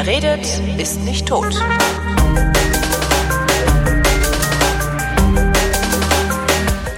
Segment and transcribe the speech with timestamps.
[0.00, 0.46] Wer redet,
[0.78, 1.60] ist nicht tot.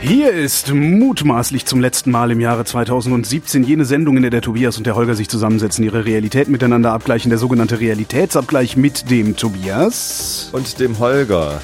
[0.02, 4.76] Hier ist mutmaßlich zum letzten Mal im Jahre 2017 jene Sendung, in der der Tobias
[4.76, 10.50] und der Holger sich zusammensetzen, ihre Realität miteinander abgleichen, der sogenannte Realitätsabgleich mit dem Tobias.
[10.52, 11.62] Und dem Holger.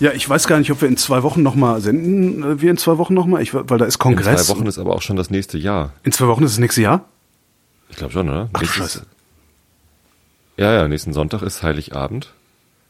[0.00, 2.42] Ja, ich weiß gar nicht, ob wir in zwei Wochen nochmal senden.
[2.42, 4.46] äh, Wir in zwei Wochen nochmal, weil da ist In Kongress.
[4.46, 5.92] zwei Wochen ist aber auch schon das nächste Jahr.
[6.04, 7.04] in zwei Wochen ist das nächste Jahr?
[7.90, 8.48] Ich glaube schon, oder?
[8.54, 9.02] Ach Scheiße.
[10.56, 12.32] Ja, ja, nächsten Sonntag ist Heiligabend.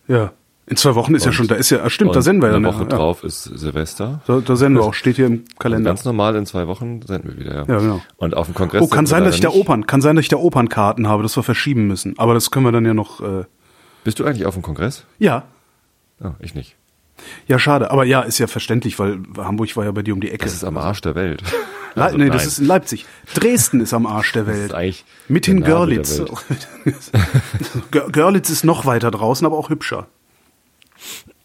[0.08, 0.32] Ja.
[0.68, 2.48] In zwei Wochen ist ja Und- schon, da ist ja, ah, stimmt, da senden wir
[2.48, 2.74] eine dann.
[2.74, 2.88] Woche ja.
[2.88, 4.20] drauf ist Silvester.
[4.26, 5.90] Da, da senden wir auch, steht hier im Kalender.
[5.90, 7.64] ganz normal in zwei Wochen senden wir wieder, ja.
[7.68, 8.00] Ja, genau.
[8.16, 8.82] Und auf dem Kongress.
[8.82, 9.50] Oh, kann sein, dass ich da.
[9.50, 12.18] Opern, kann sein, dass ich da Opernkarten habe, dass wir verschieben müssen.
[12.18, 13.44] Aber das können wir dann ja noch, äh,
[14.02, 15.04] Bist du eigentlich auf dem Kongress?
[15.18, 15.44] ja.
[16.18, 16.76] Ah, ich nicht.
[17.46, 17.90] Ja, schade.
[17.90, 20.44] Aber ja, ist ja verständlich, weil Hamburg war ja bei dir um die Ecke.
[20.46, 21.42] Das ist am Arsch der Welt.
[21.96, 22.46] Le Also, nee, das nein.
[22.48, 23.06] ist in Leipzig.
[23.34, 25.04] Dresden ist am Arsch der Das Welt.
[25.28, 26.18] Mithin Görlitz.
[26.20, 26.68] Welt.
[27.90, 30.06] Gör- Görlitz ist noch weiter draußen, aber auch hübscher.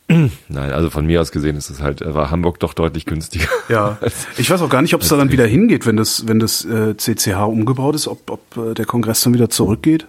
[0.08, 3.48] Nein, also von mir aus gesehen ist es halt, äh, war Hamburg doch deutlich günstiger.
[3.70, 3.98] Ja.
[4.38, 6.66] Ich weiß auch gar nicht, ob es da dann wieder hingeht, wenn das, wenn das
[6.66, 10.06] äh, CCH umgebaut ist, ob, ob äh, der Kongress dann wieder zurückgeht.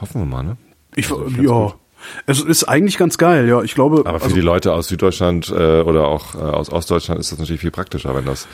[0.00, 0.56] Hoffen wir mal, ne?
[0.96, 1.42] Ich, Also, ich ja.
[1.52, 1.74] gut.
[2.26, 3.62] Es ist eigentlich ganz geil, ja.
[3.62, 4.02] Ich glaube.
[4.06, 7.38] Aber für also, die Leute aus Süddeutschland äh, oder auch äh, aus Ostdeutschland ist das
[7.38, 8.46] natürlich viel praktischer, wenn das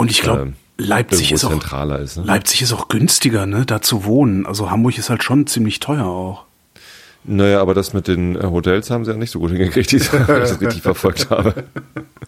[0.00, 2.16] und ich glaube, ähm, Leipzig ist auch zentraler ist.
[2.16, 2.24] Ne?
[2.24, 4.46] Leipzig ist auch günstiger, ne, da zu wohnen.
[4.46, 6.44] Also Hamburg ist halt schon ziemlich teuer auch.
[7.24, 9.96] Naja, aber das mit den äh, Hotels haben sie ja nicht so gut hingekriegt, die
[9.96, 11.64] ich das richtig verfolgt habe.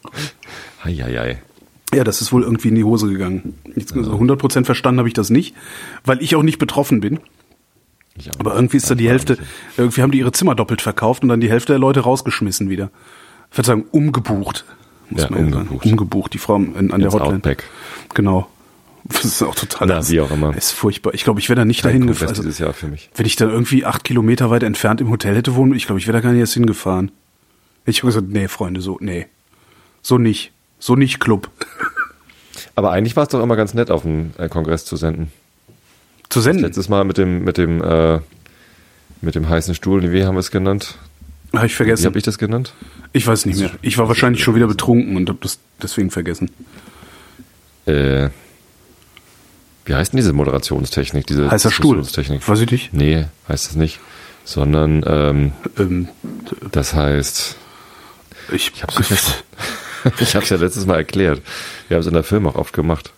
[0.85, 1.41] Heieiei.
[1.95, 3.59] Ja, das ist wohl irgendwie in die Hose gegangen.
[3.75, 5.55] Jetzt, so 100% verstanden habe ich das nicht,
[6.05, 7.21] weil ich auch nicht betroffen bin.
[8.17, 9.39] Ich Aber irgendwie ist da die Hälfte,
[9.77, 12.91] irgendwie haben die ihre Zimmer doppelt verkauft und dann die Hälfte der Leute rausgeschmissen wieder.
[13.51, 14.65] Verzeihung, umgebucht.
[15.11, 15.69] Muss Ja, man ja sagen.
[15.69, 15.87] umgebucht.
[15.87, 17.37] Umgebucht, die Frau in, an der Ins Hotline.
[17.37, 17.65] Outback.
[18.15, 18.49] Genau.
[19.05, 19.89] Das ist auch total.
[19.89, 20.57] Na, wie auch immer.
[20.57, 21.13] Ist furchtbar.
[21.13, 22.29] Ich glaube, ich wäre da nicht Kein dahin gefahren.
[22.29, 23.11] Also, dieses Jahr für mich.
[23.17, 26.07] wenn ich dann irgendwie acht Kilometer weit entfernt im Hotel hätte wohnen, ich glaube, ich
[26.07, 27.11] wäre da gar nicht erst hingefahren.
[27.85, 29.27] Ich habe gesagt, nee, Freunde, so, nee.
[30.03, 30.53] So nicht.
[30.79, 31.51] So nicht Club.
[32.77, 35.33] Aber eigentlich war es doch immer ganz nett, auf dem äh, Kongress zu senden.
[36.33, 36.63] Zu senden.
[36.63, 38.21] Letztes Mal mit dem, mit dem, äh,
[39.21, 40.97] mit dem heißen Stuhl, wie haben wir es genannt?
[41.55, 42.07] Habe ich Wie vergessen.
[42.07, 42.73] habe ich das genannt?
[43.13, 43.71] Ich weiß nicht mehr.
[43.83, 46.51] Ich war wahrscheinlich schon wieder betrunken und habe das deswegen vergessen.
[47.85, 48.31] Äh,
[49.85, 51.27] wie heißt denn diese Moderationstechnik?
[51.27, 52.03] Diese Heißer Stuhl.
[52.03, 52.17] Weiß
[52.61, 52.95] ich nicht.
[52.95, 54.01] Nee, heißt es nicht.
[54.47, 56.09] Sondern ähm, Ähm,
[56.71, 57.57] das heißt,
[58.53, 58.95] ich ich habe
[60.19, 61.43] es ja letztes Mal erklärt.
[61.89, 63.13] Wir haben es in der Film auch oft gemacht.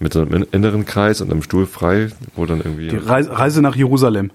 [0.00, 2.88] Mit so einem inneren Kreis und einem Stuhl frei, wo dann irgendwie.
[2.88, 4.30] Die Reise, Reise nach Jerusalem.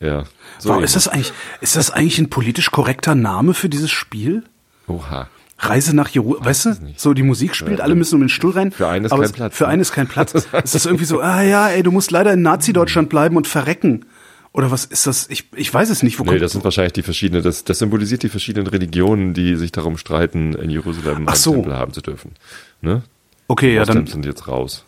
[0.00, 0.24] ja.
[0.58, 4.42] So wow, ist das eigentlich, ist das eigentlich ein politisch korrekter Name für dieses Spiel?
[4.88, 5.28] Oha.
[5.58, 6.76] Reise nach Jerusalem, weißt du?
[6.96, 8.72] So die Musik spielt, alle müssen um den Stuhl rein.
[8.72, 9.70] Für einen ist aber kein Platz, Für ne?
[9.70, 10.32] einen ist kein Platz.
[10.64, 14.06] ist das irgendwie so, ah ja, ey, du musst leider in Nazi-Deutschland bleiben und verrecken.
[14.52, 15.28] Oder was ist das?
[15.28, 16.18] Ich, ich weiß es nicht.
[16.18, 19.56] Wo Nee, kommt das sind wahrscheinlich die verschiedenen, das, das symbolisiert die verschiedenen Religionen, die
[19.56, 21.52] sich darum streiten, in Jerusalem Ach einen so.
[21.52, 22.32] Tempel haben zu dürfen.
[22.80, 23.02] Ne?
[23.48, 24.85] Okay, ja, dann sind jetzt raus.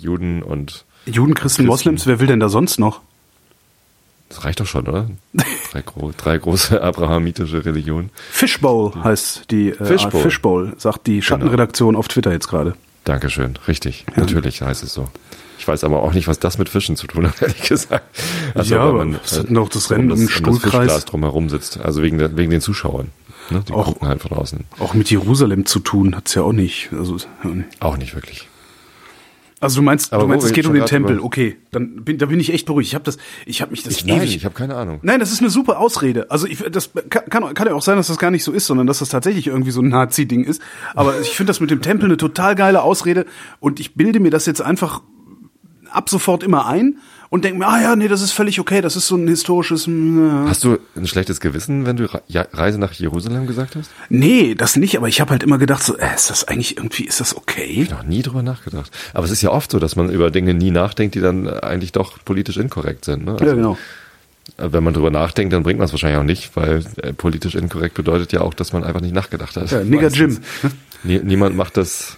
[0.00, 1.66] Juden und Juden, Christen, Christen.
[1.66, 3.00] Moslems, wer will denn da sonst noch?
[4.28, 5.10] das reicht doch schon, oder?
[5.72, 8.10] Drei, gro drei große abrahamitische Religionen.
[8.30, 10.10] Fishbowl heißt die äh, Fishbowl.
[10.12, 10.22] Genau.
[10.22, 12.76] Fishbowl, sagt die Schattenredaktion auf Twitter jetzt gerade.
[13.04, 14.04] Dankeschön, richtig.
[14.14, 15.08] Natürlich heißt es so.
[15.58, 18.04] Ich weiß aber auch nicht, was das mit Fischen zu tun hat, ehrlich gesagt.
[18.54, 20.70] Also, Ja, aber man, es hat äh, noch das Rennen um das Stuhlkreis.
[20.70, 21.80] Fischglas drumherum sitzt.
[21.80, 23.08] Also wegen, der, wegen den Zuschauern.
[23.50, 23.64] Ne?
[23.66, 24.60] Die Auch- gucken halt von außen.
[24.78, 26.90] Auch mit Jerusalem zu tun hat's ja auch nicht.
[26.92, 27.82] Also, ja, nicht.
[27.82, 28.46] Auch nicht wirklich.
[29.60, 31.16] Also du meinst, Aber du meinst, es geht um den Tempel.
[31.16, 32.88] über- Okay, dann bin, da bin ich echt beruhigt.
[32.88, 34.34] Ich habe das, ich habe mich das Ich, nein, ewig.
[34.36, 35.00] ich habe keine Ahnung.
[35.02, 36.30] Nein, das ist eine super Ausrede.
[36.30, 38.66] Also ich, das kann, kann, kann ja auch sein, dass das gar nicht so ist,
[38.66, 40.62] sondern dass das tatsächlich irgendwie so ein Nazi-Ding ist.
[40.94, 43.26] Aber ich finde das mit dem Tempel eine total geile Ausrede
[43.60, 45.02] und ich bilde mir das jetzt einfach
[45.90, 46.98] ab sofort immer ein
[47.30, 49.86] und denke mir, ah ja, nee, das ist völlig okay, das ist so ein historisches.
[49.86, 50.44] Ja.
[50.48, 52.08] Hast du ein schlechtes Gewissen, wenn du
[52.52, 53.90] Reise nach Jerusalem gesagt hast?
[54.08, 57.04] Nee, das nicht, aber ich habe halt immer gedacht, so, äh, ist das eigentlich irgendwie,
[57.04, 57.64] ist das okay?
[57.84, 58.90] Ich habe noch nie drüber nachgedacht.
[59.14, 61.92] Aber es ist ja oft so, dass man über Dinge nie nachdenkt, die dann eigentlich
[61.92, 63.24] doch politisch inkorrekt sind.
[63.24, 63.32] Ne?
[63.32, 63.78] Also, Ja, genau.
[64.58, 67.54] äh, Wenn man drüber nachdenkt, dann bringt man es wahrscheinlich auch nicht, weil äh, politisch
[67.54, 69.70] inkorrekt bedeutet ja auch, dass man einfach nicht nachgedacht hat.
[69.70, 70.38] Ja, Nigger Jim.
[71.04, 72.16] Nie, niemand macht das,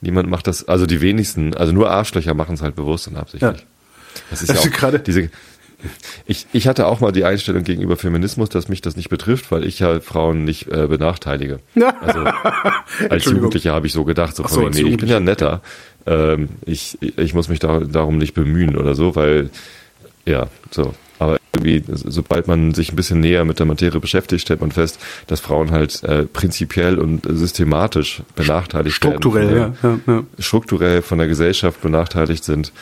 [0.00, 3.60] niemand macht das, also die wenigsten, also nur Arschlöcher machen es halt bewusst und absichtlich.
[3.60, 3.64] Ja.
[4.30, 5.30] Das ist ja auch gerade- diese,
[6.26, 9.64] ich, ich hatte auch mal die Einstellung gegenüber Feminismus, dass mich das nicht betrifft, weil
[9.64, 11.60] ich ja Frauen nicht äh, benachteilige.
[12.00, 12.24] Also
[13.10, 13.24] als.
[13.26, 15.62] Jugendlicher habe ich so gedacht, so, so, von wegen, nee, ich bin ja netter.
[16.06, 19.50] Ähm, ich, ich muss mich da, darum nicht bemühen oder so, weil,
[20.26, 20.94] ja, so.
[21.20, 24.98] Aber irgendwie, sobald man sich ein bisschen näher mit der Materie beschäftigt, stellt man fest,
[25.26, 29.74] dass Frauen halt äh, prinzipiell und systematisch benachteiligt Strukturell, werden.
[29.74, 30.42] ja, von der- ja, ja.
[30.42, 32.72] Strukturell von der Gesellschaft benachteiligt sind.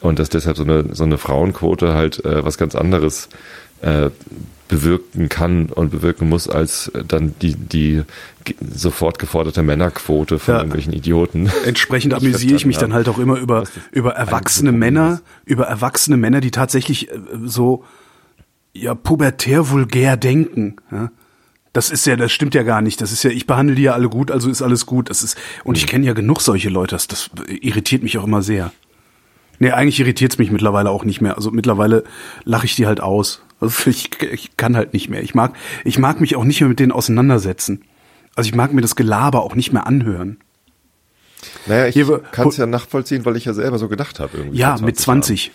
[0.00, 3.28] Und dass deshalb so eine, so eine Frauenquote halt äh, was ganz anderes
[3.82, 4.10] äh,
[4.68, 8.02] bewirken kann und bewirken muss, als dann die, die
[8.72, 10.60] sofort geforderte Männerquote von ja.
[10.60, 11.50] irgendwelchen Idioten.
[11.66, 16.40] Entsprechend amüsiere ich mich dann halt auch immer über, über erwachsene Männer, über erwachsene Männer,
[16.40, 17.84] die tatsächlich äh, so
[18.72, 20.76] ja pubertär vulgär denken.
[20.92, 21.10] Ja?
[21.72, 23.00] Das ist ja, das stimmt ja gar nicht.
[23.00, 25.10] Das ist ja, ich behandle die ja alle gut, also ist alles gut.
[25.10, 25.90] Das ist, und ich mhm.
[25.90, 28.72] kenne ja genug solche Leute, das, das irritiert mich auch immer sehr.
[29.60, 31.36] Nee, eigentlich irritiert es mich mittlerweile auch nicht mehr.
[31.36, 32.02] Also mittlerweile
[32.44, 33.42] lache ich die halt aus.
[33.60, 35.22] Also ich, ich kann halt nicht mehr.
[35.22, 35.54] Ich mag,
[35.84, 37.84] ich mag mich auch nicht mehr mit denen auseinandersetzen.
[38.34, 40.38] Also ich mag mir das Gelaber auch nicht mehr anhören.
[41.66, 44.36] Naja, ich kann es ja nachvollziehen, weil ich ja selber so gedacht habe.
[44.36, 45.52] Irgendwie ja, mit 20.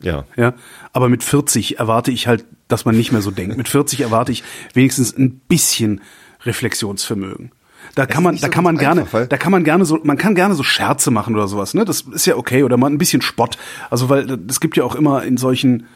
[0.00, 0.24] Jahren.
[0.36, 0.42] Ja.
[0.42, 0.54] Ja.
[0.92, 3.56] Aber mit 40 erwarte ich halt, dass man nicht mehr so denkt.
[3.56, 6.00] Mit 40 erwarte ich wenigstens ein bisschen
[6.44, 7.52] Reflexionsvermögen.
[7.94, 10.34] Da kann man, da kann man gerne, einfach, da kann man gerne so, man kann
[10.34, 11.84] gerne so Scherze machen oder sowas, ne?
[11.84, 13.58] Das ist ja okay oder mal ein bisschen Spott.
[13.90, 15.86] Also weil es gibt ja auch immer in solchen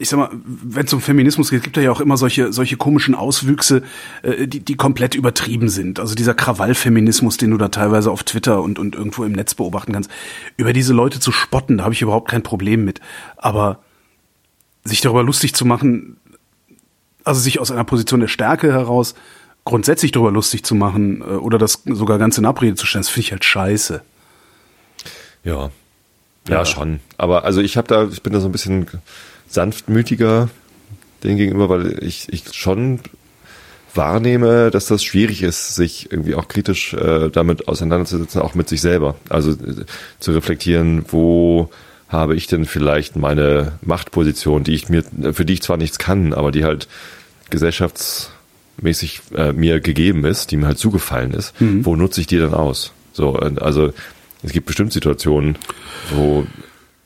[0.00, 2.76] ich sag mal, wenn es um Feminismus geht, gibt es ja auch immer solche, solche
[2.76, 3.82] komischen Auswüchse,
[4.22, 5.98] äh, die, die komplett übertrieben sind.
[5.98, 9.92] Also dieser Krawallfeminismus, den du da teilweise auf Twitter und, und irgendwo im Netz beobachten
[9.92, 10.10] kannst.
[10.56, 13.00] Über diese Leute zu spotten, da habe ich überhaupt kein Problem mit.
[13.36, 13.80] Aber
[14.84, 16.18] sich darüber lustig zu machen,
[17.24, 19.14] also sich aus einer Position der Stärke heraus
[19.68, 23.10] grundsätzlich darüber lustig zu machen äh, oder das sogar ganz in Abrede zu stellen, das
[23.10, 24.02] finde ich halt scheiße.
[25.44, 25.70] Ja.
[26.48, 26.64] Ja, ja.
[26.64, 27.00] schon.
[27.18, 28.86] Aber also ich habe da, ich bin da so ein bisschen
[29.46, 30.48] sanftmütiger
[31.22, 33.00] dem gegenüber, weil ich, ich schon
[33.94, 38.80] wahrnehme, dass das schwierig ist, sich irgendwie auch kritisch äh, damit auseinanderzusetzen, auch mit sich
[38.80, 39.16] selber.
[39.28, 39.84] Also äh,
[40.18, 41.70] zu reflektieren, wo
[42.08, 46.32] habe ich denn vielleicht meine Machtposition, die ich mir, für die ich zwar nichts kann,
[46.32, 46.88] aber die halt
[48.78, 51.84] gesellschaftsmäßig äh, mir gegeben ist, die mir halt zugefallen ist, mhm.
[51.84, 52.92] wo nutze ich die dann aus?
[53.12, 53.92] So, also
[54.42, 55.58] es gibt bestimmt Situationen,
[56.10, 56.46] wo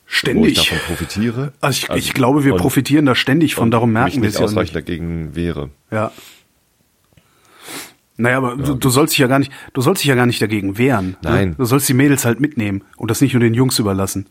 [0.05, 0.43] Ständig.
[0.43, 1.53] Wo ich davon profitiere.
[1.59, 4.45] Also ich, also ich glaube, wir profitieren da ständig von, darum merken wir es ja
[4.45, 4.75] nicht.
[4.75, 5.71] dagegen wäre.
[5.89, 6.11] Ja.
[8.17, 8.63] Naja, aber ja.
[8.63, 11.17] du, du sollst dich ja gar nicht, du sollst dich ja gar nicht dagegen wehren.
[11.23, 11.29] Ne?
[11.31, 11.49] Nein.
[11.49, 11.55] Ne?
[11.57, 14.27] Du sollst die Mädels halt mitnehmen und das nicht nur den Jungs überlassen.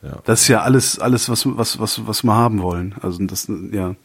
[0.00, 0.20] Ja.
[0.26, 2.94] Das ist ja alles, alles, was, was, was, was wir haben wollen.
[3.00, 3.96] Also das, ja.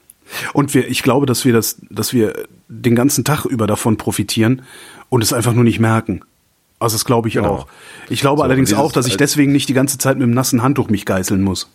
[0.54, 2.34] Und wir, ich glaube, dass wir das, dass wir
[2.68, 4.64] den ganzen Tag über davon profitieren
[5.10, 6.22] und es einfach nur nicht merken.
[6.80, 7.50] Also das glaube ich genau.
[7.50, 7.68] auch.
[8.10, 10.62] Ich glaube so, allerdings auch, dass ich deswegen nicht die ganze Zeit mit einem nassen
[10.62, 11.70] Handtuch mich geißeln muss.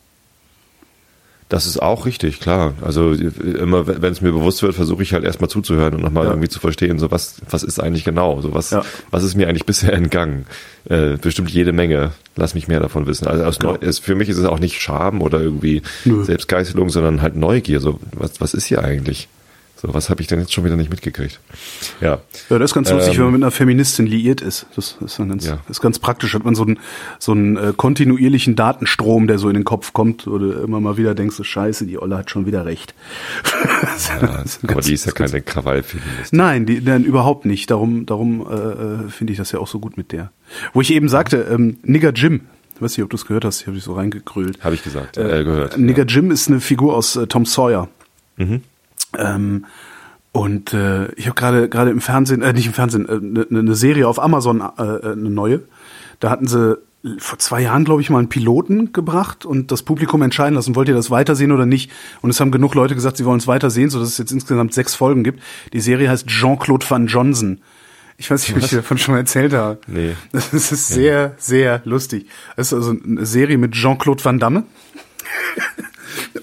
[1.53, 2.73] Das ist auch richtig, klar.
[2.81, 6.31] Also immer, wenn es mir bewusst wird, versuche ich halt erstmal zuzuhören und nochmal ja.
[6.31, 8.83] irgendwie zu verstehen, so was, was ist eigentlich genau, so was, ja.
[9.11, 10.47] was ist mir eigentlich bisher entgangen.
[10.89, 12.13] Äh, bestimmt jede Menge.
[12.37, 13.27] Lass mich mehr davon wissen.
[13.27, 13.77] Also aus, ja.
[13.83, 16.25] es, für mich ist es auch nicht Scham oder irgendwie Nö.
[16.25, 17.81] Selbstgeißelung, sondern halt Neugier.
[17.81, 19.29] So was, was ist hier eigentlich?
[19.83, 21.41] So, was habe ich denn jetzt schon wieder nicht mitgekriegt?
[22.01, 22.21] Ja.
[22.49, 24.67] Ja, das ist ganz lustig, ähm, wenn man mit einer Feministin liiert ist.
[24.77, 25.59] Das ist dann ganz, ja.
[25.69, 26.35] ist ganz praktisch.
[26.35, 26.79] Hat man so einen,
[27.19, 31.17] so einen äh, kontinuierlichen Datenstrom, der so in den Kopf kommt, oder immer mal wieder
[31.17, 32.95] denkst du, scheiße, die Olle hat schon wieder recht.
[34.09, 36.39] ja, aber ganz, die ist ja keine Krawallfeministin.
[36.39, 37.69] Nein, die, nein, überhaupt nicht.
[37.69, 40.31] Darum, darum äh, äh, finde ich das ja auch so gut mit der.
[40.75, 42.43] Wo ich eben sagte, ähm, Nigger Jim,
[42.77, 44.63] ich weiß nicht, ob du es gehört hast, ich habe ich so reingegrölt.
[44.63, 45.77] Habe ich gesagt, äh, gehört.
[45.77, 46.09] Nigger ja.
[46.09, 47.89] Jim ist eine Figur aus äh, Tom Sawyer.
[48.37, 48.63] Mhm.
[49.19, 49.67] Ähm,
[50.33, 53.63] und äh, ich habe gerade gerade im Fernsehen, äh, nicht im Fernsehen, eine äh, ne,
[53.63, 55.63] ne Serie auf Amazon, äh, eine äh, neue.
[56.21, 56.79] Da hatten sie
[57.19, 60.89] vor zwei Jahren, glaube ich, mal einen Piloten gebracht und das Publikum entscheiden lassen, wollt
[60.89, 61.91] ihr das weitersehen oder nicht?
[62.21, 64.95] Und es haben genug Leute gesagt, sie wollen es weitersehen, sodass es jetzt insgesamt sechs
[64.95, 65.43] Folgen gibt.
[65.73, 67.61] Die Serie heißt Jean-Claude Van Johnson.
[68.19, 69.81] Ich weiß nicht, ob ich davon schon mal erzählt habe.
[69.89, 70.15] Nee.
[70.31, 72.29] Das ist sehr, sehr lustig.
[72.57, 74.63] Das ist also eine Serie mit Jean-Claude Van Damme.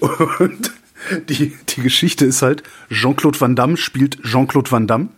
[0.00, 0.72] und
[1.28, 5.08] die, die Geschichte ist halt, Jean-Claude Van Damme spielt Jean-Claude Van Damme.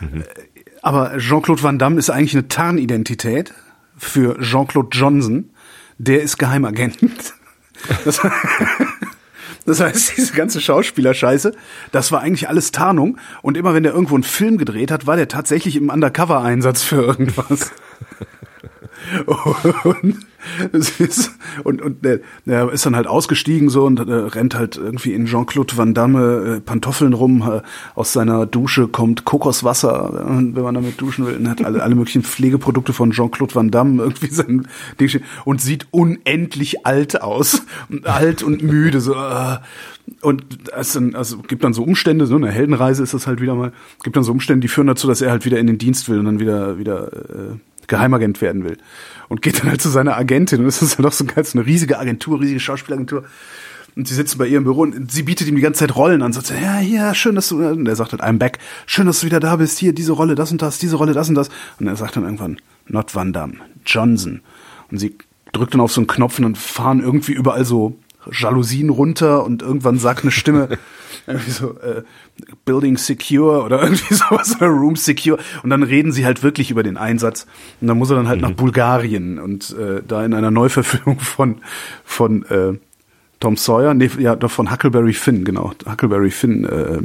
[0.00, 0.24] Mhm.
[0.82, 3.52] Aber Jean-Claude Van Damme ist eigentlich eine Tarnidentität
[3.96, 5.50] für Jean-Claude Johnson.
[5.98, 6.98] Der ist Geheimagent.
[8.04, 8.20] Das,
[9.64, 11.54] das heißt, diese ganze Schauspielerscheiße,
[11.92, 13.16] das war eigentlich alles Tarnung.
[13.40, 16.96] Und immer wenn der irgendwo einen Film gedreht hat, war der tatsächlich im Undercover-Einsatz für
[16.96, 17.72] irgendwas.
[19.24, 20.26] Und
[21.64, 25.26] und, und der, der ist dann halt ausgestiegen so und äh, rennt halt irgendwie in
[25.26, 27.42] Jean-Claude Van Damme äh, Pantoffeln rum.
[27.42, 27.62] Äh,
[27.94, 31.36] aus seiner Dusche kommt Kokoswasser, wenn man damit duschen will.
[31.36, 34.66] Und hat alle, alle möglichen Pflegeprodukte von Jean-Claude Van Damme irgendwie sein
[34.98, 37.62] Ding und sieht unendlich alt aus.
[38.04, 39.00] alt und müde.
[39.00, 39.58] So, äh,
[40.22, 40.44] und
[40.76, 44.16] es also gibt dann so Umstände, so eine Heldenreise ist das halt wieder mal, gibt
[44.16, 46.24] dann so Umstände, die führen dazu, dass er halt wieder in den Dienst will und
[46.24, 47.56] dann wieder, wieder äh,
[47.90, 48.78] Geheimagent werden will.
[49.28, 51.66] Und geht dann halt zu seiner Agentin und das ist ja doch so ganz eine
[51.66, 53.24] riesige Agentur, riesige Schauspielagentur.
[53.96, 56.22] Und sie sitzen bei ihr im Büro und sie bietet ihm die ganze Zeit Rollen
[56.22, 56.32] an.
[56.32, 58.58] Sagt, ja, ja, schön, dass du, und er sagt halt, I'm back.
[58.86, 59.78] Schön, dass du wieder da bist.
[59.78, 61.50] Hier, diese Rolle, das und das, diese Rolle, das und das.
[61.78, 63.54] Und er sagt dann irgendwann, not Van Damme,
[63.84, 64.40] Johnson.
[64.90, 65.16] Und sie
[65.52, 67.98] drückt dann auf so einen Knopf und dann fahren irgendwie überall so
[68.32, 70.68] Jalousien runter und irgendwann sagt eine Stimme
[71.26, 72.02] irgendwie so äh,
[72.64, 75.38] Building Secure oder irgendwie sowas oder Room Secure.
[75.62, 77.46] Und dann reden sie halt wirklich über den Einsatz.
[77.80, 81.56] Und dann muss er dann halt nach Bulgarien und äh, da in einer Neuverfilmung von
[82.04, 82.78] von äh,
[83.40, 85.72] Tom Sawyer, nee, ja, doch von Huckleberry Finn, genau.
[85.86, 86.98] Huckleberry Finn äh,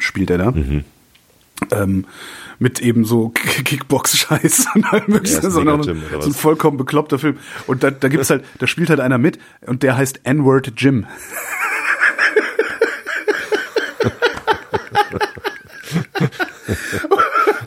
[0.00, 0.52] spielt er da.
[1.70, 2.06] Ähm,
[2.58, 5.42] mit eben so Kickbox-Scheiß und allem möglichen.
[5.42, 7.38] Ja, oder so ein vollkommen bekloppter Film.
[7.66, 11.06] Und da, da gibt's halt, da spielt halt einer mit und der heißt N-Word Jim.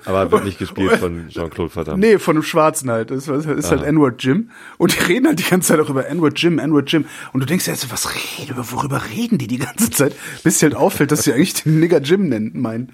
[0.05, 2.00] Aber wird nicht gespielt von Jean-Claude Van Damme.
[2.00, 3.12] Nee, von einem Schwarzen halt.
[3.12, 4.50] Das ist ist halt N-Word Jim.
[4.77, 7.05] Und die reden halt die ganze Zeit auch über N-Word Jim, N-Word Jim.
[7.34, 10.15] Und du denkst dir jetzt, was reden, worüber reden die die ganze Zeit?
[10.43, 12.89] Bis dir halt auffällt, dass sie eigentlich den Nigger Jim nennen, meinen.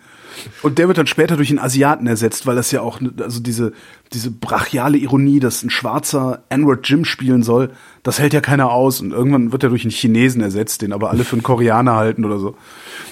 [0.61, 3.73] Und der wird dann später durch einen Asiaten ersetzt, weil das ja auch, also diese,
[4.13, 7.71] diese brachiale Ironie, dass ein schwarzer N-Word Jim spielen soll,
[8.03, 9.01] das hält ja keiner aus.
[9.01, 12.23] Und irgendwann wird er durch einen Chinesen ersetzt, den aber alle für einen Koreaner halten
[12.25, 12.49] oder so.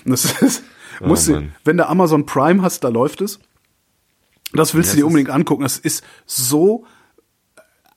[0.03, 0.63] Und das ist,
[1.01, 1.51] Oh, Mann.
[1.65, 3.39] wenn du Amazon Prime hast, da läuft es.
[4.53, 5.63] Das willst du Ja, dir es unbedingt angucken.
[5.63, 6.85] Das ist so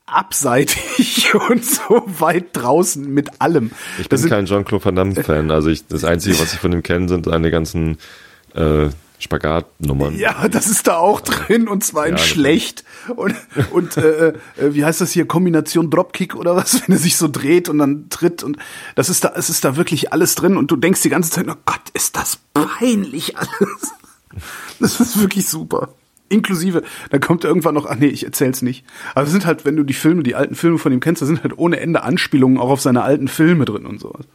[0.06, 3.70] abseitig und so weit draußen mit allem.
[3.98, 5.50] Ich Das bin kein Jean-Claude Van Damme-Fan.
[5.58, 7.98] Also ich, das Einzige, was ich von ihm kenne, sind seine ganzen
[8.54, 8.88] äh,
[9.20, 10.16] Spagatnummern.
[10.16, 12.84] ja, das ist da auch drin und zwar in Ja, schlecht
[13.16, 13.34] und
[13.72, 14.34] und äh, äh,
[14.74, 18.08] wie heißt das hier Kombination Dropkick oder was, wenn er sich so dreht und dann
[18.10, 18.58] tritt und
[18.94, 21.46] das ist da es ist da wirklich alles drin und du denkst die ganze Zeit,
[21.48, 23.92] oh Gott, ist das peinlich alles.
[24.78, 25.88] Das ist wirklich super.
[26.28, 28.84] Inklusive, da kommt irgendwann noch, ach nee, ich erzähl's nicht.
[29.14, 31.26] Aber es sind halt, wenn du die Filme, die alten Filme von ihm kennst, da
[31.26, 34.26] sind halt ohne Ende Anspielungen auch auf seine alten Filme drin und sowas.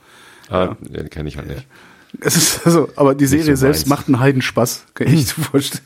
[0.50, 1.66] Ah, den kenne ich halt nicht.
[2.20, 4.86] Es ist also, aber die Serie so selbst macht einen Heidenspaß.
[4.94, 5.82] Kann ich dir vorstellen.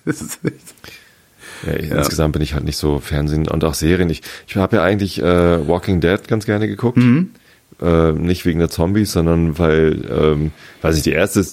[1.65, 4.09] Ja, ich- Insgesamt bin ich halt nicht so Fernsehen und auch Serien.
[4.09, 6.97] Ich, ich habe ja eigentlich äh, Walking Dead ganz gerne geguckt.
[6.97, 7.31] Mhm.
[7.79, 11.45] Äh, nicht wegen der Zombies, sondern weil, ähm, weiß ich, die erste,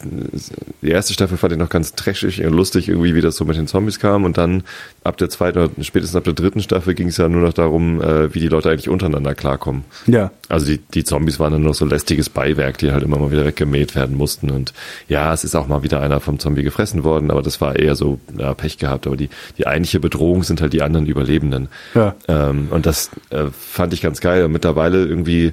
[0.80, 3.58] die erste Staffel fand ich noch ganz trashig und lustig, irgendwie, wie das so mit
[3.58, 4.24] den Zombies kam.
[4.24, 4.62] Und dann
[5.02, 8.00] ab der zweiten oder spätestens ab der dritten Staffel ging es ja nur noch darum,
[8.00, 9.84] äh, wie die Leute eigentlich untereinander klarkommen.
[10.06, 10.30] Ja.
[10.48, 13.44] Also die, die Zombies waren dann nur so lästiges Beiwerk, die halt immer mal wieder
[13.44, 14.50] weggemäht werden mussten.
[14.50, 14.72] Und
[15.08, 17.96] ja, es ist auch mal wieder einer vom Zombie gefressen worden, aber das war eher
[17.96, 19.06] so ja, Pech gehabt.
[19.06, 19.28] Aber die,
[19.58, 21.68] die eigentliche Bedrohung sind halt die anderen Überlebenden.
[21.94, 22.14] Ja.
[22.28, 24.42] Ähm, und das äh, fand ich ganz geil.
[24.44, 25.52] Und mittlerweile irgendwie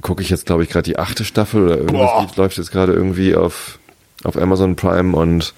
[0.00, 2.30] gucke ich jetzt, glaube ich, gerade die achte Staffel oder irgendwas Boah.
[2.36, 3.78] läuft jetzt gerade irgendwie auf,
[4.24, 5.54] auf Amazon Prime und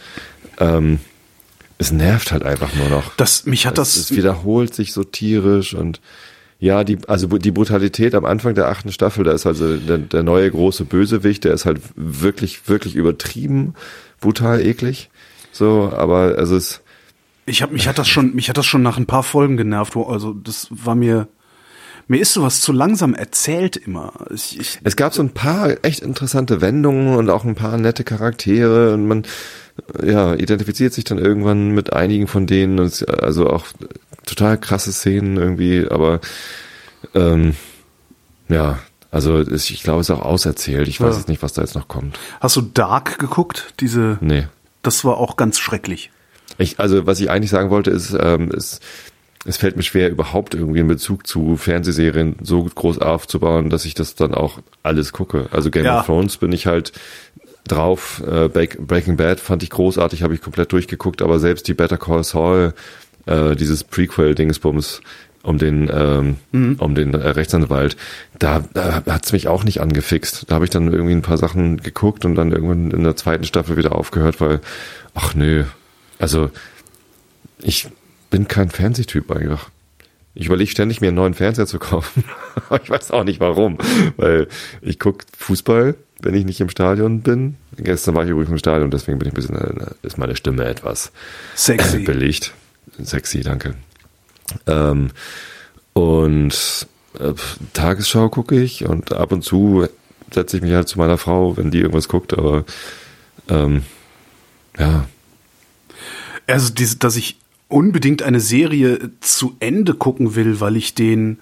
[0.58, 1.00] ähm,
[1.78, 3.14] es nervt halt einfach nur noch.
[3.16, 6.00] Das, mich hat Es, das, es wiederholt sich so tierisch und
[6.58, 10.22] ja, die, also die Brutalität am Anfang der achten Staffel, da ist also der, der
[10.22, 13.74] neue große Bösewicht, der ist halt wirklich, wirklich übertrieben,
[14.20, 15.08] brutal eklig.
[15.52, 16.82] So, aber also es,
[17.46, 19.96] ich hab, mich hat das schon, mich hat das schon nach ein paar Folgen genervt,
[19.96, 21.28] wo, also das war mir,
[22.10, 24.12] mir ist sowas zu langsam erzählt immer.
[24.34, 28.02] Ich, ich, es gab so ein paar echt interessante Wendungen und auch ein paar nette
[28.02, 29.22] Charaktere und man
[30.04, 33.64] ja, identifiziert sich dann irgendwann mit einigen von denen und es, also auch
[34.26, 36.20] total krasse Szenen irgendwie, aber
[37.14, 37.54] ähm,
[38.48, 38.80] ja,
[39.12, 40.88] also es, ich glaube, es ist auch auserzählt.
[40.88, 41.18] Ich weiß Ja.
[41.18, 42.18] jetzt nicht, was da jetzt noch kommt.
[42.40, 43.72] hast du Dark geguckt?
[43.80, 44.48] Diese, Nee.
[44.82, 46.10] das war auch ganz schrecklich.
[46.58, 48.80] Ich, also was ich eigentlich sagen wollte, ist, ähm, es,
[49.46, 53.94] es fällt mir schwer, überhaupt irgendwie einen Bezug zu Fernsehserien so groß aufzubauen, dass ich
[53.94, 55.46] das dann auch alles gucke.
[55.50, 56.00] Also Game Ja.
[56.00, 56.92] of Thrones bin ich halt
[57.66, 58.22] drauf.
[58.26, 61.96] Äh, Break- Breaking Bad fand ich großartig, habe ich komplett durchgeguckt, aber selbst die Better
[61.96, 62.74] Call Saul,
[63.26, 65.00] äh, dieses Prequel-Dingsbums
[65.42, 66.36] um den ähm,
[66.78, 67.96] um den äh, Rechtsanwalt,
[68.38, 70.44] da, da hat's mich auch nicht angefixt.
[70.48, 73.44] Da habe ich dann irgendwie ein paar Sachen geguckt und dann irgendwann in der zweiten
[73.44, 74.60] Staffel wieder aufgehört, weil,
[75.14, 75.64] ach nö,
[76.18, 76.50] also
[77.62, 77.88] ich
[78.30, 79.70] bin kein Fernsehtyp einfach.
[80.34, 82.24] Ich überlege ständig, mir einen neuen Fernseher zu kaufen.
[82.68, 83.78] Aber ich weiß auch nicht warum.
[84.16, 84.48] Weil
[84.80, 87.56] ich gucke Fußball, wenn ich nicht im Stadion bin.
[87.76, 90.64] Gestern war ich übrigens im Stadion, deswegen bin ich ein bisschen, äh, ist meine Stimme
[90.64, 91.10] etwas
[91.56, 92.00] Sexy.
[92.04, 92.54] belegt.
[93.02, 93.74] Sexy, danke.
[94.66, 95.10] Ähm,
[95.94, 96.86] und
[97.18, 97.32] äh,
[97.72, 99.88] Tagesschau gucke ich und ab und zu
[100.32, 102.64] setze ich mich halt zu meiner Frau, wenn die irgendwas guckt, aber
[103.48, 103.82] ähm,
[104.78, 105.08] ja,
[106.46, 107.36] Also, diese, dass ich
[107.70, 111.38] unbedingt eine Serie zu Ende gucken will, weil ich den,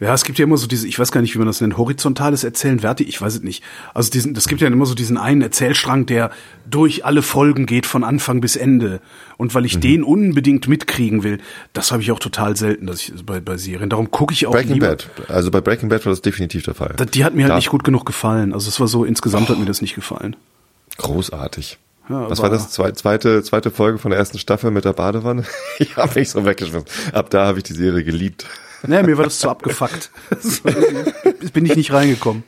[0.00, 1.78] ja, es gibt ja immer so diese, ich weiß gar nicht, wie man das nennt,
[1.78, 3.62] horizontales Erzählen, Verti, ich weiß es nicht.
[3.94, 6.30] Also diesen, es gibt ja immer so diesen einen Erzählstrang, der
[6.68, 9.00] durch alle Folgen geht, von Anfang bis Ende.
[9.36, 9.66] Und weil Mhm.
[9.66, 11.38] ich den unbedingt mitkriegen will,
[11.72, 13.88] das habe ich auch total selten, dass ich bei, bei Serien.
[13.88, 14.88] Darum gucke ich auch Breaking lieber.
[14.88, 15.08] Bad.
[15.28, 16.94] Also bei Breaking Bad war das definitiv der Fall.
[16.96, 18.52] Da- Die hat mir halt Da- nicht gut genug gefallen.
[18.52, 20.36] Also es war so, insgesamt hat mir das nicht gefallen.
[20.98, 21.78] Großartig.
[22.08, 22.70] Ja, Was war- das?
[22.70, 25.44] Zwei, zweite, zweite Folge von der ersten Staffel mit der Badewanne?
[25.78, 26.88] Ich habe mich so weggeschmissen.
[27.12, 28.46] Ab da habe ich die Serie geliebt.
[28.86, 30.10] Nee, mir war das zu abgefuckt.
[31.52, 32.42] bin ich nicht reingekommen.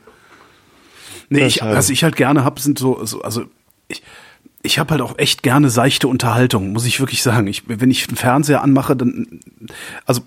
[1.29, 3.45] Nee, ich, was ich halt gerne hab, sind so, so also
[3.87, 4.01] ich,
[4.61, 7.47] ich habe halt auch echt gerne seichte Unterhaltung, muss ich wirklich sagen.
[7.47, 9.39] Ich, wenn ich einen Fernseher anmache, dann,
[10.05, 10.21] also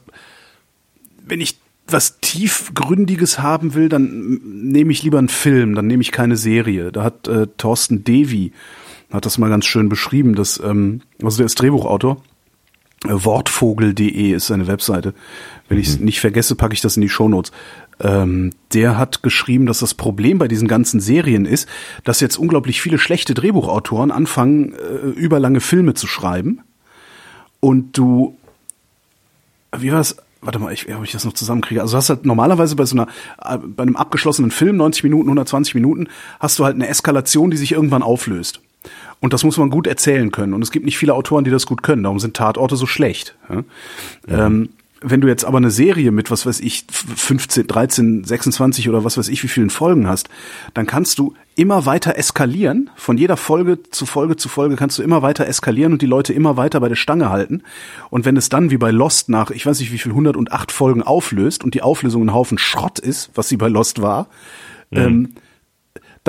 [1.24, 6.12] wenn ich was tiefgründiges haben will, dann nehme ich lieber einen Film, dann nehme ich
[6.12, 6.92] keine Serie.
[6.92, 8.52] Da hat äh, Thorsten Devi
[9.10, 12.18] hat das mal ganz schön beschrieben, dass ähm, also der ist Drehbuchautor.
[13.04, 15.14] Äh, Wortvogel.de ist seine Webseite.
[15.68, 15.82] Wenn mhm.
[15.82, 17.52] ich es nicht vergesse, packe ich das in die Shownotes.
[18.00, 21.68] Ähm, der hat geschrieben, dass das Problem bei diesen ganzen Serien ist,
[22.04, 26.62] dass jetzt unglaublich viele schlechte Drehbuchautoren anfangen, äh, überlange Filme zu schreiben.
[27.60, 28.36] Und du,
[29.76, 30.16] wie war das?
[30.42, 31.82] Warte mal, ich, ob ich das noch zusammenkriege.
[31.82, 33.08] Also du hast halt normalerweise bei so einer,
[33.44, 37.58] äh, bei einem abgeschlossenen Film, 90 Minuten, 120 Minuten, hast du halt eine Eskalation, die
[37.58, 38.62] sich irgendwann auflöst.
[39.20, 40.54] Und das muss man gut erzählen können.
[40.54, 42.02] Und es gibt nicht viele Autoren, die das gut können.
[42.02, 43.36] Darum sind Tatorte so schlecht.
[43.48, 43.64] Ja?
[44.28, 44.70] Ähm,
[45.02, 49.16] wenn du jetzt aber eine Serie mit, was weiß ich, 15, 13, 26 oder was
[49.16, 50.28] weiß ich, wie vielen Folgen hast,
[50.74, 52.90] dann kannst du immer weiter eskalieren.
[52.96, 56.34] Von jeder Folge zu Folge zu Folge kannst du immer weiter eskalieren und die Leute
[56.34, 57.62] immer weiter bei der Stange halten.
[58.10, 61.02] Und wenn es dann wie bei Lost nach, ich weiß nicht wie viel, 108 Folgen
[61.02, 64.28] auflöst und die Auflösung ein Haufen Schrott ist, was sie bei Lost war,
[64.90, 64.98] mhm.
[64.98, 65.34] ähm,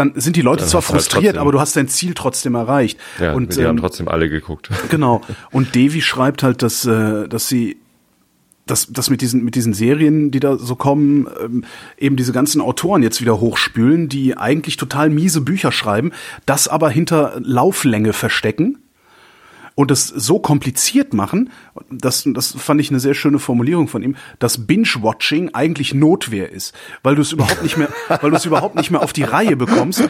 [0.01, 2.55] dann sind die Leute dann zwar halt frustriert, halt aber du hast dein Ziel trotzdem
[2.55, 2.99] erreicht.
[3.19, 4.69] Ja, und die ähm, haben trotzdem alle geguckt.
[4.89, 5.21] Genau.
[5.51, 7.77] Und Devi schreibt halt, dass, äh, dass sie
[8.65, 11.63] dass, dass mit diesen mit diesen Serien, die da so kommen, ähm,
[11.97, 16.11] eben diese ganzen Autoren jetzt wieder hochspülen, die eigentlich total miese Bücher schreiben,
[16.45, 18.79] das aber hinter Lauflänge verstecken
[19.75, 21.49] und es so kompliziert machen,
[21.89, 26.75] das, das fand ich eine sehr schöne Formulierung von ihm, dass Binge-Watching eigentlich Notwehr ist,
[27.03, 27.89] weil du es überhaupt nicht mehr,
[28.21, 30.09] weil du es überhaupt nicht mehr auf die Reihe bekommst,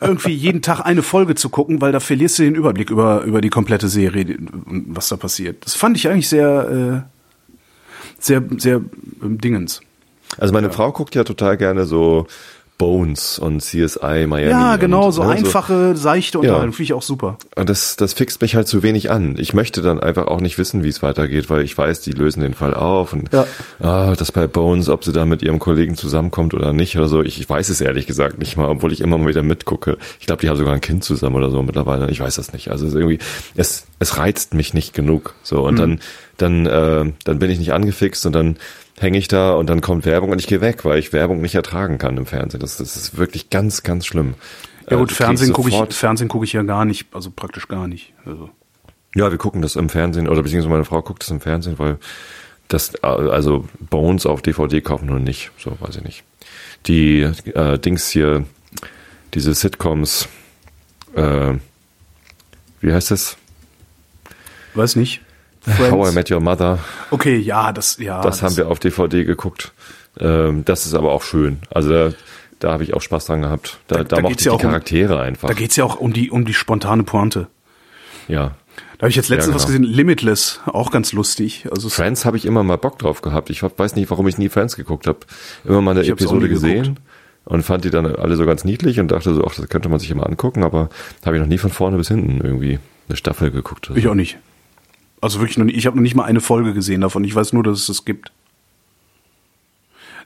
[0.00, 3.40] irgendwie jeden Tag eine Folge zu gucken, weil da verlierst du den Überblick über, über
[3.40, 5.64] die komplette Serie, was da passiert.
[5.64, 7.62] Das fand ich eigentlich sehr, äh,
[8.18, 8.80] sehr, sehr
[9.22, 9.80] ähm, Dingens.
[10.38, 10.72] Also meine ja.
[10.72, 12.26] Frau guckt ja total gerne so
[12.82, 14.50] Bones und CSI Miami.
[14.50, 16.72] Ja, genau, und, so ne, einfache, seichte Unterhaltung, ja.
[16.72, 17.36] finde ich auch super.
[17.54, 19.36] Und das, das fixt mich halt zu wenig an.
[19.38, 22.42] Ich möchte dann einfach auch nicht wissen, wie es weitergeht, weil ich weiß, die lösen
[22.42, 23.46] den Fall auf und ja.
[23.78, 27.22] ah, das bei Bones, ob sie da mit ihrem Kollegen zusammenkommt oder nicht oder so.
[27.22, 29.96] Ich, ich weiß es ehrlich gesagt nicht mal, obwohl ich immer mal wieder mitgucke.
[30.18, 32.10] Ich glaube, die haben sogar ein Kind zusammen oder so mittlerweile.
[32.10, 32.72] Ich weiß das nicht.
[32.72, 33.20] Also es irgendwie,
[33.54, 35.36] es, es reizt mich nicht genug.
[35.44, 35.78] So und mhm.
[35.78, 36.00] dann,
[36.36, 38.56] dann, äh, dann bin ich nicht angefixt und dann
[39.02, 41.54] hänge ich da und dann kommt Werbung und ich gehe weg, weil ich Werbung nicht
[41.54, 42.60] ertragen kann im Fernsehen.
[42.60, 44.34] Das, das ist wirklich ganz, ganz schlimm.
[44.88, 47.86] Ja gut, äh, Fernsehen gucke ich, Fernsehen gucke ich ja gar nicht, also praktisch gar
[47.86, 48.12] nicht.
[48.24, 48.50] Also.
[49.14, 51.98] Ja, wir gucken das im Fernsehen oder beziehungsweise meine Frau guckt das im Fernsehen, weil
[52.68, 56.24] das also Bones auf DVD kaufen nur nicht, so weiß ich nicht.
[56.86, 58.44] Die äh, Dings hier,
[59.34, 60.28] diese Sitcoms,
[61.14, 61.54] äh,
[62.80, 63.36] wie heißt das?
[64.74, 65.20] Weiß nicht.
[65.62, 65.92] Friends.
[65.92, 66.78] How I Met Your Mother.
[67.10, 68.20] Okay, ja, das, ja.
[68.22, 69.72] Das, das haben wir auf DVD geguckt.
[70.18, 71.60] Ähm, das ist aber auch schön.
[71.70, 72.12] Also da,
[72.58, 73.78] da habe ich auch Spaß dran gehabt.
[73.86, 75.48] Da, da, da, da mochte ich ja die Charaktere um, einfach.
[75.48, 77.46] Da geht's ja auch um die, um die spontane Pointe.
[78.28, 78.56] Ja.
[78.98, 79.56] Da habe ich jetzt letztens ja, genau.
[79.56, 81.66] was gesehen, Limitless, auch ganz lustig.
[81.70, 83.50] Also Friends habe ich immer mal Bock drauf gehabt.
[83.50, 85.18] Ich weiß nicht, warum ich nie Friends geguckt habe.
[85.64, 87.00] Immer mal eine ich Episode gesehen geguckt.
[87.44, 89.98] und fand die dann alle so ganz niedlich und dachte so, ach, das könnte man
[89.98, 90.88] sich immer angucken, aber
[91.24, 93.90] habe ich noch nie von vorne bis hinten irgendwie eine Staffel geguckt.
[93.94, 94.38] Ich auch nicht.
[95.22, 97.22] Also wirklich noch nicht, ich habe noch nicht mal eine Folge gesehen davon.
[97.22, 98.32] Ich weiß nur, dass es das gibt.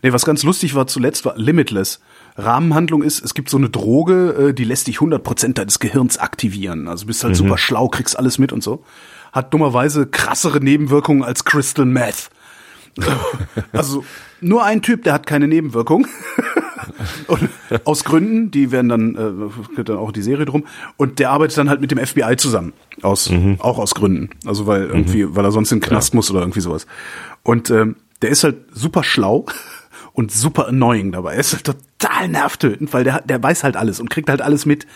[0.03, 2.01] Nee, was ganz lustig war zuletzt war Limitless.
[2.37, 6.89] Rahmenhandlung ist, es gibt so eine Droge, äh, die lässt dich 100% deines Gehirns aktivieren.
[6.89, 7.39] Also bist halt mhm.
[7.39, 8.85] super schlau, kriegst alles mit und so.
[9.33, 12.31] Hat dummerweise krassere Nebenwirkungen als Crystal Meth.
[13.73, 14.03] also
[14.41, 16.07] nur ein Typ, der hat keine Nebenwirkung.
[17.27, 17.49] Und
[17.85, 20.65] aus Gründen, die werden dann, äh, dann auch die Serie drum.
[20.97, 22.73] Und der arbeitet dann halt mit dem FBI zusammen.
[23.03, 23.57] Aus, mhm.
[23.61, 24.31] auch aus Gründen.
[24.47, 25.37] Also weil irgendwie, mhm.
[25.37, 26.17] weil er sonst in den Knast ja.
[26.17, 26.87] muss oder irgendwie sowas.
[27.43, 29.47] Und ähm, der ist halt super schlau
[30.13, 31.35] und super annoying dabei.
[31.35, 31.65] Er ist halt
[31.99, 34.87] total nervtötend, weil der, der weiß halt alles und kriegt halt alles mit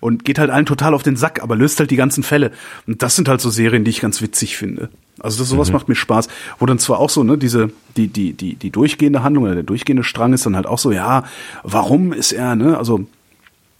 [0.00, 2.52] und geht halt allen total auf den Sack, aber löst halt die ganzen Fälle.
[2.86, 4.88] Und das sind halt so Serien, die ich ganz witzig finde.
[5.20, 5.74] Also das, sowas mhm.
[5.74, 6.28] macht mir Spaß.
[6.58, 9.62] Wo dann zwar auch so, ne, diese, die, die, die, die durchgehende Handlung oder der
[9.62, 11.24] durchgehende Strang ist dann halt auch so, ja,
[11.62, 13.06] warum ist er, ne, also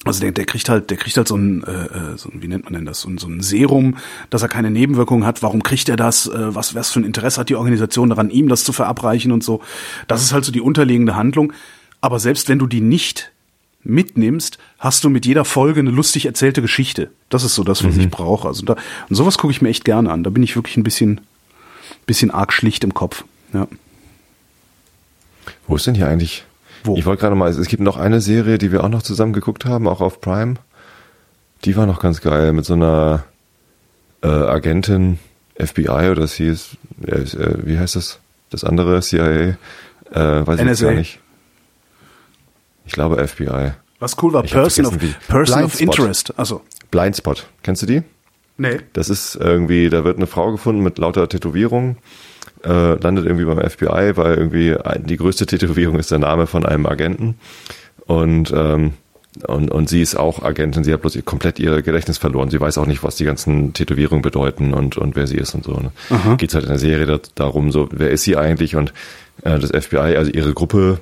[0.05, 2.48] also der, der kriegt halt, der kriegt halt so ein, äh, äh, so ein, wie
[2.48, 3.98] nennt man denn das, so ein, so ein Serum,
[4.31, 5.42] dass er keine Nebenwirkungen hat.
[5.42, 6.26] Warum kriegt er das?
[6.26, 9.44] Äh, was, was für ein Interesse hat die Organisation daran, ihm das zu verabreichen und
[9.44, 9.61] so?
[10.09, 11.53] Das ist halt so die unterliegende Handlung.
[12.00, 13.31] Aber selbst wenn du die nicht
[13.83, 17.11] mitnimmst, hast du mit jeder Folge eine lustig erzählte Geschichte.
[17.29, 18.00] Das ist so das, was mhm.
[18.00, 18.48] ich brauche.
[18.48, 18.76] Also da,
[19.09, 20.24] und sowas gucke ich mir echt gerne an.
[20.24, 21.20] Da bin ich wirklich ein bisschen,
[22.07, 23.25] bisschen arg schlicht im Kopf.
[23.53, 23.67] Ja.
[25.67, 26.45] Wo ist denn hier eigentlich?
[26.85, 26.97] Wo?
[26.97, 29.65] Ich wollte gerade mal, es gibt noch eine Serie, die wir auch noch zusammen geguckt
[29.65, 30.55] haben, auch auf Prime.
[31.65, 33.25] Die war noch ganz geil mit so einer
[34.23, 35.19] äh, Agentin
[35.59, 38.19] FBI oder sie ist, äh, wie heißt das?
[38.49, 39.57] Das andere CIA, äh,
[40.13, 40.87] weiß ich jetzt NSA.
[40.87, 41.21] gar nicht.
[42.87, 43.73] Ich glaube FBI.
[44.01, 45.81] Was cool war, Ich Person, of, Person of.
[45.81, 46.37] Interest.
[46.39, 47.47] Also, Blindspot.
[47.63, 48.03] Kennst du die?
[48.61, 48.79] Nee.
[48.92, 51.96] Das ist irgendwie, da wird eine Frau gefunden mit lauter Tätowierungen,
[52.64, 56.87] äh, landet irgendwie beim FBI, weil irgendwie die größte Tätowierung ist der Name von einem
[56.87, 57.37] Agenten.
[58.07, 58.92] Und, ähm,
[59.46, 62.51] und, und sie ist auch Agentin, sie hat bloß komplett ihr Gedächtnis verloren.
[62.51, 65.64] Sie weiß auch nicht, was die ganzen Tätowierungen bedeuten und, und wer sie ist und
[65.64, 65.75] so.
[65.75, 65.92] Ne?
[66.37, 68.77] Geht halt in der Serie da, darum, so, wer ist sie eigentlich?
[68.77, 68.92] Und
[69.42, 70.99] äh, das FBI, also ihre Gruppe,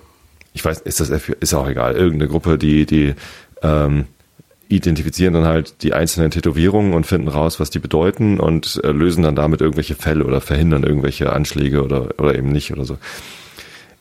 [0.52, 3.14] ich weiß, ist das FBI, ist auch egal, irgendeine Gruppe, die, die
[3.62, 4.04] ähm,
[4.68, 9.22] identifizieren dann halt die einzelnen Tätowierungen und finden raus, was die bedeuten und äh, lösen
[9.22, 12.98] dann damit irgendwelche Fälle oder verhindern irgendwelche Anschläge oder, oder eben nicht oder so.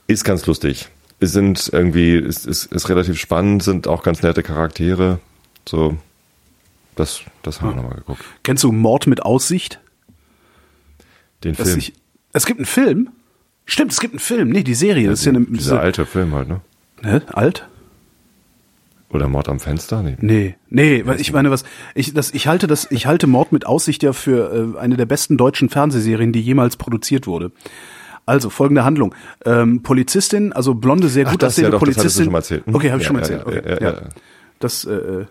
[0.08, 0.90] Ist ganz lustig.
[1.20, 5.20] Es sind irgendwie, ist, ist, ist relativ spannend, sind auch ganz nette Charaktere.
[5.68, 5.98] So,
[6.96, 8.24] das, das haben wir nochmal geguckt.
[8.44, 9.80] Kennst du Mord mit Aussicht?
[11.44, 11.80] Den Dass Film.
[11.80, 11.94] ich,
[12.34, 13.10] es gibt einen Film.
[13.66, 14.50] Stimmt, es gibt einen Film.
[14.50, 15.10] Nee, die Serie.
[15.10, 16.62] Das ist ja eine, Dieser alte Film halt, ne?
[17.04, 17.22] Hä?
[17.28, 17.68] Alt?
[19.10, 20.04] Oder Mord am Fenster?
[20.04, 20.18] Nee.
[20.20, 21.64] Nee, nee, weil ich meine, was
[21.96, 25.06] ich das ich halte das ich halte Mord mit Aussicht ja für äh, eine der
[25.06, 27.52] besten deutschen Fernsehserien, die jemals produziert wurde.
[28.26, 29.16] Also folgende Handlung:
[29.46, 32.20] ähm, Polizistin, also blonde, sehr gut das, ja, aussehende doch, das Polizistin.
[32.20, 32.66] du schon mal erzählt.
[32.66, 32.76] Hm?
[32.76, 33.46] Okay, habe ich Ja, schon mal erzählt.
[33.46, 34.02] Okay, ja, ja.
[34.60, 35.26] Das äh,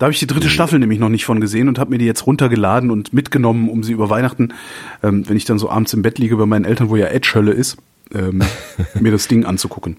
[0.00, 2.06] da habe ich die dritte Staffel nämlich noch nicht von gesehen und habe mir die
[2.06, 4.54] jetzt runtergeladen und mitgenommen, um sie über Weihnachten,
[5.02, 7.52] ähm, wenn ich dann so abends im Bett liege bei meinen Eltern, wo ja Edge-Hölle
[7.52, 7.76] ist,
[8.14, 8.42] ähm,
[8.98, 9.98] mir das Ding anzugucken.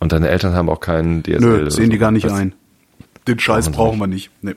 [0.00, 1.40] Und deine Eltern haben auch keinen DSL.
[1.40, 2.00] Nö, sehen die so.
[2.00, 2.54] gar nicht Das- ein.
[3.28, 4.30] Den Scheiß Brauchen wir nicht.
[4.42, 4.54] Nee.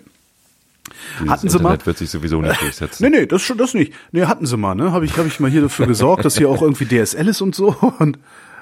[1.19, 1.63] dieses Hatten sie mal?
[1.71, 3.03] Internet wird sich sowieso nicht durchsetzen.
[3.03, 3.93] Nee, nee, das schon das nicht.
[4.11, 4.91] Nee, hatten sie mal, ne?
[4.93, 7.53] Habe ich hab ich mal hier dafür gesorgt, dass hier auch irgendwie DSL ist und
[7.55, 8.17] so und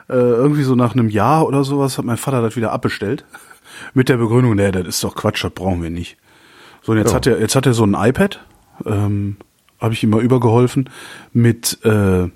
[0.09, 3.25] äh, irgendwie so nach einem Jahr oder sowas hat mein Vater das wieder abbestellt
[3.93, 6.17] mit der Begründung, nee, das ist doch Quatsch, das brauchen wir nicht.
[6.81, 7.15] So und jetzt Ja.
[7.15, 8.43] hat er jetzt hat er so ein iPad,
[8.85, 9.37] ähm,
[9.79, 10.89] habe ich ihm mal übergeholfen
[11.31, 12.27] mit äh,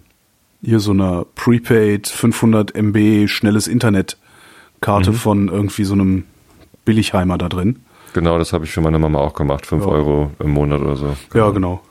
[0.61, 3.67] hier so einer Prepaid 500 MB schnelles
[4.81, 5.15] Internetkarte Mhm.
[5.15, 6.23] von irgendwie so einem
[6.85, 7.79] Billigheimer da drin.
[8.13, 9.65] Genau, das habe ich für meine Mama auch gemacht.
[9.65, 9.89] Fünf Ja.
[9.91, 11.15] Euro im Monat oder so.
[11.33, 11.81] Ja, genau.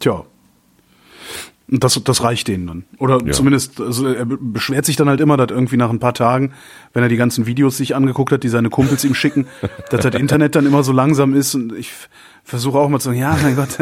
[0.00, 0.24] Tja.
[1.68, 2.84] Und das, das reicht denen dann.
[2.98, 3.32] Oder Ja.
[3.32, 6.52] zumindest, also er be- beschwert sich dann halt immer, dass irgendwie nach ein paar Tagen,
[6.92, 9.46] wenn er die ganzen Videos sich angeguckt hat, die seine Kumpels ihm schicken,
[9.90, 11.54] dass das Internet dann immer so langsam ist.
[11.56, 11.90] Und ich
[12.44, 13.78] versuche auch mal zu sagen, ja, mein Gott,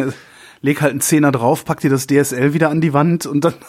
[0.65, 3.55] leg halt einen Zehner drauf, pack dir das DSL wieder an die Wand und dann.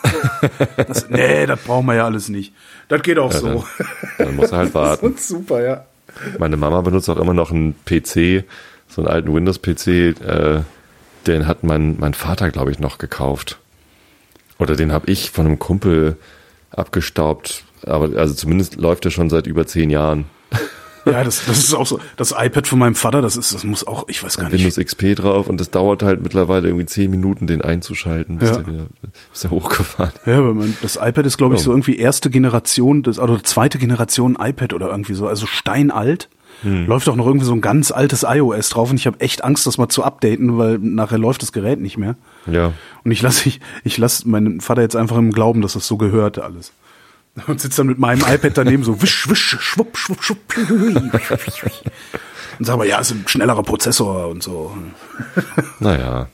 [0.78, 2.54] Das, nee, das brauchen wir ja alles nicht.
[2.88, 3.66] Das geht auch so.
[4.18, 5.12] Dann muss er halt warten.
[5.12, 5.86] Das ist super, ja.
[6.38, 8.46] Meine Mama benutzt auch immer noch einen PC,
[8.88, 9.88] so einen alten Windows-PC.
[9.88, 10.62] Äh,
[11.28, 13.60] den hat mein, mein Vater, glaube ich, noch gekauft.
[14.60, 16.18] Oder den habe ich von einem Kumpel
[16.72, 17.64] abgestaubt.
[17.84, 20.26] Aber also zumindest läuft er schon seit über zehn Jahren.
[21.06, 22.00] Ja, das, das ist auch so.
[22.18, 24.54] Das iPad von meinem Vater, das ist, das muss auch, ich weiß gar nicht.
[24.54, 28.58] Windows XP drauf und das dauert halt mittlerweile irgendwie zehn Minuten, den einzuschalten, bis Ja.
[28.58, 28.86] der wieder
[29.32, 30.12] bis der hochgefahren.
[30.26, 33.78] Ja, aber mein, das iPad ist, glaube ich, so irgendwie erste Generation, das, oder zweite
[33.78, 36.30] Generation iPad oder irgendwie so, also steinalt.
[36.62, 36.88] Hm.
[36.88, 39.68] Läuft auch noch irgendwie so ein ganz altes iOS drauf und ich habe echt Angst,
[39.68, 42.16] das mal zu updaten, weil nachher läuft das Gerät nicht mehr.
[42.50, 42.72] Ja.
[43.04, 45.98] Und ich lasse ich, ich lass meinen Vater jetzt einfach im Glauben, dass das so
[45.98, 46.72] gehört alles.
[47.48, 50.40] Und sitzt dann mit meinem iPad daneben so wisch, wisch, schwupp, schwupp, schwupp.
[52.58, 54.76] Und sag mal, ja, ist ein schnellerer Prozessor und so.
[55.80, 56.30] Naja.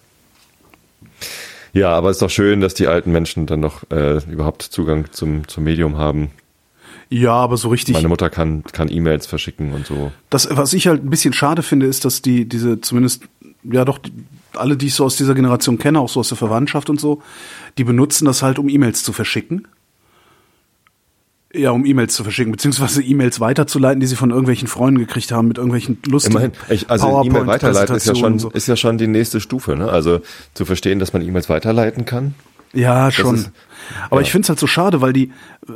[1.74, 5.06] Ja, aber es ist doch schön, dass die alten Menschen dann noch äh, überhaupt Zugang
[5.12, 6.32] zum, zum Medium haben.
[7.10, 7.94] Ja, aber so richtig.
[7.94, 10.12] Meine Mutter kann, kann E-Mails verschicken und so.
[10.30, 13.24] Das, was ich halt ein bisschen schade finde, ist, dass die, diese, zumindest,
[13.64, 14.14] ja doch, die,
[14.54, 17.22] alle, die ich so aus dieser Generation kenne, auch so aus der Verwandtschaft und so,
[17.78, 19.68] die benutzen das halt, um E-Mails zu verschicken.
[21.54, 25.50] Ja, um E-Mails zu verschicken, beziehungsweise E-Mails weiterzuleiten, die sie von irgendwelchen Freunden gekriegt haben,
[25.50, 28.50] mit irgendwelchen lustigen Immerhin, ich, also E-Mail weiterleiten ist ja schon, so.
[28.52, 29.90] ist ja schon die nächste Stufe, ne?
[29.92, 30.22] Also
[30.54, 32.36] zu verstehen, dass man E-Mails weiterleiten kann.
[32.74, 33.36] Ja, schon.
[33.36, 33.52] ist-
[34.10, 34.26] Aber ja.
[34.28, 35.32] ich find's halt so schade, weil die,
[35.68, 35.72] äh,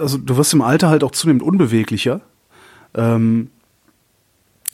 [0.00, 2.22] also du wirst im Alter halt auch zunehmend unbeweglicher.
[2.94, 3.50] Ähm,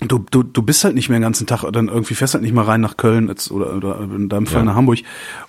[0.01, 2.53] du, du, du bist halt nicht mehr den ganzen Tag, dann irgendwie fährst halt nicht
[2.53, 4.65] mal rein nach Köln jetzt, oder, oder in deinem Fall Ja.
[4.67, 4.99] nach Hamburg,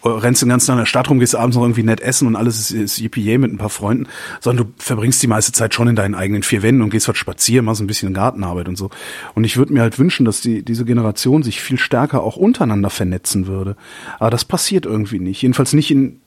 [0.04, 2.28] oder rennst den ganzen Tag in der Stadt rum, gehst abends noch irgendwie nett essen
[2.28, 4.08] und alles ist, ist yippie mit ein paar Freunden,
[4.40, 7.18] sondern du verbringst die meiste Zeit schon in deinen eigenen vier Wänden und gehst halt
[7.18, 8.90] spazieren, machst ein bisschen Gartenarbeit und so.
[9.36, 12.90] Und ich würde mir halt wünschen, dass die, diese Generation sich viel stärker auch untereinander
[12.90, 13.76] vernetzen würde.
[14.18, 15.42] Aber das passiert irgendwie nicht.
[15.42, 16.22] Jedenfalls nicht in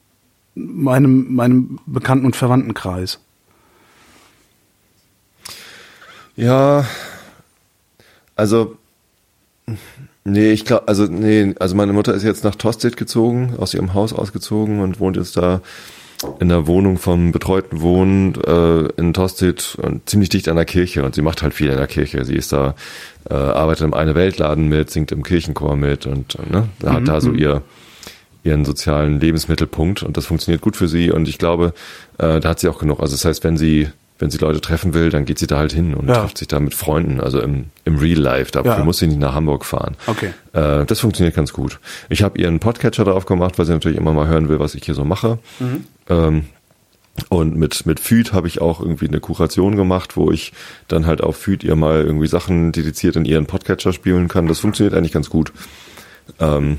[0.55, 3.19] meinem, meinem Bekannten- und Verwandtenkreis.
[6.37, 6.85] Ja,
[8.41, 8.77] also,
[10.25, 13.93] nee, ich glaube, also, nee, also meine Mutter ist jetzt nach Tostedt gezogen, aus ihrem
[13.93, 15.61] Haus ausgezogen und wohnt jetzt da
[16.39, 21.05] in der Wohnung vom betreuten Wohnen äh, in Tostedt und ziemlich dicht an der Kirche
[21.05, 22.25] und sie macht halt viel in der Kirche.
[22.25, 22.75] Sie ist da,
[23.29, 27.21] äh, arbeitet im eine Weltladen mit, singt im Kirchenchor mit und ne, da hat da
[27.21, 27.63] so ihr
[28.43, 31.75] ihren sozialen Lebensmittelpunkt und das funktioniert gut für sie und ich glaube,
[32.17, 33.01] äh, da hat sie auch genug.
[33.01, 33.89] Also das heißt, wenn sie
[34.21, 36.21] wenn sie Leute treffen will, dann geht sie da halt hin und Ja.
[36.21, 38.53] trifft sich da mit Freunden, also im, im Real Life.
[38.53, 38.85] Dafür Ja.
[38.85, 39.97] muss sie nicht nach Hamburg fahren.
[40.07, 40.31] Okay.
[40.53, 41.81] Äh, das funktioniert ganz gut.
[42.09, 44.85] Ich habe ihren Podcatcher drauf gemacht, weil sie natürlich immer mal hören will, was ich
[44.85, 45.39] hier so mache.
[46.09, 46.45] Ähm,
[47.29, 50.53] und mit, mit Feed habe ich auch irgendwie eine Kuration gemacht, wo ich
[50.89, 54.47] dann halt auf Feed ihr mal irgendwie Sachen dediziert in ihren Podcatcher spielen kann.
[54.47, 55.53] Das funktioniert eigentlich ganz gut.
[56.39, 56.79] Ähm,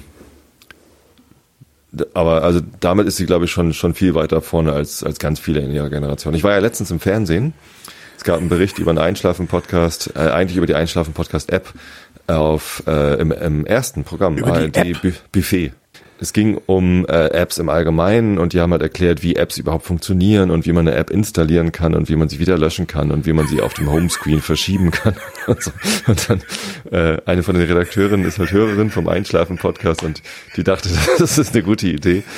[2.13, 5.39] aber also damit ist sie, glaube ich, schon, schon viel weiter vorne als, als ganz
[5.39, 6.33] viele in ihrer Generation.
[6.33, 7.53] Ich war ja letztens im Fernsehen.
[8.17, 11.73] Es gab einen Bericht über einen Einschlafen-Podcast, äh, eigentlich über die Einschlafen-Podcast-App
[12.27, 15.01] auf äh, im, im ersten Programm, Über die ARD App?
[15.01, 15.71] Bu- Buffet.
[16.21, 19.85] Es ging um äh, Apps im Allgemeinen und die haben halt erklärt, wie Apps überhaupt
[19.85, 23.11] funktionieren und wie man eine App installieren kann und wie man sie wieder löschen kann
[23.11, 25.15] und wie man sie auf dem Homescreen verschieben kann.
[25.47, 25.71] Und, so.
[26.05, 26.43] und dann
[26.91, 30.21] äh, eine von den Redakteurinnen ist halt Hörerin vom Einschlafen-Podcast und
[30.55, 32.21] die dachte, das ist eine gute Idee.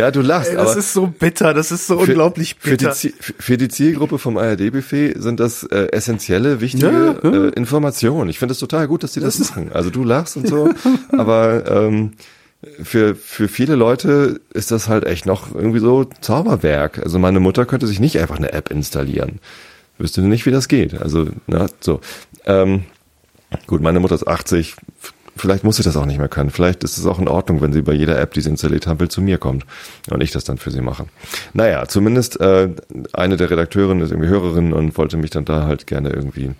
[0.00, 2.84] ja, du lachst, Ey, das ist so bitter, das ist so für- unglaublich für die,
[2.86, 2.94] bitter.
[3.38, 6.86] Für die Zielgruppe vom ARD-Buffet sind das äh, essentielle, wichtige
[7.22, 7.46] Ja, ja.
[7.46, 8.28] Äh, Informationen.
[8.30, 9.70] Ich finde es total gut, dass die das, machen.
[9.72, 10.68] Also du lachst und so,
[11.16, 12.12] aber ähm,
[12.82, 16.98] für, für viele Leute ist das halt echt noch irgendwie so Zauberwerk.
[16.98, 19.38] Also meine Mutter könnte sich nicht einfach eine App installieren.
[19.98, 21.00] Wüsste nicht, wie das geht.
[21.00, 22.00] Also, na, so.
[22.46, 22.84] Ähm,
[23.66, 24.76] gut, meine Mutter ist 80.
[25.40, 26.50] Vielleicht muss sie das auch nicht mehr können.
[26.50, 29.00] Vielleicht ist es auch in Ordnung, wenn sie bei jeder App, die sie installiert haben
[29.00, 29.64] will, zu mir kommt
[30.10, 31.06] und ich das dann für sie mache.
[31.54, 32.68] Naja, zumindest äh,
[33.14, 36.50] eine der Redakteurinnen ist irgendwie Hörerin und wollte mich dann da halt gerne irgendwie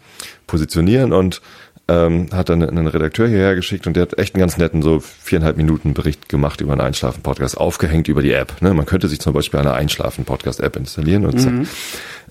[0.47, 1.43] positionieren und
[1.89, 5.01] ähm, hat dann einen Redakteur hierher geschickt und der hat echt einen ganz netten, so
[5.01, 8.63] viereinhalb Minuten Bericht gemacht über einen Einschlafen-Podcast, aufgehängt über die App.
[8.63, 8.73] Ne?
[8.73, 11.53] Man könnte sich zum Beispiel eine Einschlafen-Podcast-App installieren und zack.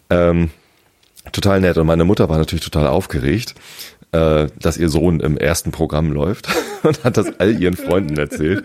[0.09, 0.49] Ähm,
[1.31, 1.77] total nett.
[1.77, 3.55] Und meine Mutter war natürlich total aufgeregt,
[4.11, 6.47] äh, dass ihr Sohn im ersten Programm läuft
[6.83, 8.63] und hat das all ihren Freunden erzählt.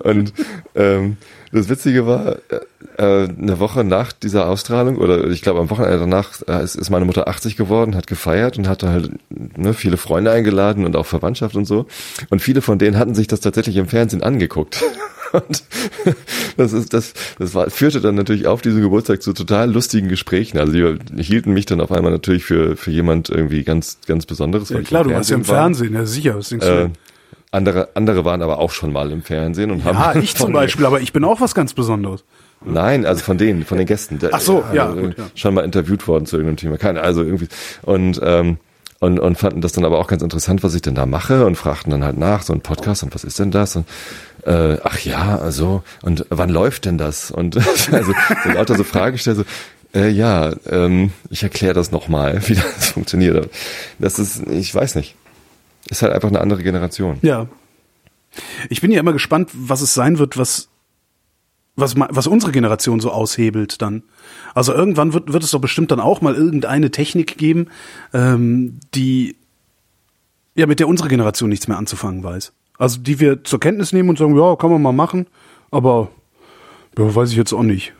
[0.00, 0.32] Und
[0.76, 1.16] ähm,
[1.52, 2.36] das Witzige war,
[2.98, 6.90] äh, eine Woche nach dieser Ausstrahlung, oder ich glaube am Wochenende danach, äh, ist, ist
[6.90, 11.06] meine Mutter 80 geworden, hat gefeiert und hatte halt ne, viele Freunde eingeladen und auch
[11.06, 11.86] Verwandtschaft und so.
[12.30, 14.82] Und viele von denen hatten sich das tatsächlich im Fernsehen angeguckt.
[15.32, 15.64] Und
[16.56, 20.56] das ist, das, das war, führte dann natürlich auf diesem Geburtstag zu total lustigen Gesprächen.
[20.56, 24.68] Also die hielten mich dann auf einmal natürlich für, für jemand irgendwie ganz, ganz Besonderes.
[24.70, 25.44] Ja, klar, du warst ja im.
[25.44, 26.38] Fernsehen, ja sicher.
[26.38, 26.90] Was denkst du Äh?
[27.56, 29.96] Andere, andere waren aber auch schon mal im Fernsehen und haben.
[29.96, 32.24] Ja, ich zum Beispiel, aber ich bin auch was ganz Besonderes.
[32.64, 34.18] Nein, also von denen, von den Gästen.
[34.30, 35.24] Ach so, ja, also, gut, ja.
[35.34, 36.78] Schon mal interviewt worden zu irgendeinem Thema.
[36.78, 37.48] Keine, also irgendwie.
[37.82, 38.58] Und, ähm,
[38.98, 41.56] und, und fanden das dann aber auch ganz interessant, was ich denn da mache und
[41.56, 43.76] fragten dann halt nach, so ein Podcast und was ist denn das?
[43.76, 43.86] Und
[44.44, 47.30] äh, ach ja, also, und wann läuft denn das?
[47.30, 47.56] Und
[47.92, 48.12] also
[48.44, 49.44] so lauter so Fragen stellen, so,
[49.94, 53.50] äh, ja, ähm, ich erkläre das nochmal, wie das funktioniert.
[53.98, 55.14] Das ist, ich weiß nicht.
[55.88, 57.18] Ist halt einfach eine andere Generation.
[57.22, 57.46] Ja.
[58.68, 60.68] Ich bin ja immer gespannt, was es sein wird, was,
[61.76, 64.02] was, was unsere Generation so aushebelt dann.
[64.54, 67.68] Also irgendwann wird, wird es doch bestimmt dann auch mal irgendeine Technik geben,
[68.12, 69.36] ähm, die
[70.54, 72.52] ja mit der unsere Generation nichts mehr anzufangen weiß.
[72.78, 75.26] Also die wir zur Kenntnis nehmen und sagen, ja, kann man mal machen,
[75.70, 76.10] aber
[76.98, 77.92] ja, weiß ich jetzt auch nicht.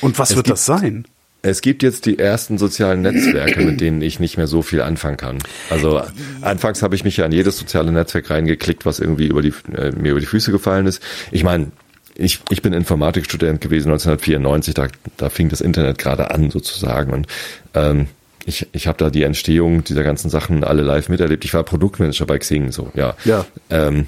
[0.00, 1.06] Und was Es wird gibt- das sein?
[1.44, 5.16] Es gibt jetzt die ersten sozialen Netzwerke, mit denen ich nicht mehr so viel anfangen
[5.16, 5.38] kann.
[5.70, 6.00] Also
[6.40, 9.90] anfangs habe ich mich ja an jedes soziale Netzwerk reingeklickt, was irgendwie über die, äh,
[9.90, 11.02] mir über die Füße gefallen ist.
[11.32, 11.72] Ich meine,
[12.14, 17.12] ich, ich bin Informatikstudent gewesen 1994, da, da fing das Internet gerade an sozusagen.
[17.12, 17.26] Und
[17.74, 18.06] ähm,
[18.44, 21.44] ich, ich habe da die Entstehung dieser ganzen Sachen alle live miterlebt.
[21.44, 23.16] Ich war Produktmanager bei Xing, so ja.
[23.24, 23.46] Ja.
[23.68, 24.06] Ähm,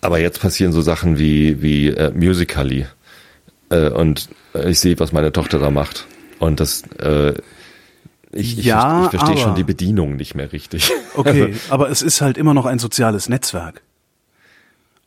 [0.00, 2.86] aber jetzt passieren so Sachen wie, wie äh, Musical.ly.
[3.70, 4.28] Äh, und
[4.66, 6.06] ich sehe, was meine Tochter da macht.
[6.38, 7.34] Und das, äh,
[8.32, 10.90] ich, ich, Ja, ich verstehe schon die Bedienung nicht mehr richtig.
[11.16, 13.80] Okay, aber es ist halt immer noch ein soziales Netzwerk.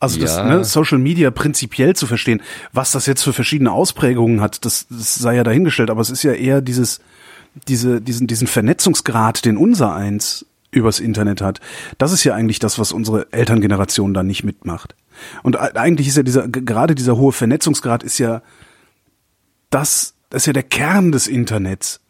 [0.00, 0.44] Also das Ja.
[0.44, 2.42] ne, Social Media prinzipiell zu verstehen,
[2.72, 5.88] was das jetzt für verschiedene Ausprägungen hat, das, das sei ja dahingestellt.
[5.88, 7.00] Aber es ist ja eher dieses,
[7.68, 11.60] diese, diesen, diesen Vernetzungsgrad, den unser eins übers Internet hat.
[11.98, 14.94] Das ist ja eigentlich das, was unsere Elterngeneration da nicht mitmacht.
[15.42, 18.42] Und eigentlich ist ja dieser, gerade dieser hohe Vernetzungsgrad ist ja
[19.70, 22.00] das, das ist ja der Kern des Internets.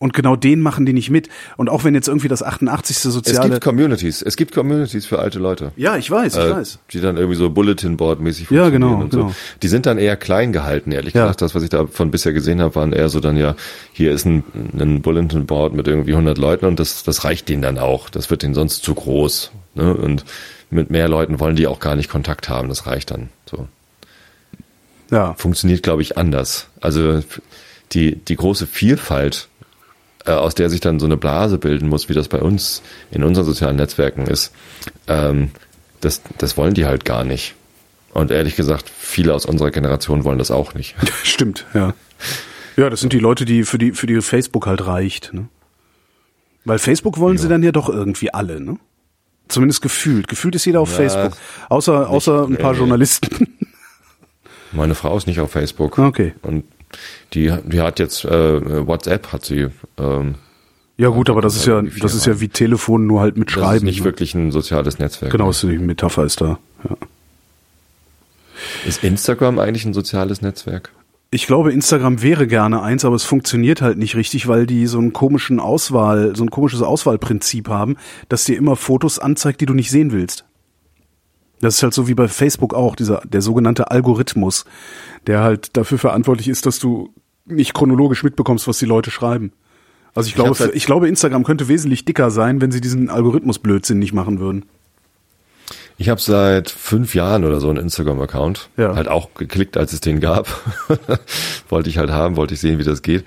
[0.00, 1.28] Und genau den machen die nicht mit.
[1.56, 2.96] Und auch wenn jetzt irgendwie das 88.
[2.98, 4.22] Es soziale gibt Communities.
[4.22, 5.72] Es gibt Communities für alte Leute.
[5.76, 6.78] ja, ich weiß, ich Äh, weiß.
[6.92, 9.28] die dann irgendwie so Bulletin Board mäßig Ja, funktionieren genau, und genau.
[9.30, 9.34] so.
[9.60, 11.22] Die sind dann eher klein gehalten, ehrlich Ja.
[11.22, 11.42] gesagt.
[11.42, 13.56] Das, was ich davon bisher gesehen habe, waren eher so dann ja,
[13.92, 14.44] hier ist ein,
[14.78, 18.08] ein Bulletin Board mit irgendwie 100 Leuten und das, das reicht denen dann auch.
[18.08, 19.50] Das wird denen sonst zu groß.
[19.74, 19.94] Ne?
[19.94, 20.24] Und
[20.70, 22.68] mit mehr Leuten wollen die auch gar nicht Kontakt haben.
[22.68, 23.30] Das reicht dann.
[23.50, 23.66] So
[25.10, 25.34] Ja.
[25.34, 26.68] funktioniert, glaube ich, anders.
[26.80, 27.20] Also
[27.92, 29.47] die die große Vielfalt
[30.26, 33.24] äh, aus der sich dann so eine Blase bilden muss, wie das bei uns in
[33.24, 34.52] unseren sozialen Netzwerken ist,
[35.06, 35.50] ähm,
[36.00, 37.54] das, das wollen die halt gar nicht.
[38.12, 40.96] Und ehrlich gesagt, viele aus unserer Generation wollen das auch nicht.
[41.24, 41.94] Stimmt, ja.
[42.76, 45.32] Ja, das sind die Leute, die für die für die Facebook halt reicht.
[45.34, 45.48] Ne?
[46.64, 47.42] Weil Facebook wollen Ja.
[47.42, 48.78] sie dann ja doch irgendwie alle, ne?
[49.48, 50.28] Zumindest gefühlt.
[50.28, 51.32] Gefühlt ist jeder auf Ja, Facebook.
[51.70, 52.78] Außer, außer ein paar nee.
[52.78, 53.56] Journalisten.
[54.72, 55.98] Meine Frau ist nicht auf Facebook.
[55.98, 56.34] Okay.
[56.42, 56.64] Und
[57.34, 59.68] die, die hat jetzt äh, WhatsApp hat sie.
[59.98, 60.36] Ähm,
[60.96, 63.54] Ja gut, aber das ist ja, das ist ja wie Telefon, nur halt mit das
[63.54, 63.76] Schreiben.
[63.76, 64.04] ist nicht ne?
[64.06, 65.32] wirklich ein soziales Netzwerk.
[65.32, 66.58] Genau, so die Metapher ist da.
[66.88, 66.96] Ja.
[68.86, 70.92] Ist Instagram eigentlich ein soziales Netzwerk?
[71.30, 74.98] Ich glaube, Instagram wäre gerne eins, aber es funktioniert halt nicht richtig, weil die so
[74.98, 77.96] einen komischen Auswahl, so ein komisches Auswahlprinzip haben,
[78.30, 80.46] dass dir immer Fotos anzeigt, die du nicht sehen willst.
[81.60, 84.64] Das ist halt so wie bei Facebook auch, dieser, der sogenannte Algorithmus,
[85.26, 87.12] der halt dafür verantwortlich ist, dass du
[87.46, 89.52] nicht chronologisch mitbekommst, was die Leute schreiben.
[90.14, 93.10] Also ich glaube, hab's halt- ich glaube, Instagram könnte wesentlich dicker sein, wenn sie diesen
[93.10, 94.64] Algorithmus-Blödsinn nicht machen würden.
[95.96, 98.68] Ich habe seit fünf Jahren oder so einen Instagram-Account.
[98.76, 98.94] Ja.
[98.94, 100.46] Halt auch geklickt, als es den gab.
[101.68, 103.24] wollte ich halt haben, wollte ich sehen, wie das geht.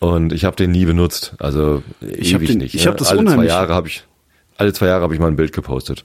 [0.00, 1.34] Und ich habe den nie benutzt.
[1.38, 2.74] Also Ich hab ewig den- nicht.
[2.74, 2.90] ich ne?
[2.90, 4.04] hab das alle zwei unheimlich- Jahre habe ich
[4.56, 6.04] alle zwei Jahre habe ich mal ein Bild gepostet.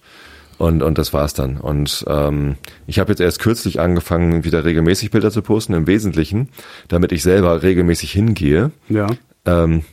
[0.60, 1.58] Und, und das war's dann.
[1.58, 6.50] Und ähm, ich habe jetzt erst kürzlich angefangen, wieder regelmäßig Bilder zu posten, im Wesentlichen,
[6.90, 9.08] damit ich selber regelmäßig hingehe, Ja.
[9.46, 9.84] ähm,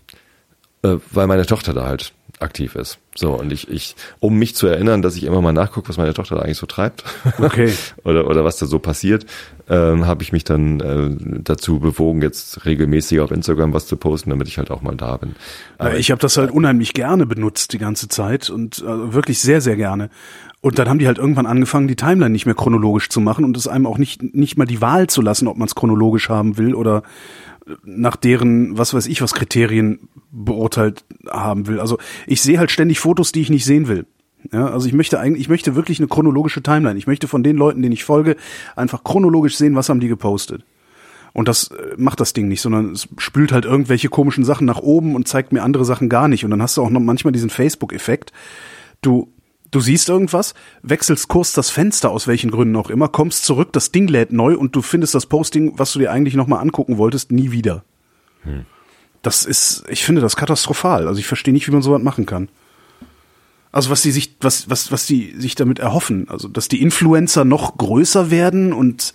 [0.82, 2.98] äh, weil meine Tochter da halt aktiv ist.
[3.14, 6.12] So, und ich, ich, um mich zu erinnern, dass ich immer mal nachgucke, was meine
[6.12, 7.02] Tochter da eigentlich so treibt
[7.38, 7.72] Okay.
[8.04, 9.24] oder, oder was da so passiert,
[9.70, 14.28] ähm, habe ich mich dann äh, dazu bewogen, jetzt regelmäßig auf Instagram was zu posten,
[14.30, 15.34] damit ich halt auch mal da bin.
[15.80, 19.62] Ja, ich habe das halt unheimlich gerne benutzt die ganze Zeit und äh, wirklich sehr,
[19.62, 20.10] sehr gerne.
[20.66, 23.56] Und dann haben die halt irgendwann angefangen, die Timeline nicht mehr chronologisch zu machen und
[23.56, 26.58] es einem auch nicht, nicht mal die Wahl zu lassen, ob man es chronologisch haben
[26.58, 27.04] will oder
[27.84, 31.78] nach deren, was weiß ich, was Kriterien beurteilt haben will.
[31.78, 34.06] Also ich sehe halt ständig Fotos, die ich nicht sehen will.
[34.52, 36.98] Ja, also ich möchte eigentlich, ich möchte wirklich eine chronologische Timeline.
[36.98, 38.34] Ich möchte von den Leuten, denen ich folge,
[38.74, 40.64] einfach chronologisch sehen, was haben die gepostet.
[41.32, 44.80] Und das äh, macht das Ding nicht, sondern es spült halt irgendwelche komischen Sachen nach
[44.80, 46.44] oben und zeigt mir andere Sachen gar nicht.
[46.44, 48.32] Und dann hast du auch noch manchmal diesen Facebook-Effekt.
[49.00, 49.28] Du,
[49.70, 53.92] du siehst irgendwas, wechselst kurz das Fenster, aus welchen Gründen auch immer, kommst zurück, das
[53.92, 57.32] Ding lädt neu und du findest das Posting, was du dir eigentlich nochmal angucken wolltest,
[57.32, 57.84] nie wieder.
[59.22, 61.08] Das ist, ich finde das katastrophal.
[61.08, 62.48] Also ich verstehe nicht, wie man sowas machen kann.
[63.72, 66.28] Also was die sich, was, was, was die sich damit erhoffen.
[66.30, 69.12] Also, dass die Influencer noch größer werden und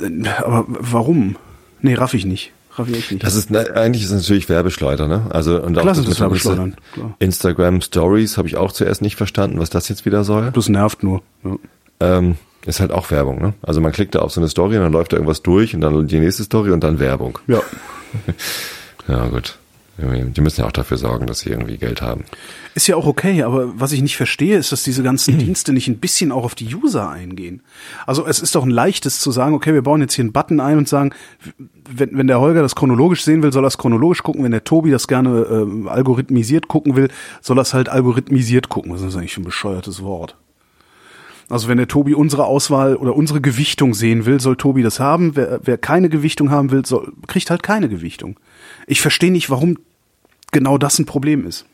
[0.00, 1.36] äh, aber warum?
[1.80, 2.52] Nee, raff ich nicht.
[2.78, 3.24] Ich nicht.
[3.24, 5.26] Das ist ne, eigentlich ist es natürlich Werbeschleuder, ne?
[5.30, 6.76] Also und Klar auch das das Werbeschleudern.
[7.18, 10.50] Instagram Stories habe ich auch zuerst nicht verstanden, was das jetzt wieder soll.
[10.52, 11.22] das nervt nur.
[11.44, 11.56] Ja.
[12.00, 13.54] Ähm, ist halt auch Werbung, ne?
[13.62, 15.80] Also man klickt da auf so eine Story und dann läuft da irgendwas durch und
[15.82, 17.38] dann die nächste Story und dann Werbung.
[17.46, 17.60] ja.
[19.08, 19.58] Ja, gut.
[19.96, 22.24] Die müssen ja auch dafür sorgen, dass sie irgendwie Geld haben.
[22.74, 25.86] Ist ja auch okay, aber was ich nicht verstehe, ist, dass diese ganzen Dienste nicht
[25.86, 27.62] ein bisschen auch auf die User eingehen.
[28.06, 30.58] Also es ist doch ein leichtes zu sagen, okay, wir bauen jetzt hier einen Button
[30.58, 31.12] ein und sagen,
[31.88, 34.42] wenn, wenn der Holger das chronologisch sehen will, soll er es chronologisch gucken.
[34.42, 37.08] Wenn der Tobi das gerne äh, algorithmisiert gucken will,
[37.40, 38.92] soll er es halt algorithmisiert gucken.
[38.92, 40.36] Was ist eigentlich ein bescheuertes Wort?
[41.50, 45.36] Also wenn der Tobi unsere Auswahl oder unsere Gewichtung sehen will, soll Tobi das haben.
[45.36, 48.38] Wer, wer keine Gewichtung haben will, soll, kriegt halt keine Gewichtung.
[48.86, 49.78] Ich verstehe nicht, warum
[50.52, 51.66] genau das ein Problem ist.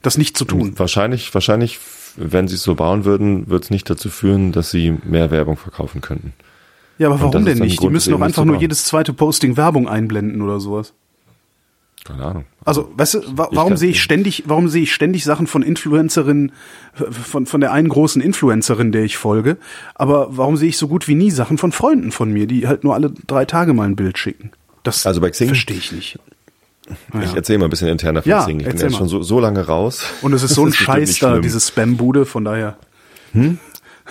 [0.00, 0.72] Das nicht zu tun.
[0.76, 1.78] Wahrscheinlich, wahrscheinlich,
[2.16, 5.56] wenn sie es so bauen würden, wird es nicht dazu führen, dass sie mehr Werbung
[5.56, 6.32] verkaufen könnten.
[6.98, 7.82] Ja, aber warum denn nicht?
[7.82, 10.94] Die müssen doch einfach nur jedes zweite Posting Werbung einblenden oder sowas.
[12.04, 12.44] Keine Ahnung.
[12.64, 15.62] Also, weißt du, wa Ich warum sehe ich ständig, warum sehe ich ständig Sachen von
[15.62, 16.50] Influencerinnen,
[16.94, 19.56] von, von der einen großen Influencerin, der ich folge,
[19.94, 22.82] aber warum sehe ich so gut wie nie Sachen von Freunden von mir, die halt
[22.82, 24.50] nur alle drei Tage mal ein Bild schicken?
[24.82, 26.18] Das Also bei Xing- verstehe ich nicht.
[26.88, 27.36] Ich Ja.
[27.36, 28.58] erzähle mal ein bisschen interner von Ja, Xing.
[28.60, 28.90] Ich bin mal.
[28.90, 30.02] schon so, so lange raus.
[30.22, 31.42] Und es ist so ein bestimmt Scheiß da, schlimm.
[31.42, 32.76] diese Spam-Bude, von daher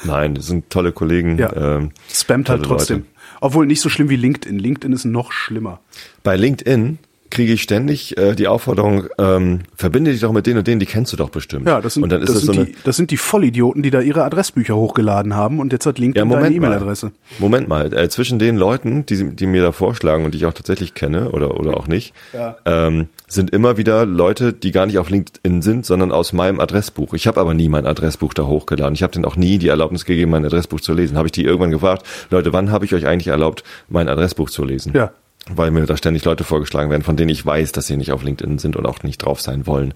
[0.04, 1.38] Nein, das sind tolle Kollegen.
[1.38, 1.54] Ja.
[1.78, 3.00] ähm, spammt halt trotzdem.
[3.00, 3.10] Leute.
[3.42, 4.58] Obwohl nicht so schlimm wie LinkedIn.
[4.58, 5.80] LinkedIn ist noch schlimmer.
[6.24, 6.98] Bei LinkedIn
[7.32, 10.86] kriege ich ständig äh, die Aufforderung, ähm, verbinde dich doch mit denen und denen, die
[10.86, 11.68] kennst du doch bestimmt.
[11.68, 13.18] Ja, das sind, und dann ist das, das, so sind eine, die, das sind die
[13.18, 16.68] Vollidioten, die da ihre Adressbücher hochgeladen haben und jetzt hat ja, LinkedIn deine Moment mal.
[16.68, 17.12] E-Mail-Adresse.
[17.40, 20.46] Moment mal, äh, zwischen den Leuten, die, sie- die mir da vorschlagen und die ich
[20.46, 22.58] auch tatsächlich kenne oder, oder auch nicht, Ja.
[22.66, 27.14] ähm, sind immer wieder Leute, die gar nicht auf LinkedIn sind, sondern aus meinem Adressbuch.
[27.14, 28.94] Ich habe aber nie mein Adressbuch da hochgeladen.
[28.94, 31.18] Ich habe denen auch nie die Erlaubnis gegeben, mein Adressbuch zu lesen.
[31.18, 34.66] Habe ich die irgendwann gefragt, Leute, wann habe ich euch eigentlich erlaubt, mein Adressbuch zu
[34.66, 34.92] lesen?
[34.94, 35.12] Ja.
[35.50, 38.24] Weil mir da ständig Leute vorgeschlagen werden, von denen ich weiß, dass sie nicht auf
[38.24, 39.94] LinkedIn sind und auch nicht drauf sein wollen.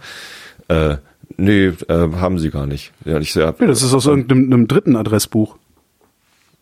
[0.67, 0.97] Äh,
[1.37, 2.91] nee, äh, haben sie gar nicht.
[3.05, 5.57] Ja, ich ja, Ja, das ist aus irgendeinem einem dritten Adressbuch.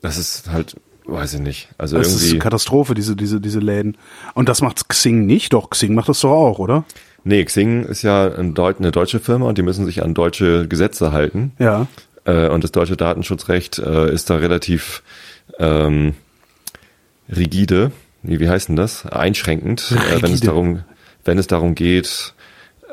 [0.01, 0.75] das ist halt
[1.05, 1.69] weiß ich nicht.
[1.77, 2.37] Also Das irgendwie.
[2.37, 3.97] ist Katastrophe, diese, diese, diese Läden.
[4.33, 6.85] Und das macht Xing nicht, doch, Xing macht das doch auch, oder?
[7.23, 10.67] Nee, Xing ist ja ein Deut eine deutsche Firma und die müssen sich an deutsche
[10.67, 11.53] Gesetze halten.
[11.59, 11.87] Ja.
[12.25, 15.03] Äh, und das deutsche Datenschutzrecht äh, ist da relativ
[15.59, 16.13] ähm,
[17.29, 17.91] rigide.
[18.23, 19.05] Wie, wie heißt denn das?
[19.05, 20.83] Einschränkend, äh, wenn es darum,
[21.25, 22.33] wenn es darum geht,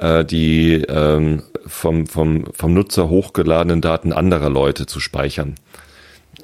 [0.00, 5.54] äh, die ähm, vom, vom, vom Nutzer hochgeladenen Daten anderer Leute zu speichern.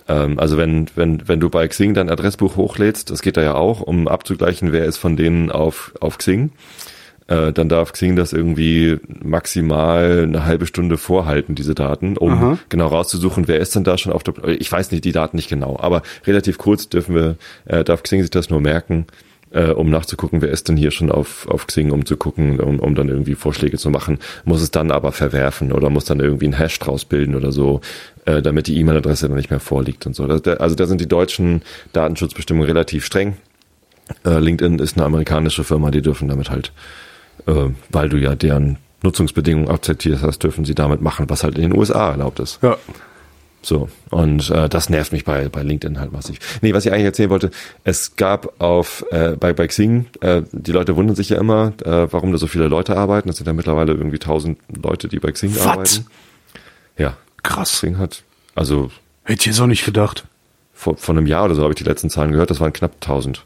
[0.09, 3.55] Ähm, also wenn, wenn, wenn du bei Xing dein Adressbuch hochlädst, das geht da ja
[3.55, 6.53] auch, um abzugleichen, wer ist von denen auf, auf Xing,
[7.29, 12.59] äh, dann darf Xing das irgendwie maximal eine halbe Stunde vorhalten, diese Daten, um Aha.
[12.69, 15.49] genau rauszusuchen, wer ist denn da schon auf der, ich weiß nicht die Daten nicht
[15.49, 19.07] genau, aber relativ kurz dürfen wir, äh, darf Xing sich das nur merken,
[19.51, 22.79] äh, um nachzugucken, wer ist denn hier schon auf, auf Xing, um zu gucken, um,
[22.79, 26.47] um dann irgendwie Vorschläge zu machen, muss es dann aber verwerfen oder muss dann irgendwie
[26.47, 27.81] einen Hash draus bilden oder so,
[28.25, 30.27] äh, damit die E-Mail-Adresse dann nicht mehr vorliegt und so.
[30.27, 31.63] Das, also da sind die deutschen
[31.93, 33.37] Datenschutzbestimmungen relativ streng.
[34.25, 36.73] Äh, LinkedIn ist eine amerikanische Firma, die dürfen damit halt,
[37.47, 41.71] äh, weil du ja deren Nutzungsbedingungen akzeptiert hast, dürfen sie damit machen, was halt in
[41.71, 42.59] den USA erlaubt ist.
[42.63, 42.77] Ja.
[43.63, 46.39] So, und äh, das nervt mich bei, bei LinkedIn halt massiv.
[46.63, 47.51] Nee, was ich eigentlich erzählen wollte,
[47.83, 52.07] es gab auf äh, bei, bei Xing, äh, die Leute wundern sich ja immer, äh,
[52.13, 53.27] warum da so viele Leute arbeiten.
[53.27, 55.67] Das sind ja mittlerweile irgendwie tausend Leute, die bei Xing Was?
[55.67, 56.07] arbeiten.
[56.97, 57.73] Ja, Krass.
[57.73, 58.23] Xing hat,
[58.55, 58.91] also
[59.25, 60.27] Hätte ich jetzt auch nicht gedacht.
[60.73, 62.93] vor, vor einem Jahr oder so habe ich die letzten Zahlen gehört, das waren knapp
[63.01, 63.45] 1000.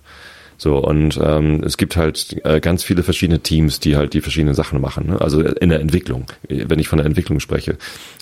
[0.60, 4.54] So, und ähm, es gibt halt äh, ganz viele verschiedene Teams, die halt die verschiedenen
[4.54, 5.06] Sachen machen.
[5.06, 5.18] Ne?
[5.18, 7.78] Also in der Entwicklung, wenn ich von der Entwicklung spreche.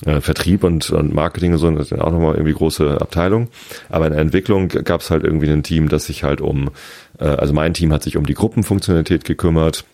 [0.06, 3.48] Äh, Vertrieb und, und Marketing und so, das sind auch nochmal irgendwie große Abteilungen.
[3.88, 6.70] Aber in der Entwicklung gab es halt irgendwie ein Team, das sich halt um,
[7.18, 9.84] äh, also mein Team hat sich um die Gruppenfunktionalität gekümmert.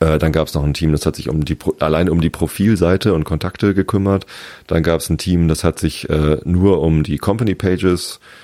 [0.00, 2.28] Äh, dann gab es noch ein Team, das hat sich um die allein um die
[2.28, 4.26] Profilseite und Kontakte gekümmert.
[4.66, 8.43] Dann gab es ein Team, das hat sich äh, nur um die Company Pages äh,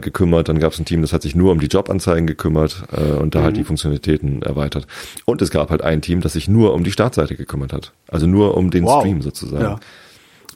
[0.00, 0.48] gekümmert.
[0.48, 3.34] Dann gab es ein Team, das hat sich nur um die Jobanzeigen gekümmert äh, und
[3.34, 4.86] da halt die Funktionalitäten erweitert.
[5.24, 7.92] Und es gab halt ein Team, das sich nur um die Startseite gekümmert hat.
[8.08, 9.00] Also nur um den Wow.
[9.00, 9.62] Stream sozusagen.
[9.62, 9.80] Ja.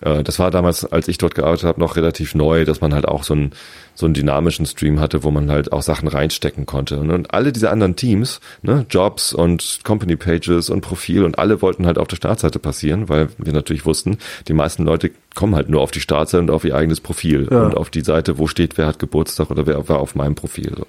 [0.05, 3.07] Äh, Das war damals, als ich dort gearbeitet habe, noch relativ neu, dass man halt
[3.07, 3.53] auch so einen,
[3.95, 6.99] so einen dynamischen Stream hatte, wo man halt auch Sachen reinstecken konnte.
[6.99, 11.63] Und- Und alle diese anderen Teams, ne, Jobs und Company Pages und Profil und alle
[11.63, 15.69] wollten halt auf der Startseite passieren, weil wir natürlich wussten, die meisten Leute kommen halt
[15.69, 17.65] nur auf die Startseite und auf ihr eigenes Profil Ja.
[17.65, 20.73] und auf die Seite, wo steht, wer hat Geburtstag oder wer war auf meinem Profil.
[20.77, 20.87] So.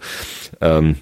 [0.61, 0.95] Ähm,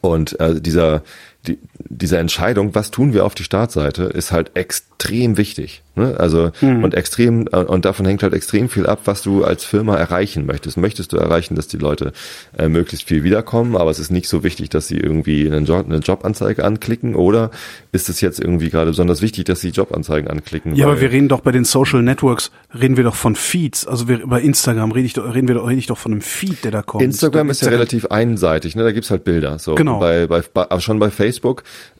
[0.00, 1.02] und äh, dieser,
[1.46, 5.82] die, diese Entscheidung, was tun wir auf die Startseite, ist halt extrem wichtig.
[5.96, 6.16] Ne?
[6.18, 9.96] Also und extrem äh, und davon hängt halt extrem viel ab, was du als Firma
[9.96, 10.76] erreichen möchtest.
[10.76, 12.12] Möchtest du erreichen, dass die Leute
[12.58, 15.86] äh, möglichst viel wiederkommen, aber es ist nicht so wichtig, dass sie irgendwie einen Job,
[15.86, 17.50] eine Jobanzeige anklicken oder
[17.92, 20.74] ist es jetzt irgendwie gerade besonders wichtig, dass sie Jobanzeigen anklicken?
[20.74, 23.86] Ja, aber wir reden doch bei den Social Networks, reden wir doch von Feeds.
[23.86, 26.64] Also wir, bei Instagram rede ich reden wir doch, rede ich doch von einem Feed,
[26.64, 27.04] der da kommt.
[27.04, 28.82] Instagram ist ja relativ einseitig, ne?
[28.82, 29.58] Da gibt's halt Bilder.
[29.60, 30.00] So Genau.
[30.00, 31.33] bei, bei, bei aber schon bei Facebook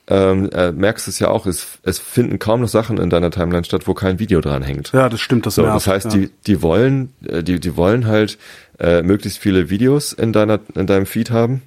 [0.06, 3.30] ähm, äh, merkst du es ja auch, es, es finden kaum noch Sachen in deiner
[3.30, 4.92] Timeline statt, wo kein Video dran hängt.
[4.92, 5.76] Ja, das stimmt, das So, nervt.
[5.76, 6.10] das heißt, ja.
[6.12, 8.38] die, die wollen, äh, die, die wollen halt
[8.78, 11.62] äh, möglichst viele Videos in deiner, in deinem Feed haben,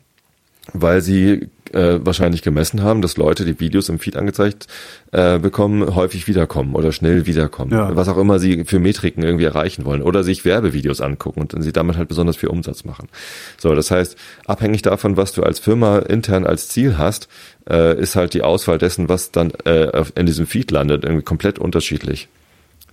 [0.74, 4.68] weil sie äh, wahrscheinlich gemessen haben, dass Leute, die Videos im Feed angezeigt
[5.11, 7.72] äh, bekommen, häufig wiederkommen oder schnell wiederkommen.
[7.72, 7.95] Ja.
[7.95, 10.01] Was auch immer sie für Metriken irgendwie erreichen wollen.
[10.01, 13.09] Oder sich Werbevideos angucken und dann sie damit halt besonders viel Umsatz machen.
[13.57, 17.28] So, das heißt, abhängig davon, was du als Firma intern als Ziel hast,
[17.70, 21.59] äh, ist halt die Auswahl dessen, was dann äh, in diesem Feed landet, irgendwie komplett
[21.59, 22.28] unterschiedlich.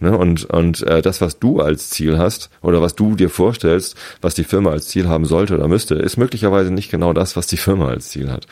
[0.01, 0.16] Ne?
[0.16, 4.34] Und, und äh, das, was du als Ziel hast oder was du dir vorstellst, was
[4.34, 7.57] die Firma als Ziel haben sollte oder müsste, ist möglicherweise nicht genau das, was die
[7.57, 8.47] Firma als Ziel hat.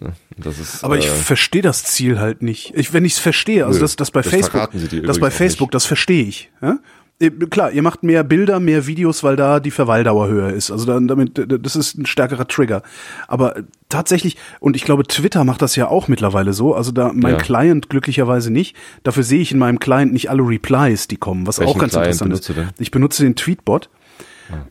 [0.00, 0.14] Ne?
[0.36, 2.72] Das ist, Aber ich äh, verstehe das Ziel halt nicht.
[2.74, 4.70] Ich, wenn ich es verstehe, also Nö, das, das bei das Facebook,
[5.04, 5.74] das bei Facebook, nicht.
[5.74, 6.50] das verstehe ich.
[6.62, 6.78] Ja?
[7.20, 10.70] Äh, Klar, ihr macht mehr Bilder, mehr Videos, weil da die Verweildauer höher ist.
[10.70, 12.82] Also dann, damit, das ist ein stärkerer Trigger.
[13.28, 13.54] Aber
[13.88, 16.74] tatsächlich, und ich glaube, Twitter macht das ja auch mittlerweile so.
[16.74, 17.38] Also da mein Ja.
[17.38, 18.76] Client glücklicherweise nicht.
[19.02, 21.92] Dafür sehe ich in meinem Client nicht alle Replies, die kommen, was Welchen auch ganz
[21.92, 22.80] Client interessant ist.
[22.80, 23.90] Ich benutze den Tweetbot.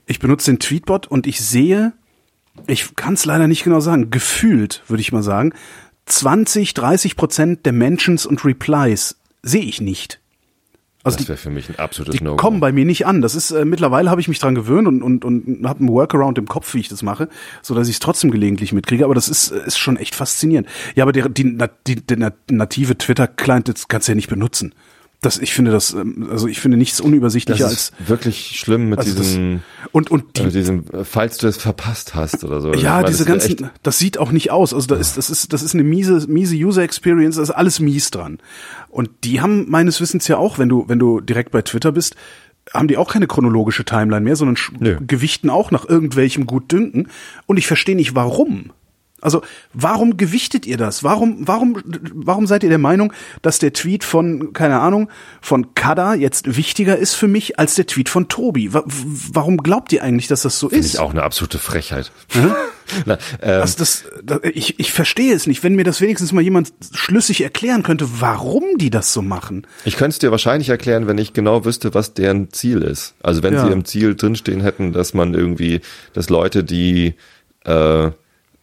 [0.06, 1.94] Ich benutze den Tweetbot und ich sehe,
[2.68, 5.54] ich kann es leider nicht genau sagen, gefühlt, würde ich mal sagen,
[6.06, 10.20] 20, 30 Prozent der Mentions und Replies sehe ich nicht.
[11.04, 12.38] Also das die, wäre für mich ein absolutes die No-Go.
[12.38, 13.22] kommen bei mir nicht an.
[13.22, 16.38] Das ist äh, mittlerweile habe ich mich dran gewöhnt und und und habe einen Workaround
[16.38, 17.28] im Kopf, wie ich das mache,
[17.62, 19.04] so dass ich es trotzdem gelegentlich mitkriege.
[19.04, 20.68] Aber das ist äh, ist schon echt faszinierend.
[20.96, 24.30] Ja, aber der die, die, der na- native Twitter Client das kannst du ja nicht
[24.30, 24.74] benutzen.
[25.24, 28.90] Das ich finde das ähm, also ich finde nichts das unübersichtlicher als ist wirklich schlimm
[28.90, 29.62] mit also das, diesem,
[29.92, 32.74] und und die mit diesem, äh, falls du es verpasst hast oder so.
[32.74, 34.74] Ja, meine, diese das ganzen, das sieht auch nicht aus.
[34.74, 37.80] Also da ist, das ist, das ist eine miese, miese User Experience, da ist alles
[37.80, 38.40] mies dran.
[38.90, 42.16] Und die haben meines Wissens ja auch, wenn du, wenn du direkt bei Twitter bist,
[42.74, 44.98] haben die auch keine chronologische Timeline mehr, sondern Nö.
[45.06, 47.10] gewichten auch nach irgendwelchem Gutdünken.
[47.46, 48.72] Und ich verstehe nicht, warum.
[49.24, 49.42] Also,
[49.74, 51.04] warum gewichtet ihr das?
[51.04, 51.78] Warum, warum,
[52.14, 55.10] warum seid ihr der Meinung, dass der Tweet von, keine Ahnung,
[55.42, 58.74] von Kada jetzt wichtiger ist für mich als der Tweet von Tobi?
[58.74, 60.94] Wa warum glaubt ihr eigentlich, dass das so Finde ist?
[60.94, 62.12] ich auch eine absolute Frechheit.
[63.06, 65.64] Na, ähm, Also das, das, ich, ich verstehe es nicht.
[65.64, 69.66] Wenn mir das wenigstens mal jemand schlüssig erklären könnte, warum die das so machen.
[69.86, 73.16] Ich könnte es dir wahrscheinlich erklären, wenn ich genau wüsste, was deren Ziel ist.
[73.24, 73.66] Also wenn Ja.
[73.66, 75.80] sie im Ziel drinstehen hätten, dass man irgendwie,
[76.12, 77.14] dass Leute, die
[77.66, 78.12] äh,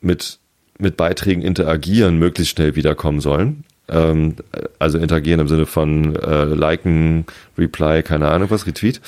[0.02, 0.38] mit,
[0.80, 3.64] mit Beiträgen interagieren, möglichst schnell wiederkommen sollen.
[3.88, 4.36] Ähm,
[4.78, 7.26] also interagieren im Sinne von äh, liken,
[7.58, 9.00] reply, keine Ahnung was, retweet.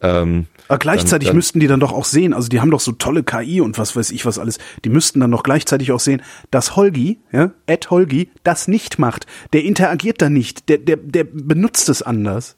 [0.00, 2.92] Ähm, Aber gleichzeitig dann- müssten die dann doch auch sehen, also die haben doch so
[2.92, 6.22] tolle KI und was weiß ich was alles, die müssten dann doch gleichzeitig auch sehen,
[6.50, 9.26] dass Holgi, ja, Ed Holgi, das nicht macht.
[9.52, 12.56] Der interagiert da nicht, der, der, der benutzt es anders.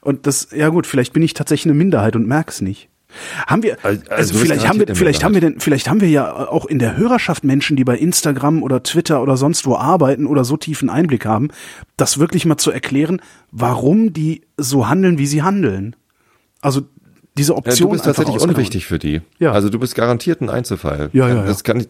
[0.00, 2.88] Und das, ja gut, vielleicht bin ich tatsächlich eine Minderheit und merk's nicht.
[3.46, 6.08] Haben wir, Also- also also vielleicht haben wir, vielleicht haben wir denn, vielleicht haben wir
[6.08, 10.26] ja auch in der Hörerschaft Menschen, die bei Instagram oder Twitter oder sonst wo arbeiten
[10.26, 11.48] oder so tiefen Einblick haben,
[11.96, 15.96] das wirklich mal zu erklären, warum die so handeln, wie sie handeln.
[16.60, 16.82] Also
[17.36, 19.20] diese Ja, Option du bist tatsächlich unwichtig für die.
[19.38, 19.52] Ja.
[19.52, 21.10] Also du bist garantiert ein Einzelfall.
[21.12, 21.42] Ja, ja, ja.
[21.44, 21.88] Das kann ich,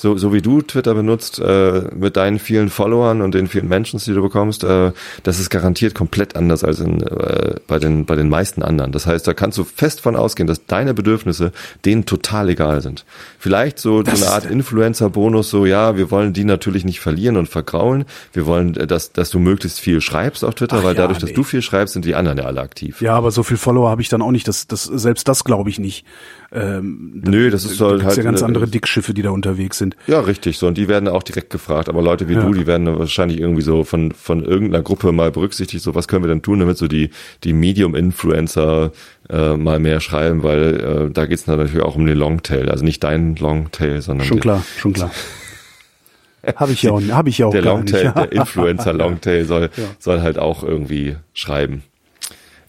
[0.00, 4.00] so, so wie du Twitter benutzt, äh, mit deinen vielen Followern und den vielen Menschen,
[4.00, 4.92] die du bekommst, äh,
[5.24, 8.92] das ist garantiert komplett anders als in, äh, bei, den, bei den meisten anderen.
[8.92, 11.52] Das heißt, da kannst du fest von ausgehen, dass deine Bedürfnisse
[11.84, 13.04] denen total egal sind.
[13.38, 17.36] Vielleicht so, Das so eine Art Influencer-Bonus, so ja, wir wollen die natürlich nicht verlieren
[17.36, 18.06] und vergraulen.
[18.32, 21.18] Wir wollen, äh, dass, dass du möglichst viel schreibst auf Twitter, Ach weil ja, dadurch,
[21.18, 21.36] dass nee.
[21.36, 23.02] du viel schreibst, sind die anderen ja alle aktiv.
[23.02, 24.48] Ja, aber so viel Follower habe ich dann auch nicht.
[24.48, 26.06] Das, das, selbst das glaube ich nicht.
[26.52, 29.78] Ähm, Nö, das ist da halt, gibt's halt ja ganz andere Dickschiffe, die da unterwegs
[29.78, 29.96] sind.
[30.08, 30.58] Ja, richtig.
[30.58, 31.88] So, und die werden auch direkt gefragt.
[31.88, 32.42] Aber Leute wie Ja.
[32.42, 35.82] du, die werden wahrscheinlich irgendwie so von, von irgendeiner Gruppe mal berücksichtigt.
[35.84, 37.10] So, was können wir denn tun, damit so die,
[37.44, 38.90] die Medium-Influencer
[39.28, 42.68] äh, mal mehr schreiben, weil äh, da geht's natürlich auch um den Longtail.
[42.68, 45.12] Also nicht dein Longtail, sondern Schon klar, schon klar.
[46.56, 48.16] Habe ich ja auch, hab ich ja auch der Longtail, nicht.
[48.16, 49.84] der Influencer Longtail soll, Ja.
[49.98, 51.82] soll halt auch irgendwie schreiben.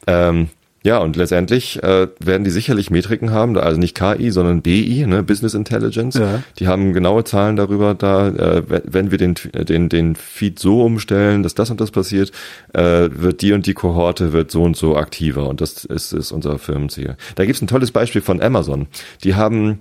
[0.07, 0.49] Ähm,
[0.83, 5.21] ja, und letztendlich äh, werden die sicherlich Metriken haben, also nicht KI, sondern BI, ne,
[5.21, 6.17] Business Intelligence.
[6.17, 6.41] Ja.
[6.57, 11.43] Die haben genaue Zahlen darüber, da äh, wenn- wir den, den, den Feed so umstellen,
[11.43, 12.31] dass das und das passiert,
[12.73, 16.31] äh, wird die und die Kohorte wird so und so aktiver und das ist, ist
[16.31, 17.15] unser Firmenziel.
[17.35, 18.87] Da gibt's ein tolles Beispiel von Amazon.
[19.23, 19.79] Die haben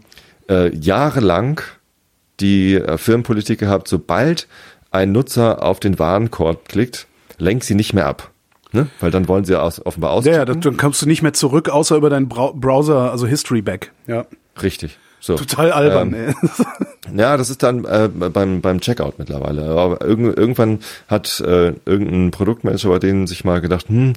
[0.51, 1.61] äh, jahrelang
[2.40, 4.48] die äh, Firmenpolitik gehabt, sobald
[4.90, 7.07] ein Nutzer auf den Warenkorb klickt,
[7.38, 8.30] lenkt sie nicht mehr ab.
[8.73, 8.87] Ne?
[9.01, 10.25] Weil dann wollen sie aus, offenbar aus.
[10.25, 13.62] Ja, ja, dann kommst du nicht mehr zurück, außer über deinen Brau Browser, also History
[13.62, 13.93] Back.
[14.07, 14.27] Ja.
[14.62, 14.99] Richtig.
[15.21, 15.37] So.
[15.37, 16.35] Total albern, Ähm, ey.
[17.16, 19.64] Ja, das ist dann äh, beim, beim Checkout mittlerweile.
[19.71, 24.12] Aber irgend, irgendwann hat äh, irgendein Produktmanager bei denen sich mal gedacht, hm,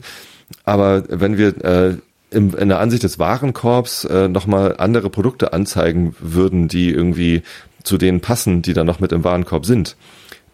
[0.64, 1.98] aber wenn wir äh,
[2.30, 7.42] im, in der Ansicht des Warenkorbs äh, nochmal andere Produkte anzeigen würden, die irgendwie
[7.84, 9.96] zu denen passen, die dann noch mit im Warenkorb sind,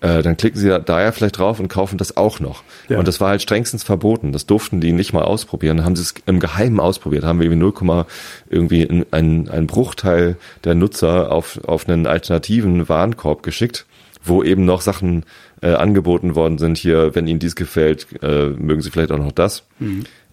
[0.02, 2.64] äh, dann klicken sie da, ja vielleicht drauf und kaufen das auch noch.
[2.88, 3.00] Ja.
[3.00, 4.32] Und das war halt strengstens verboten.
[4.32, 5.78] Das durften die nicht mal ausprobieren.
[5.78, 7.24] Dann haben sie es im Geheimen ausprobiert.
[7.24, 8.06] Haben wir irgendwie 0,
[8.50, 13.86] irgendwie in- ein, ein Bruchteil der Nutzer auf, auf einen alternativen Warenkorb geschickt,
[14.24, 15.24] wo eben noch Sachen
[15.62, 16.78] äh, angeboten worden sind.
[16.78, 19.64] Hier, wenn Ihnen dies gefällt, äh, mögen Sie vielleicht auch noch das.
[19.82, 19.86] Äh,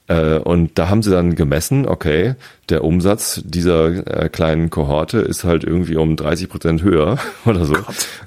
[0.09, 2.37] und da haben sie dann gemessen, okay,
[2.69, 7.77] der Umsatz dieser äh, kleinen Kohorte ist halt irgendwie um 30 Prozent höher oder so,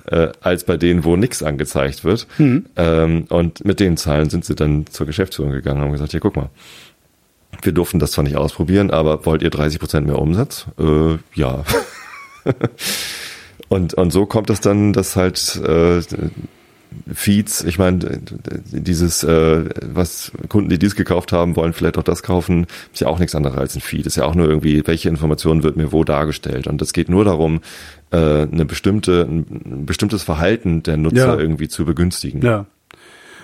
[0.08, 2.28] äh, als bei denen, wo nichts angezeigt wird.
[2.76, 6.20] Ähm, und mit den Zahlen sind sie dann zur Geschäftsführung gegangen und haben gesagt, hier
[6.20, 6.50] guck mal,
[7.62, 10.66] wir durften das zwar nicht ausprobieren, aber wollt ihr 30 Prozent mehr Umsatz?
[10.80, 11.64] Äh, ja.
[13.70, 16.02] und, und so kommt es dann, dass halt äh,
[17.14, 18.20] Feeds, ich meine,
[18.72, 23.08] dieses, äh, was Kunden, die dies gekauft haben, wollen vielleicht auch das kaufen, ist ja
[23.08, 24.06] auch nichts anderes als ein Feed.
[24.06, 26.68] Ist ja auch nur irgendwie, welche Information wird mir wo dargestellt.
[26.68, 27.62] Und es geht nur darum,
[28.12, 31.38] äh, eine bestimmte, ein bestimmtes Verhalten der Nutzer Ja.
[31.38, 32.42] irgendwie zu begünstigen.
[32.42, 32.66] Ja.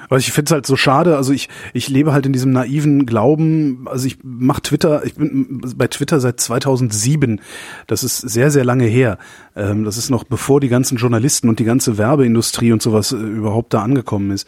[0.09, 3.05] Aber ich finde es halt so schade, also ich, ich lebe halt in diesem naiven
[3.05, 7.41] Glauben, also ich mache Twitter, ich bin bei Twitter seit 2007,
[7.87, 9.17] das ist sehr, sehr lange her.
[9.55, 13.17] Ähm, das ist noch bevor die ganzen Journalisten und die ganze Werbeindustrie und sowas äh,
[13.17, 14.47] überhaupt da angekommen ist.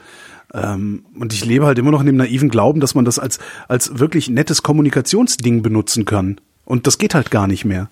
[0.53, 3.39] Ähm, und ich lebe halt immer noch in dem naiven Glauben, dass man das als,
[3.67, 6.39] als wirklich nettes Kommunikationsding benutzen kann.
[6.65, 7.89] Und das geht halt gar nicht mehr.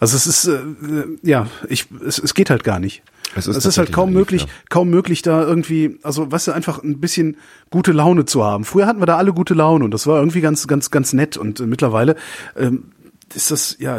[0.00, 0.60] Also es ist, äh,
[1.22, 3.02] ja, ich, es, es geht halt gar nicht.
[3.34, 4.48] Es Es ist ist, halt kaum möglich, ja.
[4.68, 7.36] kaum möglich da irgendwie, also weißt du, einfach ein bisschen
[7.70, 8.64] gute Laune zu haben.
[8.64, 11.36] Früher hatten wir da alle gute Laune und das war irgendwie ganz, ganz, ganz nett
[11.36, 12.16] und äh, mittlerweile
[12.56, 12.92] ähm,
[13.34, 13.98] ist das, ja,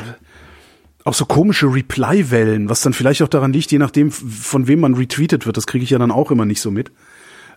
[1.06, 4.96] auch so komische Reply-Wellen, was dann vielleicht auch daran liegt, je nachdem, von wem man
[4.96, 6.92] retweetet wird, das kriege ich ja dann auch immer nicht so mit.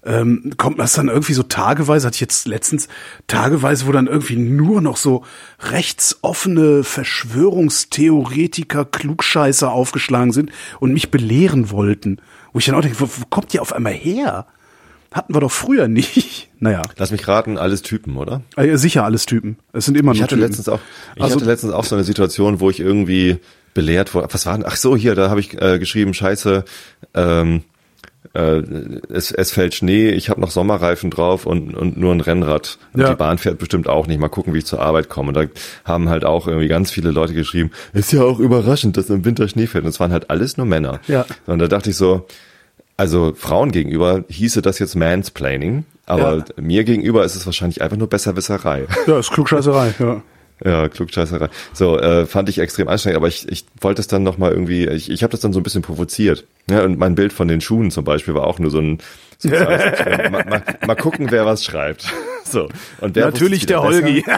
[0.05, 2.89] Ähm, kommt das dann irgendwie so tageweise, hatte ich jetzt letztens
[3.29, 5.25] tageweise, wo dann irgendwie nur noch so
[5.61, 10.51] rechtsoffene Verschwörungstheoretiker, Klugscheißer aufgeschlagen sind
[10.81, 12.19] und mich belehren wollten.
[12.53, 14.47] Wo ich dann auch denke, wo, wo kommt ihr auf einmal her?
[15.13, 16.49] Hatten wir doch früher nicht.
[16.63, 16.83] Naja.
[16.97, 18.41] Lass mich raten, alles Typen, oder?
[18.55, 19.57] Ah, ja, sicher alles Typen.
[19.73, 20.47] Es sind immer Ich nur hatte Typen.
[20.47, 20.79] letztens auch,
[21.17, 23.39] ich Also- hatte letztens auch so eine Situation, wo ich irgendwie
[23.75, 24.29] belehrt wurde.
[24.31, 24.65] Was war denn?
[24.65, 26.65] Ach so, hier, da habe ich äh, geschrieben, Scheiße,
[27.15, 27.65] ähm,
[28.35, 28.63] äh,
[29.11, 32.79] es, es fällt Schnee, ich habe noch Sommerreifen drauf und, und nur ein Rennrad.
[32.97, 33.11] Ja.
[33.11, 34.21] die Bahn fährt bestimmt auch nicht.
[34.21, 35.29] Mal gucken, wie ich zur Arbeit komme.
[35.29, 35.45] Und da
[35.85, 39.49] haben halt auch irgendwie ganz viele Leute geschrieben, ist ja auch überraschend, dass im Winter
[39.49, 39.85] Schnee fällt.
[39.85, 41.01] Und es waren halt alles nur Männer.
[41.09, 41.27] Ja.
[41.47, 42.27] Und da dachte ich so,
[42.97, 46.45] also Frauen gegenüber hieße das jetzt Mansplaining, aber Ja.
[46.61, 48.87] mir gegenüber ist es wahrscheinlich einfach nur Besserwisserei.
[49.07, 50.23] Ja, ist Klugscheißerei, ja.
[50.65, 51.49] Ja, Klugscheißerei.
[51.73, 55.11] So, äh, fand ich extrem anstrengend, aber ich, ich wollte es dann nochmal irgendwie, ich,
[55.11, 56.45] ich habe das dann so ein bisschen provoziert.
[56.71, 58.99] Ja, und mein Bild von den Schuhen zum Beispiel war auch nur so ein,
[59.39, 62.07] so ein mal, mal, mal gucken, wer was schreibt.
[62.45, 62.69] So.
[63.01, 64.25] Und wer Natürlich der Holgi.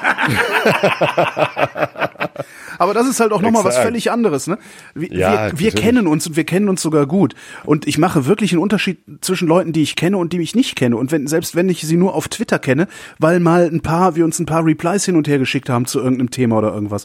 [2.79, 4.47] Aber das ist halt auch nochmal was völlig anderes.
[4.47, 4.59] Ne?
[4.95, 7.35] Wir, Ja, wir, wir kennen uns und wir kennen uns sogar gut.
[7.64, 10.77] Und ich mache wirklich einen Unterschied zwischen Leuten, die ich kenne und die ich nicht
[10.77, 10.97] kenne.
[10.97, 14.25] Und wenn, selbst wenn ich sie nur auf Twitter kenne, weil mal ein paar, wir
[14.25, 17.05] uns ein paar Replies hin und her geschickt haben zu irgendeinem Thema oder irgendwas.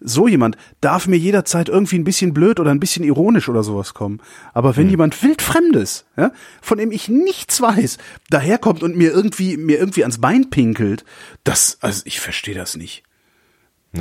[0.00, 3.94] So jemand darf mir jederzeit irgendwie ein bisschen blöd oder ein bisschen ironisch oder sowas
[3.94, 4.20] kommen.
[4.54, 4.76] Aber Hm.
[4.76, 6.30] wenn jemand wildfremdes, ja,
[6.62, 7.98] von dem ich nichts weiß,
[8.30, 11.04] daherkommt und mir irgendwie, mir irgendwie ans Bein pinkelt,
[11.42, 13.02] das, also ich verstehe das nicht.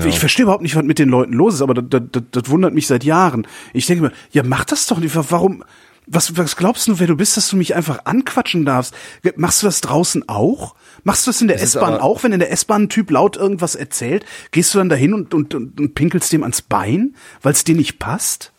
[0.06, 2.74] Ich verstehe überhaupt nicht, was mit den Leuten los ist, aber das, das, das, wundert
[2.74, 3.48] mich seit Jahren.
[3.74, 5.16] Ich denke mir, ja, mach das doch nicht.
[5.16, 5.64] Warum?
[6.08, 8.94] Was, was glaubst du, wer du bist, dass du mich einfach anquatschen darfst?
[9.36, 10.76] Machst du das draußen auch?
[11.04, 12.24] Machst du das in der S-Bahn auch?
[12.24, 15.54] Wenn in der S-Bahn ein Typ laut irgendwas erzählt, gehst du dann dahin und, und,
[15.54, 18.52] und, und pinkelst dem ans Bein, weil es dir nicht passt?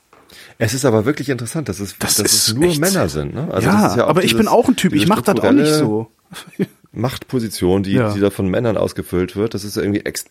[0.59, 3.35] Es ist aber wirklich interessant, dass es, Das dass es nur Männer sind.
[3.35, 3.49] Ne?
[3.53, 4.93] Also ja, ja aber ich dieses- bin auch ein Typ.
[4.93, 6.11] Ich diese mach das auch nicht so.
[6.93, 8.13] Machtposition, die, Ja.
[8.13, 10.25] die da von Männern ausgefüllt wird, das ist ja irgendwie ex.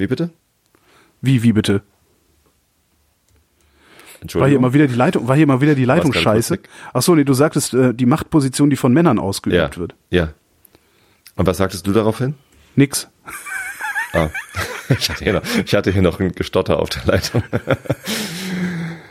[0.00, 0.30] Wie bitte?
[1.20, 1.74] Wie, wie bitte?
[1.74, 1.84] War hier
[4.22, 4.62] Entschuldigung.
[4.62, 6.54] mal wieder die Leitung, war hier mal wieder die Leitung scheiße?
[6.54, 6.68] weg.
[6.94, 9.76] Ach so, nee, du sagtest, äh, die Machtposition, die von Männern ausgeübt ja.
[9.76, 9.94] wird.
[10.10, 10.32] Ja.
[11.36, 12.34] Und was sagtest du daraufhin?
[12.76, 13.08] Nix.
[14.12, 14.30] Ah.
[14.98, 17.44] Ich hatte hier noch, ich hatte hier noch ein Gestotter auf der Leitung.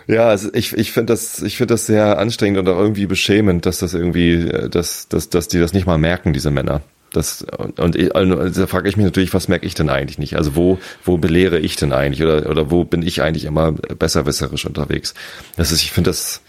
[0.08, 3.68] Ja, also ich, ich finde das, ich finde das sehr anstrengend und auch irgendwie beschämend,
[3.68, 6.82] dass das irgendwie, äh, dass, dass, dass die das nicht mal merken, diese Männer.
[7.14, 10.20] Das, und, und ich- also da frage ich mich natürlich, was merke ich denn eigentlich
[10.20, 10.36] nicht?
[10.36, 12.22] Also wo, wo belehre ich denn eigentlich?
[12.24, 15.14] Oder, oder wo bin ich eigentlich immer besserwisserisch unterwegs?
[15.58, 16.42] Das ist, ich finde das,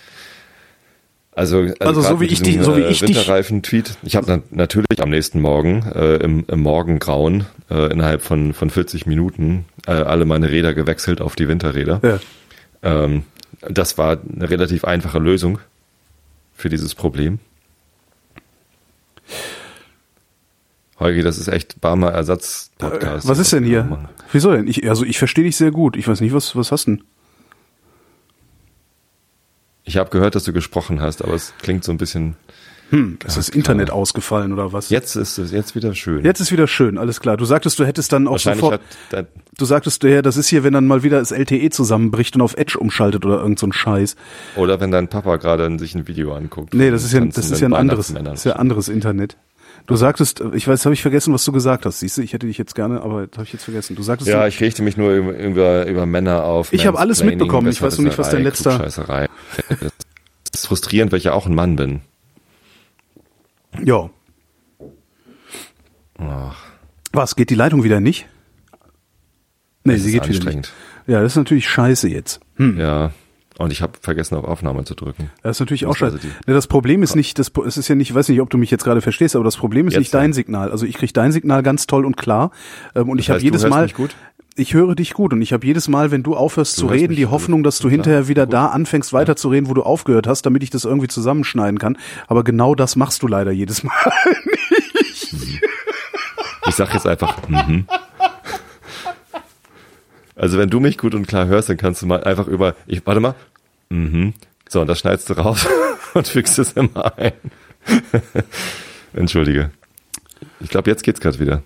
[1.32, 3.96] also, also, Also so wie ich diesem, dich- so wie äh, ich dich- Winterreifen-Tweet.
[4.02, 8.68] Ich habe na, natürlich am nächsten Morgen äh, im, im Morgengrauen äh, innerhalb von, von
[8.68, 12.00] 40 Minuten äh, alle meine Räder gewechselt auf die Winterräder.
[12.02, 12.18] Ja.
[12.82, 13.22] Ähm,
[13.68, 15.58] das war eine relativ einfache Lösung
[16.54, 17.38] für dieses Problem.
[21.00, 23.24] Holgi, das ist echt Barmer Ersatz-Podcast.
[23.24, 24.08] Äh, Was ist denn hier?
[24.32, 24.68] Wieso denn?
[24.68, 25.96] Ich, also ich verstehe dich sehr gut.
[25.96, 27.04] Ich weiß nicht, was, was hast du denn?
[29.84, 32.36] Ich habe gehört, dass du gesprochen hast, aber es klingt so ein bisschen.
[32.90, 34.90] Hm, ist das Internet ausgefallen oder was?
[34.90, 36.24] Jetzt ist es jetzt wieder schön.
[36.24, 37.36] Jetzt ist wieder schön, alles klar.
[37.36, 38.80] Du sagtest, du hättest dann auch sofort,
[39.12, 42.42] hat, du sagtest, ja, das ist hier, wenn dann mal wieder das LTE zusammenbricht und
[42.42, 44.16] auf Edge umschaltet oder irgend so ein Scheiß.
[44.56, 46.74] oder wenn dein Papa gerade sich ein Video anguckt.
[46.74, 49.36] Nee, das ist ja, das ist ja ein anderes, das ist ja anderes Internet.
[49.90, 51.98] Du sagtest, ich weiß, habe ich vergessen, was du gesagt hast.
[51.98, 53.96] Siehst du, ich hätte dich jetzt gerne, aber das habe ich jetzt vergessen.
[53.96, 56.72] Du sagtest, Ja, ich richte mich nur über, über, über Männer auf.
[56.72, 57.66] Ich hab alles mitbekommen.
[57.68, 58.78] Ich weiß nur nicht, was dein letzter-.
[58.78, 58.98] Das
[60.54, 62.02] ist frustrierend, weil ich ja auch ein Mann bin.
[63.82, 64.10] ja.
[67.10, 68.28] Was, geht die Leitung wieder nicht?
[69.82, 70.72] Nee, das sie geht wieder nicht.
[71.08, 72.38] Ja, das ist natürlich scheiße jetzt.
[72.54, 72.78] Hm.
[72.78, 73.10] Ja.
[73.60, 75.30] Und ich habe vergessen, auf Aufnahme zu drücken.
[75.42, 76.18] Das ist natürlich auch Also scheiße.
[76.18, 78.48] die- Ne, das Problem ist nicht, das, es ist ja nicht, ich weiß nicht, ob
[78.48, 80.34] du mich jetzt gerade verstehst, aber das Problem ist Jetzt nicht dein ja.
[80.34, 80.70] Signal.
[80.70, 82.52] Also ich krieg dein Signal ganz toll und klar.
[82.94, 83.88] Ähm, und ich habe du jedes Mal,
[84.56, 87.16] ich höre dich gut und ich habe jedes Mal, wenn du aufhörst zu hörst reden,
[87.16, 87.26] die.
[87.26, 88.54] Hoffnung, dass du Klar, hinterher wieder gut.
[88.54, 91.98] da anfängst weiterzureden, wo du aufgehört hast, damit ich das irgendwie zusammenschneiden kann.
[92.28, 93.92] Aber genau das machst du leider jedes Mal.
[96.66, 97.86] Ich sag jetzt einfach, mhm.
[100.40, 103.06] Also wenn du mich gut und klar hörst, dann kannst du mal einfach über, ich,
[103.06, 103.34] warte mal,
[103.90, 104.32] mhm.
[104.70, 105.66] So, und das schneidest du raus
[106.14, 107.32] und fügst es immer ein.
[109.12, 109.70] Entschuldige.
[110.60, 111.62] Ich glaube, jetzt geht's gerade wieder.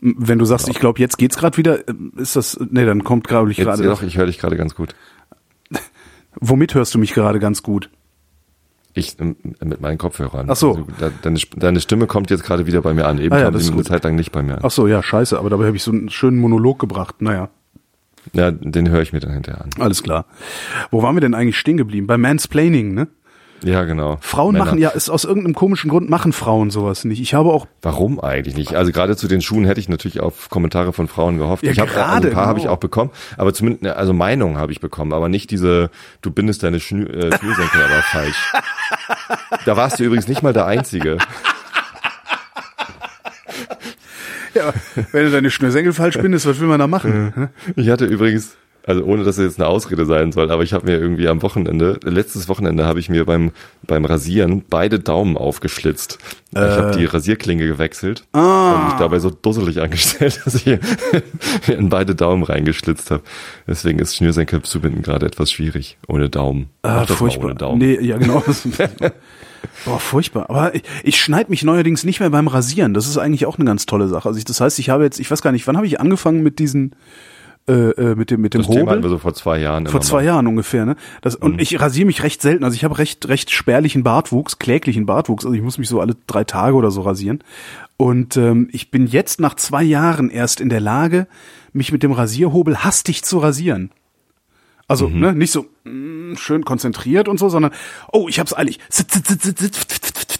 [0.00, 3.28] Wenn du sagst, ich glaube, jetzt geht's gerade wieder, ähm, ist das, nee, dann kommt
[3.28, 3.84] glaube ich gerade.
[3.84, 4.96] doch, ich höre dich gerade ganz gut.
[6.34, 7.90] Womit hörst du mich gerade ganz gut?
[8.96, 10.46] Ich ähm, mit meinen Kopfhörern.
[10.48, 10.70] Ach so.
[10.70, 10.86] Also,
[11.22, 13.18] deine, deine Stimme kommt jetzt gerade wieder bei mir an.
[13.18, 13.84] Eben Ah ja, kam das sie eine.
[13.84, 14.60] Zeit lang nicht bei mir an.
[14.62, 17.20] Ach so, ja, scheiße, aber dabei habe ich so einen schönen Monolog gebracht.
[17.20, 17.50] Naja.
[18.32, 19.70] Ja, den höre ich mir dann hinterher an.
[19.78, 20.24] Alles klar.
[20.90, 22.06] Wo waren wir denn eigentlich stehen geblieben?
[22.06, 23.08] Bei Mansplaining, ne?
[23.62, 24.18] Ja, genau.
[24.20, 24.64] Frauen Männer.
[24.64, 27.20] machen ja, ist aus irgendeinem komischen Grund machen Frauen sowas nicht.
[27.20, 28.74] Ich habe auch Warum eigentlich nicht?
[28.74, 31.64] Also gerade zu den Schuhen hätte ich natürlich auf Kommentare von Frauen gehofft.
[31.64, 32.74] Ja, ich habe also gerade, ein paar habe ich genau.
[32.74, 35.90] auch bekommen, aber zumindest ne, also Meinungen habe ich bekommen, aber nicht diese
[36.20, 38.52] du bindest deine Schnü äh, Schnürsenkel aber falsch.
[39.64, 41.18] Da warst du übrigens nicht mal der einzige.
[44.54, 44.72] ja,
[45.12, 47.50] wenn du deine Schnürsenkel falsch bindest, was will man da machen?
[47.76, 48.56] Ich hatte übrigens
[48.86, 51.42] also ohne dass es jetzt eine Ausrede sein soll, aber ich habe mir irgendwie am
[51.42, 53.50] Wochenende, letztes Wochenende habe ich mir beim
[53.86, 56.18] beim Rasieren beide Daumen aufgeschlitzt.
[56.52, 60.80] Ich habe die Rasierklinge gewechselt und mich dabei so dusselig angestellt, dass ich mir
[61.66, 63.22] in beide Daumen reingeschlitzt habe.
[63.66, 66.68] Deswegen ist Schnürsenkel zubinden gerade etwas schwierig ohne Daumen.
[66.82, 67.46] Ah, mal furchtbar.
[67.46, 67.78] ohne Daumen.
[67.78, 68.42] Nee, ja, genau.
[69.84, 70.48] Boah, furchtbar.
[70.48, 72.94] Aber ich, ich schneide mich neuerdings nicht mehr beim Rasieren.
[72.94, 74.28] Das ist eigentlich auch eine ganz tolle Sache.
[74.28, 76.42] Also ich, das heißt, ich habe jetzt, ich weiß gar nicht, wann habe ich angefangen
[76.42, 76.94] mit diesen,
[77.68, 79.02] äh, äh, mit dem, mit dem Das Thema hatten Hobel?
[79.02, 79.86] wir so vor zwei Jahren.
[79.86, 80.24] Vor zwei mal.
[80.24, 80.96] Jahren ungefähr, ne?
[81.20, 82.64] Das, und ich rasiere mich recht selten.
[82.64, 85.44] Also ich habe recht, recht spärlichen Bartwuchs, kläglichen Bartwuchs.
[85.44, 87.42] Also ich muss mich so alle drei Tage oder so rasieren.
[87.96, 91.26] Und ähm, ich bin jetzt nach zwei Jahren erst in der Lage,
[91.72, 93.90] mich mit dem Rasierhobel hastig zu rasieren.
[94.88, 97.72] Also ne, nicht so mm, schön konzentriert und so, sondern
[98.12, 98.78] oh, ich hab's eilig.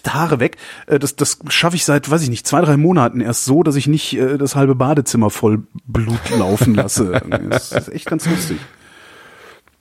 [0.07, 0.55] Haare weg.
[0.87, 3.75] Äh, Das, das schaffe ich seit, weiß ich nicht, zwei, drei Monaten erst so, dass
[3.75, 7.21] ich nicht äh, das halbe Badezimmer voll Blut laufen lasse.
[7.49, 8.57] das ist echt ganz lustig.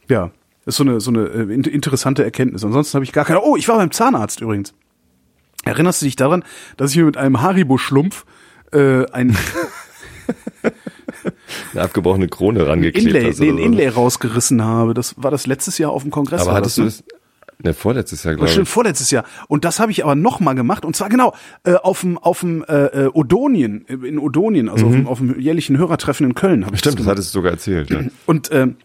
[0.09, 0.33] Ja,
[0.65, 2.65] ist so eine so eine äh, in- interessante Erkenntnis.
[2.65, 3.41] Ansonsten habe ich gar keine.
[3.43, 4.75] Oh, ich war beim Zahnarzt übrigens.
[5.65, 6.45] Erinnerst du dich daran,
[6.77, 8.25] dass ich mir mit einem Haribo-Schlumpf
[8.73, 9.37] äh, ein
[11.73, 13.57] Eine abgebrochene Krone rangeklebt Inlay, hast nee, so.
[13.59, 14.95] Inlay rausgerissen habe?
[14.95, 16.43] Das war das letztes Jahr auf dem Kongress.
[16.43, 17.05] Aber hattest das, du ne?
[17.09, 17.17] das?
[17.65, 18.73] Ne, vorletztes Jahr, Das glaube stimmt, ich.
[18.73, 19.25] vorletztes Jahr.
[19.49, 20.85] Und das habe ich aber noch mal gemacht.
[20.85, 21.33] Und zwar genau
[21.65, 25.19] äh, auf dem auf dem äh, äh, Odonien, äh, in Odonien, also auf, dem, auf
[25.19, 26.67] dem jährlichen Hörertreffen in Köln.
[26.67, 26.79] Hab ich Mhm.
[26.81, 27.11] Stimmt, das gemacht.
[27.13, 27.89] hattest du sogar erzählt.
[27.91, 28.01] Ja.
[28.27, 28.77] Und ähm,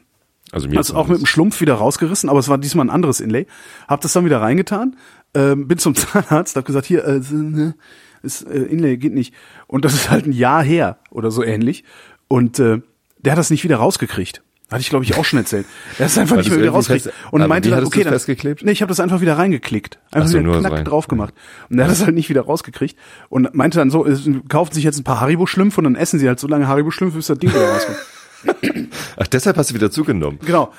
[0.53, 3.19] Also mir also auch mit dem Schlumpf wieder rausgerissen, aber es war diesmal ein anderes
[3.19, 3.45] Inlay.
[3.89, 4.95] Hab das dann wieder reingetan,
[5.33, 7.75] ähm, bin zum Zahnarzt, hab gesagt, hier, äh, ne,
[8.23, 9.33] ist, äh, Inlay geht nicht.
[9.67, 11.83] Und das ist halt ein Jahr her oder so ähnlich.
[12.31, 12.79] Und äh,
[13.19, 14.41] der hat das nicht wieder rausgekriegt.
[14.71, 15.65] Hatte ich, glaube ich, auch schon erzählt.
[15.99, 17.07] Der ist einfach War nicht mehr wieder rausgekriegt.
[17.07, 18.63] fest- Und meinte dann, okay, dann, festgeklebt?
[18.63, 19.99] Nee, ich habe das einfach wieder reingeklickt.
[20.11, 21.33] Einfach Ach so, wieder knack drauf gemacht.
[21.69, 22.97] Und der hat das halt nicht wieder rausgekriegt.
[23.27, 26.27] Und meinte dann so, es kaufen sich jetzt ein paar Haribo-Schlümpfe und dann essen sie
[26.29, 27.97] halt so lange Haribo-Schlümpfe, bis das Ding wieder rauskommt.
[29.17, 30.39] Ach, deshalb hast du wieder zugenommen.
[30.45, 30.71] Genau.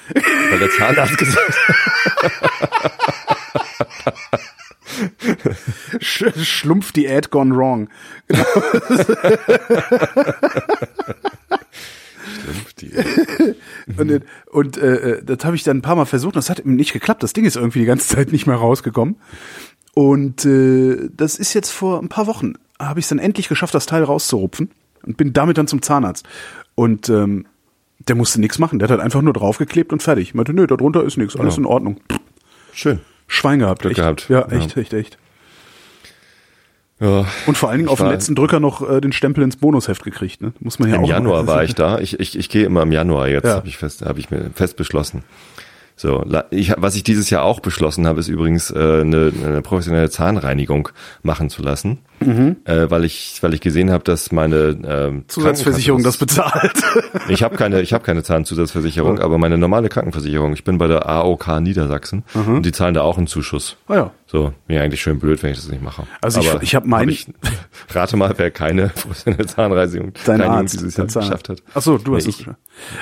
[0.50, 1.52] Weil der Zahnarzt gesagt
[6.00, 7.88] Sch Schlumpf-Diät gone wrong.
[8.30, 8.36] die,
[13.98, 14.20] Und, äh,
[14.50, 16.92] und äh, das habe ich dann ein paar Mal versucht und das hat eben nicht
[16.92, 17.22] geklappt.
[17.22, 19.16] Das Ding ist irgendwie die ganze Zeit nicht mehr rausgekommen.
[19.94, 23.74] Und äh, das ist jetzt vor ein paar Wochen, habe ich es dann endlich geschafft,
[23.74, 24.70] das Teil rauszurupfen
[25.04, 26.26] und bin damit dann zum Zahnarzt.
[26.74, 27.46] Und ähm,
[27.98, 28.78] der musste nichts machen.
[28.78, 30.28] Der hat halt einfach nur draufgeklebt und fertig.
[30.28, 31.60] Ich meinte, nö, darunter ist nichts, alles Ja.
[31.60, 32.00] in Ordnung.
[32.72, 33.00] schön.
[33.28, 33.82] Schwein gehabt.
[33.82, 34.00] Glück echt.
[34.00, 34.28] gehabt.
[34.28, 34.58] Ja, Ja.
[34.58, 35.18] echt, echt, echt.
[37.02, 37.26] Ja.
[37.46, 40.40] Und vor allen Dingen auf dem letzten Drücker noch äh, den Stempel ins Bonusheft gekriegt.
[40.40, 40.52] Ne?
[40.60, 41.98] Muss man ja Im auch Januar war ich da.
[41.98, 43.56] Ich, ich, ich gehe immer im Januar jetzt, Ja.
[43.56, 45.24] habe ich fest, habe ich mir fest beschlossen.
[45.96, 50.10] So, ich, was ich dieses Jahr auch beschlossen habe, ist übrigens äh, eine, eine professionelle
[50.10, 50.88] Zahnreinigung
[51.22, 52.56] machen zu lassen, Mhm.
[52.64, 56.72] äh, weil ich, weil ich gesehen habe, dass meine ähm, Zusatzversicherung das bezahlt.
[57.28, 60.52] Ich habe keine, ich habe keine Zahnzusatzversicherung, aber meine normale Krankenversicherung.
[60.52, 63.76] Ich bin bei der AOK Niedersachsen und die zahlen da auch einen Zuschuss.
[63.88, 64.10] ah ja.
[64.26, 66.04] So, mir eigentlich schön blöd, wenn ich das nicht mache.
[66.22, 67.26] Also ich- Aber ich hab mein- ich,
[67.94, 71.62] rate mal, wer keine professionelle Zahnreinigung Dein Reinigung Arzt, dieses Jahr geschafft hat.
[71.74, 72.38] Ach so, du hast Nee, es ich.
[72.38, 72.58] geschafft.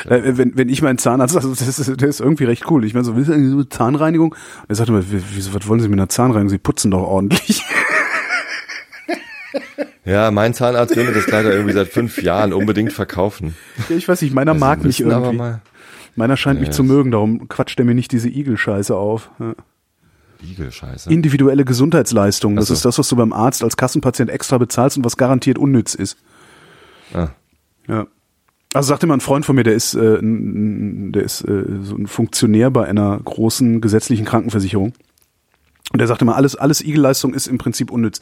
[0.08, 2.84] Äh, wenn, wenn ich meinen Zahnarzt, also das ist, der ist irgendwie recht cool.
[2.84, 4.32] Ich meine so, Zahnreinigung?
[4.32, 4.38] Und
[4.70, 6.48] er sagte mir, "Wie- wieso, was wollen Sie mit einer Zahnreinigung?
[6.48, 7.62] Sie putzen doch ordentlich.
[10.04, 13.54] Ja, mein Zahnarzt will mir das leider irgendwie seit fünf Jahren unbedingt verkaufen.
[13.88, 15.36] Ja, ich weiß nicht, meiner Also mag mich irgendwie.
[15.36, 15.60] mal
[16.16, 19.30] Meiner scheint mich Ja, zu das- mögen, darum quatscht er mir nicht diese Igel-Scheiße auf.
[19.38, 19.54] Ja.
[20.42, 21.10] Igel-Scheiße.
[21.12, 22.74] Individuelle Gesundheitsleistung, das so.
[22.74, 26.16] ist das, was du beim Arzt als Kassenpatient extra bezahlst und was garantiert unnütz ist.
[27.14, 27.28] Ah,
[27.88, 28.06] Ja.
[28.72, 32.06] Also sagte mal ein Freund von mir, der ist, äh, der ist äh, so ein
[32.06, 34.92] Funktionär bei einer großen gesetzlichen Krankenversicherung.
[35.92, 38.20] Und der sagte mal, alles, alles Igelleistung ist im Prinzip unnütz.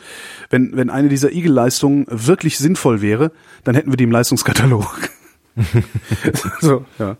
[0.49, 3.31] Wenn, wenn eine dieser Igelleistungen wirklich sinnvoll wäre,
[3.65, 5.11] dann hätten wir die im Leistungskatalog.
[6.61, 7.17] so, ja.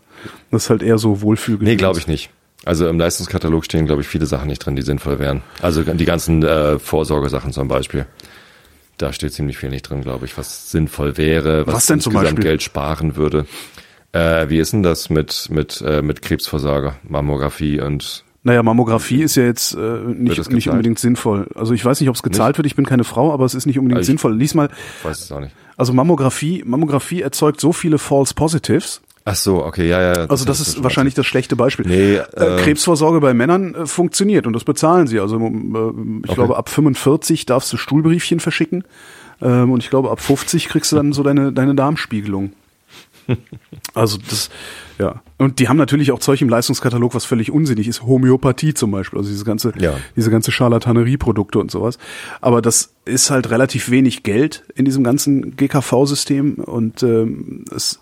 [0.49, 1.67] Das ist halt eher so Wohlfühlgefühl.
[1.67, 2.31] nee, glaube ich nicht.
[2.65, 5.41] Also im Leistungskatalog stehen, glaube ich, viele Sachen nicht drin, die sinnvoll wären.
[5.61, 8.05] Also die ganzen äh, Vorsorgesachen zum Beispiel.
[8.97, 12.11] Da steht ziemlich viel nicht drin, glaube ich, was sinnvoll wäre, was, Was denn zum
[12.11, 12.49] insgesamt Beispiel?
[12.51, 13.45] Geld sparen würde.
[14.11, 19.35] Äh, wie ist denn das mit, mit, äh, mit Krebsvorsorge, Mammographie und Naja, Mammographie ist
[19.35, 21.47] ja jetzt äh, nicht, das nicht unbedingt sinnvoll.
[21.53, 23.67] Also ich weiß nicht, ob es gezahlt wird, ich bin keine Frau, aber es ist
[23.67, 24.35] nicht unbedingt Also sinnvoll.
[24.35, 24.69] Lies mal,
[25.03, 25.53] weiß es auch nicht.
[25.77, 30.25] also Mammographie, Mammographie erzeugt so viele False Positives, Ach so, okay, ja, ja.
[30.25, 31.85] Also das ist wahrscheinlich das schlechte Beispiel.
[31.87, 32.21] Nee, äh,
[32.55, 35.19] äh, Krebsvorsorge bei Männern äh, funktioniert und das bezahlen sie.
[35.19, 35.41] Also äh,
[36.23, 36.33] ich Okay.
[36.33, 38.83] glaube, ab 45 darfst du Stuhlbriefchen verschicken
[39.41, 42.53] ähm, und ich glaube, ab 50 kriegst du dann so deine, deine Darmspiegelung.
[43.95, 44.49] Also das,
[44.99, 45.21] ja.
[45.37, 48.03] Und die haben natürlich auch Zeug im Leistungskatalog, was völlig unsinnig ist.
[48.03, 49.95] Homöopathie zum Beispiel, also diese ganze, Ja.
[50.15, 51.97] diese ganze Charlatanerie-Produkte und sowas.
[52.39, 57.99] Aber das ist halt relativ wenig Geld in diesem ganzen GKV-System und ähm, es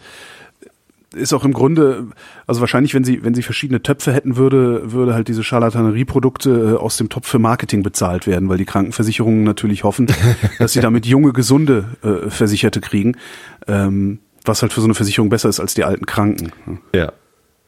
[1.16, 2.08] ist auch im Grunde,
[2.48, 6.78] also wahrscheinlich, wenn sie, wenn sie verschiedene Töpfe hätten, würde, würde halt diese Charlatanerie-Produkte äh,
[6.78, 10.08] aus dem Topf für Marketing bezahlt werden, weil die Krankenversicherungen natürlich hoffen,
[10.60, 13.16] dass sie damit junge, gesunde äh, Versicherte kriegen,
[13.68, 16.52] ähm, was halt für so eine Versicherung besser ist als die alten Kranken.
[16.94, 17.12] Ja.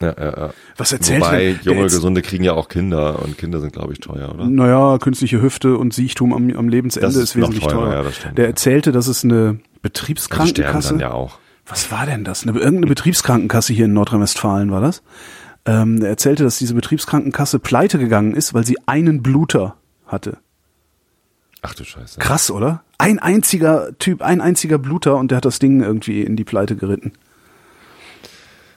[0.02, 0.50] Ja, ja, ja.
[0.78, 4.32] Was erzählt Wobei junge, Gesunde kriegen ja auch Kinder und Kinder sind, glaube ich, teuer,
[4.34, 4.46] oder?
[4.46, 8.04] Naja, künstliche Hüfte und Siechtum am, am Lebensende ist, ist wesentlich teurer, teurer.
[8.04, 10.94] ja, stimmt, Der erzählte, dass es eine Betriebskrankenkasse.
[10.94, 11.38] dann ja auch.
[11.66, 12.46] Was war denn das?
[12.46, 15.02] Eine, irgendeine Betriebskrankenkasse hier in Nordrhein-Westfalen war das.
[15.66, 19.76] Ähm, er erzählte, dass diese Betriebskrankenkasse pleite gegangen ist, weil sie einen Bluter
[20.06, 20.38] hatte.
[21.62, 22.18] Ach du Scheiße.
[22.20, 22.82] Krass, oder?
[22.98, 26.74] Ein einziger Typ, ein einziger Bluter und der hat das Ding irgendwie in die Pleite
[26.76, 27.12] geritten.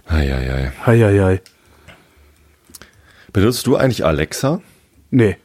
[0.08, 0.72] Eieiei.
[0.86, 1.42] Heieiei.
[3.32, 4.62] Benutzt du eigentlich Alexa
[5.12, 5.38] Nee,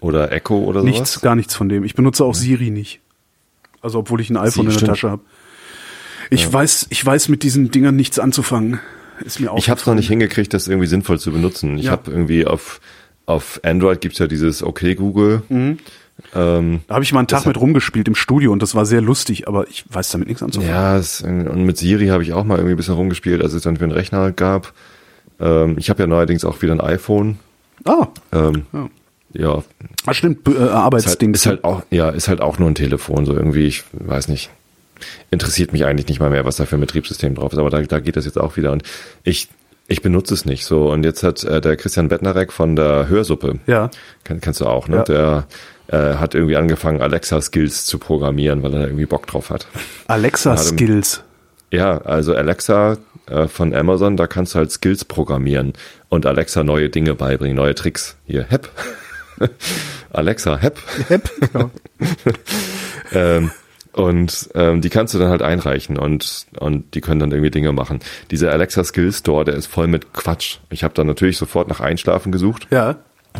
[0.00, 0.92] oder Echo oder sowas?
[0.92, 1.84] nichts, gar nichts von dem.
[1.84, 3.00] Ich benutze auch Siri nicht.
[3.80, 4.90] Also obwohl ich ein iPhone in der stimmt.
[4.90, 5.22] Tasche habe.
[6.30, 8.80] Ich weiß, ich weiß mit diesen Dingern nichts anzufangen.
[9.24, 11.76] Ist mir auch Ich habe es noch nicht hingekriegt, das irgendwie sinnvoll zu benutzen.
[11.78, 11.92] Ich Ja.
[11.92, 12.80] habe irgendwie auf
[13.28, 15.42] auf Android gibt's ja dieses OK Google.
[15.48, 15.78] Mhm.
[16.34, 19.00] Ähm, Da habe ich mal einen Tag mit rumgespielt im Studio und das war sehr
[19.00, 20.74] lustig, aber ich weiß damit nichts anzufangen.
[20.74, 23.62] ja, es, und mit Siri habe ich auch mal irgendwie ein bisschen rumgespielt, als es
[23.62, 24.72] dann für einen Rechner gab.
[25.38, 27.38] Ähm, ich habe ja neuerdings auch wieder ein iPhone.
[27.84, 28.88] Ah, Ähm, Ja.
[29.34, 29.62] ja,
[30.06, 31.34] ah stimmt, äh, ist halt, Arbeitsding.
[31.34, 34.50] ist halt auch, ja, ist halt auch nur ein Telefon, so irgendwie, ich weiß nicht.
[35.30, 37.80] Interessiert mich eigentlich nicht mal mehr, was da für ein Betriebssystem drauf ist, aber da,
[37.82, 38.82] da geht das jetzt auch wieder und
[39.22, 39.48] ich,
[39.88, 40.90] ich benutze es nicht so.
[40.90, 43.90] Und jetzt hat äh, der Christian Bettnarek von der Hörsuppe, ja.
[44.24, 44.98] kenn, kennst du auch, ne?
[44.98, 45.02] Ja.
[45.04, 45.46] Der
[45.88, 49.66] äh, hat irgendwie angefangen, Alexa-Skills zu programmieren, weil er da irgendwie Bock drauf hat.
[50.06, 51.22] Alexa Gerade- Skills.
[51.70, 55.74] Ja, also Alexa äh, von Amazon, da kannst du halt Skills programmieren
[56.08, 58.16] und Alexa neue Dinge beibringen, neue Tricks.
[58.26, 58.70] Hier, Hep.
[60.10, 60.78] Alexa, Hep.
[61.08, 61.30] App.
[61.52, 61.70] Genau.
[63.10, 63.50] Ähm,
[63.98, 67.72] und ähm, die kannst du dann halt einreichen und, und die können dann irgendwie Dinge
[67.72, 68.00] machen.
[68.30, 70.58] Dieser Alexa Skill Store, der ist voll mit Quatsch.
[70.70, 72.96] Ich habe dann natürlich sofort nach Einschlafen gesucht Ja.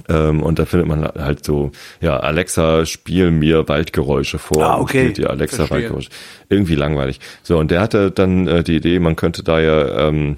[0.09, 4.63] ähm, und da findet man halt so, ja, Alexa, spiel mir Waldgeräusche vor.
[4.65, 5.01] Ah, okay.
[5.01, 5.77] Spielt dir Alexa Verstehe.
[5.79, 6.11] Waldgeräusche.
[6.49, 7.21] Irgendwie langweilig.
[7.43, 10.37] So, und der hatte dann äh, die Idee, man könnte da ja ähm,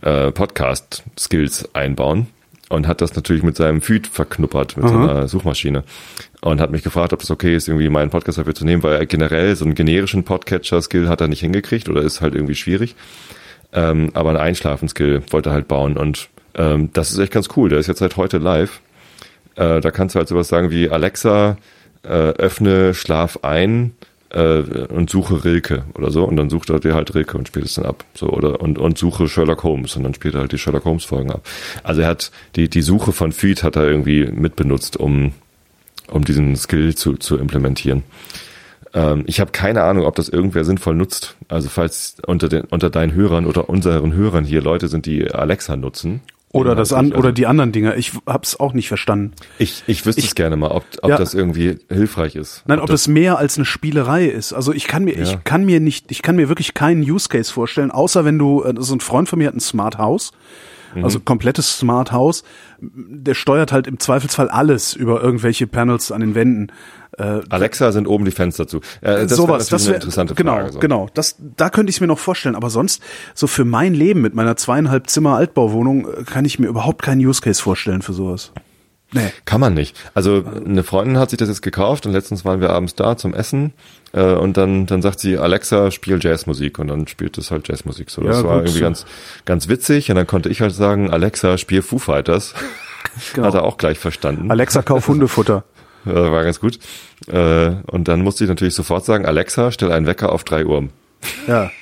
[0.00, 2.26] äh, Podcast-Skills einbauen
[2.72, 5.06] und hat das natürlich mit seinem Feed verknuppert, mit Aha.
[5.06, 5.84] seiner Suchmaschine.
[6.40, 8.94] Und hat mich gefragt, ob das okay ist, irgendwie meinen Podcast dafür zu nehmen, weil
[8.94, 12.96] er generell so einen generischen Podcatcher-Skill hat er nicht hingekriegt oder ist halt irgendwie schwierig.
[13.74, 17.68] Ähm, aber einen Einschlafen-Skill wollte er halt bauen und ähm, das ist echt ganz cool.
[17.68, 18.80] Der ist jetzt seit heute live.
[19.54, 21.58] Äh, da kannst du halt sowas sagen wie Alexa,
[22.02, 23.92] äh, öffne Schlaf ein
[24.32, 27.66] äh, und suche Rilke oder so und dann sucht er dir halt Rilke und spielt
[27.66, 28.04] es dann ab.
[28.14, 31.04] So, oder und, und suche Sherlock Holmes und dann spielt er halt die Sherlock Holmes
[31.04, 31.46] Folgen ab.
[31.82, 35.32] Also er hat die, die Suche von Feed hat er irgendwie mitbenutzt, um,
[36.08, 38.02] um diesen Skill zu, zu implementieren.
[38.94, 41.36] Ähm, ich habe keine Ahnung, ob das irgendwer sinnvoll nutzt.
[41.48, 45.76] Also falls unter den unter deinen Hörern oder unseren Hörern hier Leute sind, die Alexa
[45.76, 46.20] nutzen.
[46.52, 47.96] Oder das an, Also- oder die anderen Dinger.
[47.96, 49.32] Ich hab's auch nicht verstanden.
[49.58, 51.16] ich, ich wüsste es gerne mal, ob, ob Ja.
[51.16, 52.62] das irgendwie hilfreich ist.
[52.66, 54.52] Nein, ob das mehr als eine Spielerei ist.
[54.52, 55.22] Also ich kann mir, Ja.
[55.22, 58.62] ich kann mir nicht, ich kann mir wirklich keinen Use Case vorstellen, außer wenn du,
[58.64, 60.32] äh, so ein Freund von mir hat ein Smart House,
[60.96, 61.24] also Mhm.
[61.24, 62.44] komplettes Smart House,
[62.80, 66.68] der steuert halt im Zweifelsfall alles über irgendwelche Panels an den Wänden.
[67.18, 68.78] Äh, Alexa sind oben die Fenster zu.
[69.02, 70.72] Äh, das sowas, das eine wäre interessante genau, Frage.
[70.72, 70.78] so.
[70.78, 71.08] genau.
[71.14, 72.54] Das, da könnte ich es mir noch vorstellen.
[72.54, 73.02] Aber sonst
[73.34, 77.20] so für mein Leben mit meiner zweieinhalb Zimmer Altbauwohnung äh, kann ich mir überhaupt keinen
[77.24, 78.52] Use Case vorstellen für sowas.
[79.12, 79.30] Nee.
[79.44, 79.96] Kann man nicht.
[80.14, 83.34] Also eine Freundin hat sich das jetzt gekauft und letztens waren wir abends da zum
[83.34, 83.72] Essen
[84.12, 88.10] äh, und dann dann sagt sie Alexa spiel Jazzmusik und dann spielt es halt Jazzmusik.
[88.10, 88.68] So das Ja, war gut.
[88.68, 89.04] irgendwie ganz
[89.44, 92.54] ganz witzig und dann konnte ich halt sagen Alexa spiel Foo Fighters.
[93.34, 93.48] Genau.
[93.48, 94.50] Hat er auch gleich verstanden.
[94.50, 95.64] Alexa, kauf Hundefutter.
[96.04, 96.78] War ganz gut.
[97.26, 100.88] Äh, und dann musste ich natürlich sofort sagen Alexa stell einen Wecker auf drei Uhr.
[101.46, 101.70] Ja.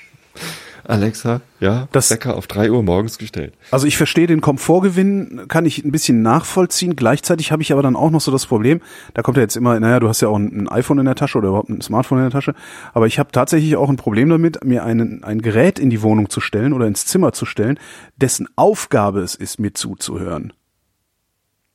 [0.85, 3.55] Alexa, ja, Das- Wecker auf drei Uhr morgens gestellt.
[3.71, 6.97] Also ich verstehe den Komfortgewinn, kann ich ein bisschen nachvollziehen.
[6.97, 8.81] Gleichzeitig habe ich aber dann auch noch so das Problem,
[9.15, 11.39] da kommt ja jetzt immer, naja, du hast ja auch ein, iPhone in der Tasche
[11.39, 12.55] oder überhaupt ein Smartphone in der Tasche,
[12.95, 16.31] aber ich habe tatsächlich auch ein Problem damit, mir einen, ein Gerät in die Wohnung
[16.31, 17.79] zu stellen oder ins Zimmer zu stellen,
[18.17, 20.53] dessen Aufgabe es ist, mir zuzuhören.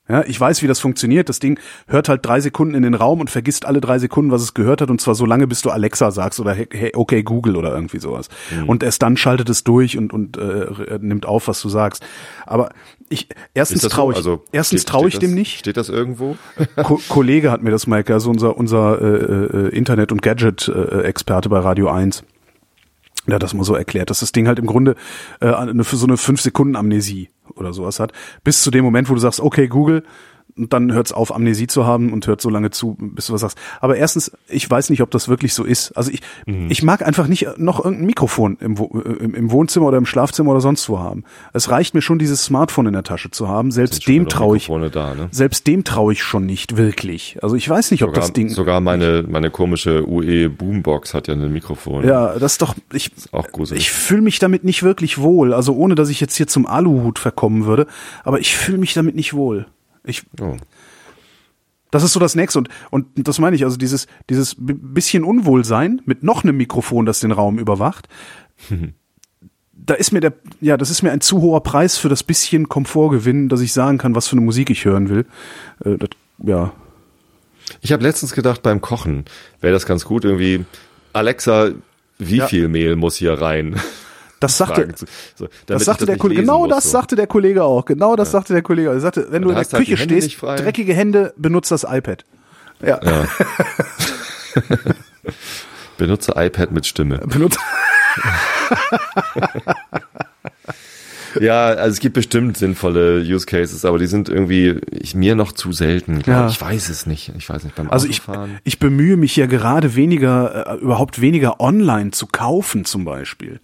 [0.08, 1.30] Ja, ich weiß, wie das funktioniert.
[1.30, 4.44] Das Ding hört halt drei Sekunden in den Raum und vergisst alle drei Sekunden, was
[4.44, 7.56] es gehört hat, und zwar so lange, bis du Alexa sagst oder hey, okay Google
[7.56, 8.30] oder irgendwie sowas.
[8.52, 8.70] Mhm.
[8.70, 12.06] Und erst dann schaltet es durch und und äh, nimmt auf, was du sagst.
[12.46, 12.70] Aber
[13.10, 14.32] ich erstens traue ich, so?
[14.32, 15.58] also erstens traue ich das, dem nicht.
[15.58, 16.38] Steht das irgendwo?
[16.84, 21.02] Ko Kollege hat mir das mal, also unser unser äh, äh, Internet und Gadget äh,
[21.02, 22.24] Experte bei Radio 1.
[23.28, 24.96] Der hat das mal so erklärt, dass das Ding halt im Grunde
[25.42, 28.12] äh, eine, für so eine fünf Sekunden Amnesie oder sowas hat,
[28.44, 30.04] bis zu dem Moment, wo du sagst, okay, Google,
[30.58, 33.42] und dann hört's auf, Amnesie zu haben und hört so lange zu, bis du was
[33.42, 33.58] sagst.
[33.82, 35.92] Aber erstens, ich weiß nicht, ob das wirklich so ist.
[35.98, 36.68] Also ich, mhm.
[36.70, 40.88] ich mag einfach nicht noch irgendein Mikrofon im, im, Wohnzimmer oder im Schlafzimmer oder sonst
[40.88, 41.26] wo haben.
[41.52, 43.72] Es reicht mir schon, dieses Smartphone in der Tasche zu haben.
[43.72, 45.28] Selbst dem traue ich, da, ne?
[45.32, 47.38] selbst dem traue ich schon nicht wirklich.
[47.42, 48.48] Also ich weiß nicht, ob sogar, das Ding.
[48.50, 52.08] Sogar meine, meine komische UE Boombox hat ja ein Mikrofon.
[52.08, 53.82] Ja, das ist doch, ich, ist auch gruselig.
[53.82, 55.54] ich fühle mich damit nicht wirklich wohl.
[55.54, 57.88] Also ohne, dass ich jetzt hier zum Aluhut verkommen würde.
[58.24, 59.66] Aber ich fühle mich damit nicht wohl.
[60.06, 60.58] Ich, oh.
[61.92, 66.02] Das ist so das nächste und und das meine ich also dieses dieses bisschen Unwohlsein
[66.06, 68.08] mit noch einem Mikrofon, das den Raum überwacht.
[69.74, 72.68] da ist mir der ja, das ist mir ein zu hoher Preis für das bisschen
[72.68, 75.26] Komfortgewinn, dass ich sagen kann, was für eine Musik ich hören will.
[75.84, 76.10] Äh, das,
[76.44, 76.74] ja.
[77.82, 79.26] Ich habe letztens gedacht beim Kochen
[79.62, 80.66] wäre das ganz gut irgendwie
[81.14, 81.70] Alexa,
[82.18, 82.48] wie ja.
[82.48, 83.80] viel Mehl muss hier rein?
[84.46, 84.88] Das sagte,
[85.36, 86.92] so, das sagte das der Kollege, genau das so.
[86.92, 88.34] sagte der Kollege auch, genau das ja.
[88.34, 88.90] sagte der Kollege.
[88.90, 92.26] Er sagte, wenn du in der halt Küche halt stehst, dreckige Hände, benutzt das iPad.
[92.82, 93.00] Ja.
[93.04, 93.28] ja.
[95.98, 97.20] Benutze iPad mit Stimme.
[97.20, 97.60] Benutze.
[101.40, 105.54] ja, also es gibt bestimmt sinnvolle Use Cases, aber die sind irgendwie ich, mir noch
[105.54, 106.22] zu selten.
[106.26, 106.50] Ja.
[106.50, 107.32] Ich weiß es nicht.
[107.38, 108.22] Ich weiß nicht beim Also ich,
[108.64, 113.60] ich bemühe mich ja gerade weniger, äh, überhaupt weniger online zu kaufen zum Beispiel.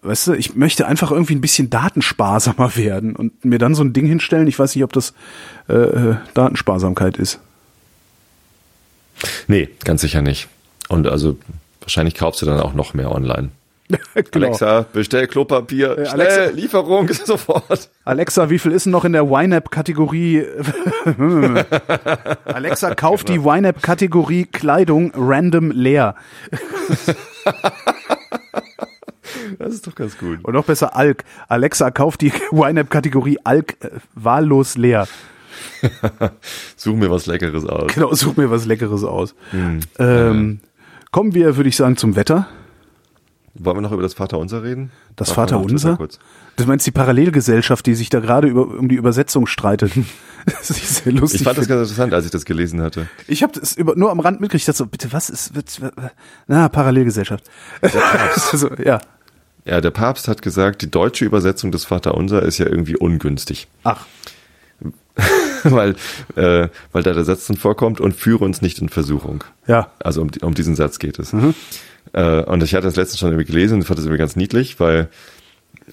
[0.00, 3.92] Weißt du, ich möchte einfach irgendwie ein bisschen datensparsamer werden und mir dann so ein
[3.92, 4.46] Ding hinstellen.
[4.46, 5.12] Ich weiß nicht, ob das
[5.68, 7.40] äh, äh Datensparsamkeit ist.
[9.48, 10.48] Nee, ganz sicher nicht.
[10.88, 11.36] Und also
[11.80, 13.50] wahrscheinlich kaufst du dann auch noch mehr online.
[14.30, 14.46] genau.
[14.46, 17.88] Alexa, bestell Klopapier, äh, schnell, Alexa, Lieferung sofort.
[18.04, 20.44] Alexa, wie viel ist denn noch in der YNAB-Kategorie?
[22.44, 26.14] Alexa, kauf die YNAB-Kategorie Kleidung random leer.
[29.58, 30.44] Das ist doch ganz gut.
[30.44, 31.24] Und noch besser Alk.
[31.48, 35.06] Alexa, kauft die YNAB-Kategorie Alk äh, wahllos leer.
[36.76, 37.92] such mir was Leckeres aus.
[37.94, 39.34] Genau, such mir was Leckeres aus.
[39.50, 39.80] Hm.
[39.98, 40.60] Ähm,
[41.10, 42.46] kommen wir, würde ich sagen, zum Wetter.
[43.54, 44.92] Wollen wir noch über das Vaterunser reden?
[45.16, 45.96] Das Vaterunser?
[45.96, 46.18] Vater
[46.58, 49.92] du meinst die Parallelgesellschaft, die sich da gerade über, um die Übersetzung streitet.
[50.46, 51.40] das ist sehr lustig.
[51.40, 53.08] Ich fand das ganz interessant, als ich das gelesen hatte.
[53.26, 54.62] Ich habe das über, nur am Rand mitgekriegt.
[54.62, 55.80] Ich dachte so, bitte, was ist, wird,
[56.46, 57.44] na, Parallelgesellschaft.
[58.52, 59.00] also, ja.
[59.68, 63.68] Ja, der Papst hat gesagt, die deutsche Übersetzung des Vaterunser ist ja irgendwie ungünstig.
[63.84, 64.06] Ach.
[65.64, 65.96] weil,
[66.36, 69.44] äh, weil da der Satz dann vorkommt und führe uns nicht in Versuchung.
[69.66, 69.90] Ja.
[69.98, 71.32] Also um, um diesen Satz geht es.
[71.32, 71.54] Mhm.
[72.12, 74.80] Äh, und ich hatte das letztens schon irgendwie gelesen und fand das irgendwie ganz niedlich,
[74.80, 75.08] weil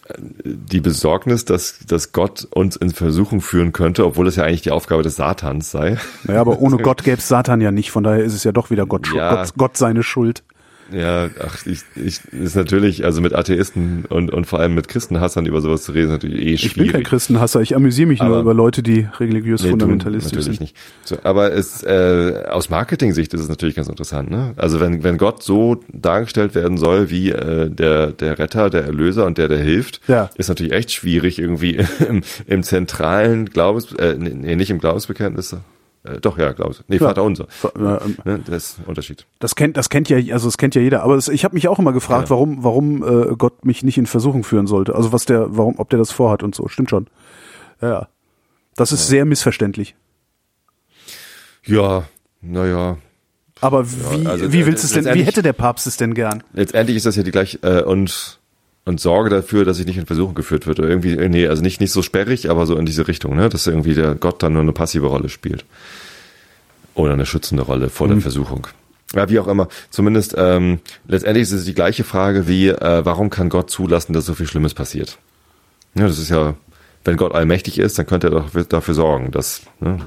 [0.08, 0.14] äh,
[0.44, 4.72] die Besorgnis, dass, dass Gott uns in Versuchung führen könnte, obwohl es ja eigentlich die
[4.72, 5.98] Aufgabe des Satans sei.
[6.24, 8.70] Naja, aber ohne Gott gäbe es Satan ja nicht, von daher ist es ja doch
[8.70, 9.36] wieder Gott, ja.
[9.36, 10.44] Gott, Gott seine Schuld.
[10.92, 15.46] Ja, ach, ich, ich ist natürlich, also mit Atheisten und, und vor allem mit Christenhassern
[15.46, 16.66] über sowas zu reden, ist natürlich eh schwierig.
[16.66, 20.32] Ich bin kein Christenhasser, ich amüsiere mich aber, nur über Leute, die religiös nee, fundamentalistisch
[20.32, 20.66] du, natürlich sind.
[20.66, 20.78] Nicht.
[21.04, 24.30] So, aber es, äh, aus Marketing-Sicht ist es natürlich ganz interessant.
[24.30, 24.54] Ne?
[24.58, 29.26] Also wenn, wenn Gott so dargestellt werden soll wie äh, der, der Retter, der Erlöser
[29.26, 30.30] und der, der hilft, ja.
[30.36, 35.56] ist natürlich echt schwierig irgendwie im, im zentralen Glaubens, äh, nee, nicht im Glaubensbekenntnis,
[36.06, 36.84] äh, doch, ja, glaube ich.
[36.88, 37.12] Nee, Klar.
[37.12, 37.48] Vater unser.
[37.76, 37.80] Äh,
[38.24, 39.26] ne, das ist ein Unterschied.
[39.40, 41.04] Das kennt, das kennt ja, also das kennt ja jeder.
[41.04, 42.30] Aber das, ich habe mich auch immer gefragt, ja.
[42.32, 44.96] warum, warum äh, Gott mich nicht in Versuchung führen sollte.
[44.96, 46.68] Also was der, warum, ob der das vorhat und so.
[46.68, 47.08] Stimmt schon.
[47.82, 48.08] Ja, ja.
[48.76, 49.10] Das ist ja.
[49.10, 49.96] sehr missverständlich.
[51.66, 52.04] Ja,
[52.42, 52.98] naja.
[53.62, 56.14] Aber wie, ja, also, wie willst du es denn, wie hätte der Papst es denn
[56.14, 56.44] gern?
[56.54, 58.40] Letztendlich ist das ja die gleich, äh, und
[58.86, 60.80] und sorge dafür, dass ich nicht in Versuchung geführt wird.
[60.80, 63.50] Oder irgendwie, nee, also nicht, nicht so sperrig, aber so in diese Richtung, ne?
[63.50, 65.66] dass irgendwie der Gott dann nur eine passive Rolle spielt.
[66.94, 68.12] Oder eine schützende Rolle vor mhm.
[68.14, 68.68] der Versuchung.
[69.14, 69.68] Ja, wie auch immer.
[69.90, 74.26] Zumindest ähm, letztendlich ist es die gleiche Frage wie, äh, warum kann Gott zulassen, dass
[74.26, 75.18] so viel Schlimmes passiert?
[75.96, 76.56] Ja, das ist ja,
[77.06, 80.00] wenn Gott allmächtig ist, dann könnte er doch dafür sorgen, dass ne,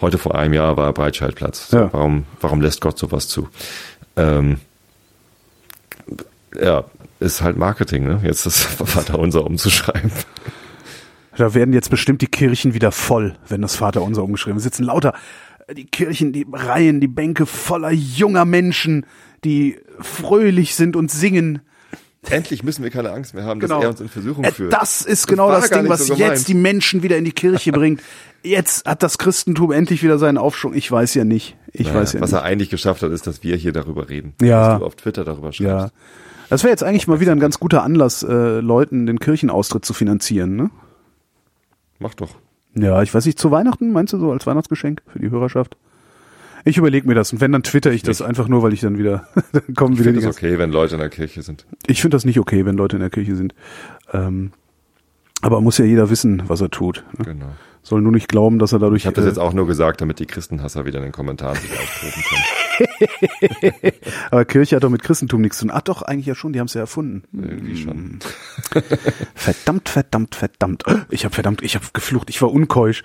[0.00, 1.70] heute vor einem Jahr war Breitscheidplatz.
[1.70, 1.92] So, ja.
[1.92, 3.48] Warum, warum lässt Gott sowas zu?
[4.16, 4.58] Ähm,
[6.60, 6.84] ja,
[7.20, 8.20] ist halt Marketing, ne?
[8.24, 10.10] Jetzt das Vaterunser umzuschreiben.
[11.36, 14.62] Da werden jetzt bestimmt die Kirchen wieder voll, wenn das Vaterunser umgeschrieben ist.
[14.64, 15.12] Sitzen lauter
[15.76, 19.04] die Kirchen, die Reihen, die Bänke voller junger Menschen,
[19.44, 21.60] die fröhlich sind und singen.
[22.30, 23.76] Endlich müssen wir keine Angst mehr haben, Genau.
[23.76, 24.72] dass er uns in Versuchung Äh, führt.
[24.72, 27.70] Das ist genau das gar Ding, was so jetzt die Menschen wieder in die Kirche
[27.72, 28.00] bringt.
[28.42, 30.74] Jetzt hat das Christentum endlich wieder seinen Aufschwung.
[30.74, 31.56] Ich weiß ja nicht.
[31.72, 32.40] Ich Naja, weiß ja was nicht.
[32.40, 34.34] er eigentlich geschafft hat, ist, dass wir hier darüber reden.
[34.40, 34.70] Ja.
[34.70, 35.60] Dass du auf Twitter darüber schreibst.
[35.60, 35.90] Ja.
[36.48, 39.92] Das wäre jetzt eigentlich mal wieder ein ganz guter Anlass, äh, Leuten den Kirchenaustritt zu
[39.94, 40.70] finanzieren, ne?
[41.98, 42.30] Mach doch.
[42.74, 45.76] Ja, ich weiß nicht, zu Weihnachten, meinst du so als Weihnachtsgeschenk für die Hörerschaft?
[46.64, 48.98] Ich überlege mir das und wenn, dann twitter ich das einfach nur, weil ich dann
[48.98, 51.42] wieder, dann kommen Ich wieder finde die es ganzen- okay, wenn Leute in der Kirche
[51.42, 51.64] sind.
[51.86, 53.54] Ich finde das nicht okay, wenn Leute in der Kirche sind.
[54.12, 54.52] Ähm,
[55.42, 57.04] aber muss ja jeder wissen, was er tut.
[57.18, 57.24] Ne?
[57.24, 57.46] Genau.
[57.82, 59.02] Soll nur nicht glauben, dass er dadurch.
[59.02, 61.56] Ich habe das äh, jetzt auch nur gesagt, damit die Christenhasser wieder in den Kommentaren
[61.56, 62.85] sich austoben können.
[64.30, 65.74] aber Kirche hat doch mit Christentum nichts zu tun.
[65.74, 67.22] Ach doch, eigentlich ja schon, die haben es ja erfunden.
[67.32, 68.18] Irgendwie schon.
[69.34, 70.84] Verdammt, verdammt, verdammt.
[71.10, 73.02] Ich habe verdammt, ich habe geflucht, ich war unkeusch.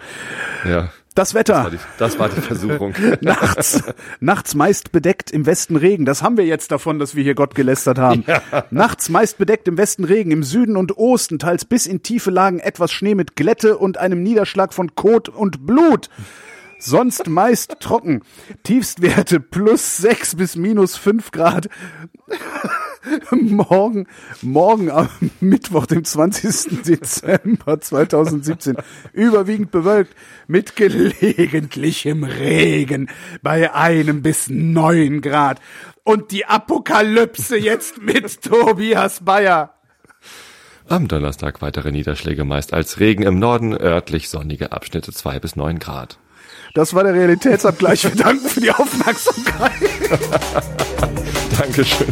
[0.67, 0.89] Ja.
[1.13, 1.69] Das Das war Wetter.
[1.71, 2.93] die, das war die Versuchung.
[3.21, 3.83] Nachts,
[4.21, 6.05] nachts meist bedeckt im Westen Regen.
[6.05, 8.23] Das haben wir jetzt davon, dass wir hier Gott gelästert haben.
[8.69, 12.59] Nachts meist bedeckt im Westen Regen, im Süden und Osten, teils bis in tiefe Lagen
[12.59, 16.09] etwas Schnee mit Glätte und einem Niederschlag von Kot und Blut.
[16.83, 18.23] Sonst meist trocken.
[18.63, 21.69] Tiefstwerte plus sechs bis minus fünf Grad.
[23.31, 24.07] morgen,
[24.41, 25.09] morgen am
[25.39, 26.81] Mittwoch, dem 20.
[26.87, 28.77] Dezember 2017,
[29.13, 30.15] überwiegend bewölkt
[30.47, 33.09] mit gelegentlichem Regen
[33.43, 35.59] bei einem bis neun Grad.
[36.03, 39.75] Und die Apokalypse jetzt mit Tobias Bayer.
[40.87, 45.77] Am Donnerstag weitere Niederschläge meist als Regen im Norden, örtlich sonnige Abschnitte 2 bis 9
[45.77, 46.17] Grad.
[46.73, 48.03] Das war der Realitätsabgleich.
[48.03, 49.71] Wir danken für die Aufmerksamkeit.
[51.57, 52.07] Dankeschön.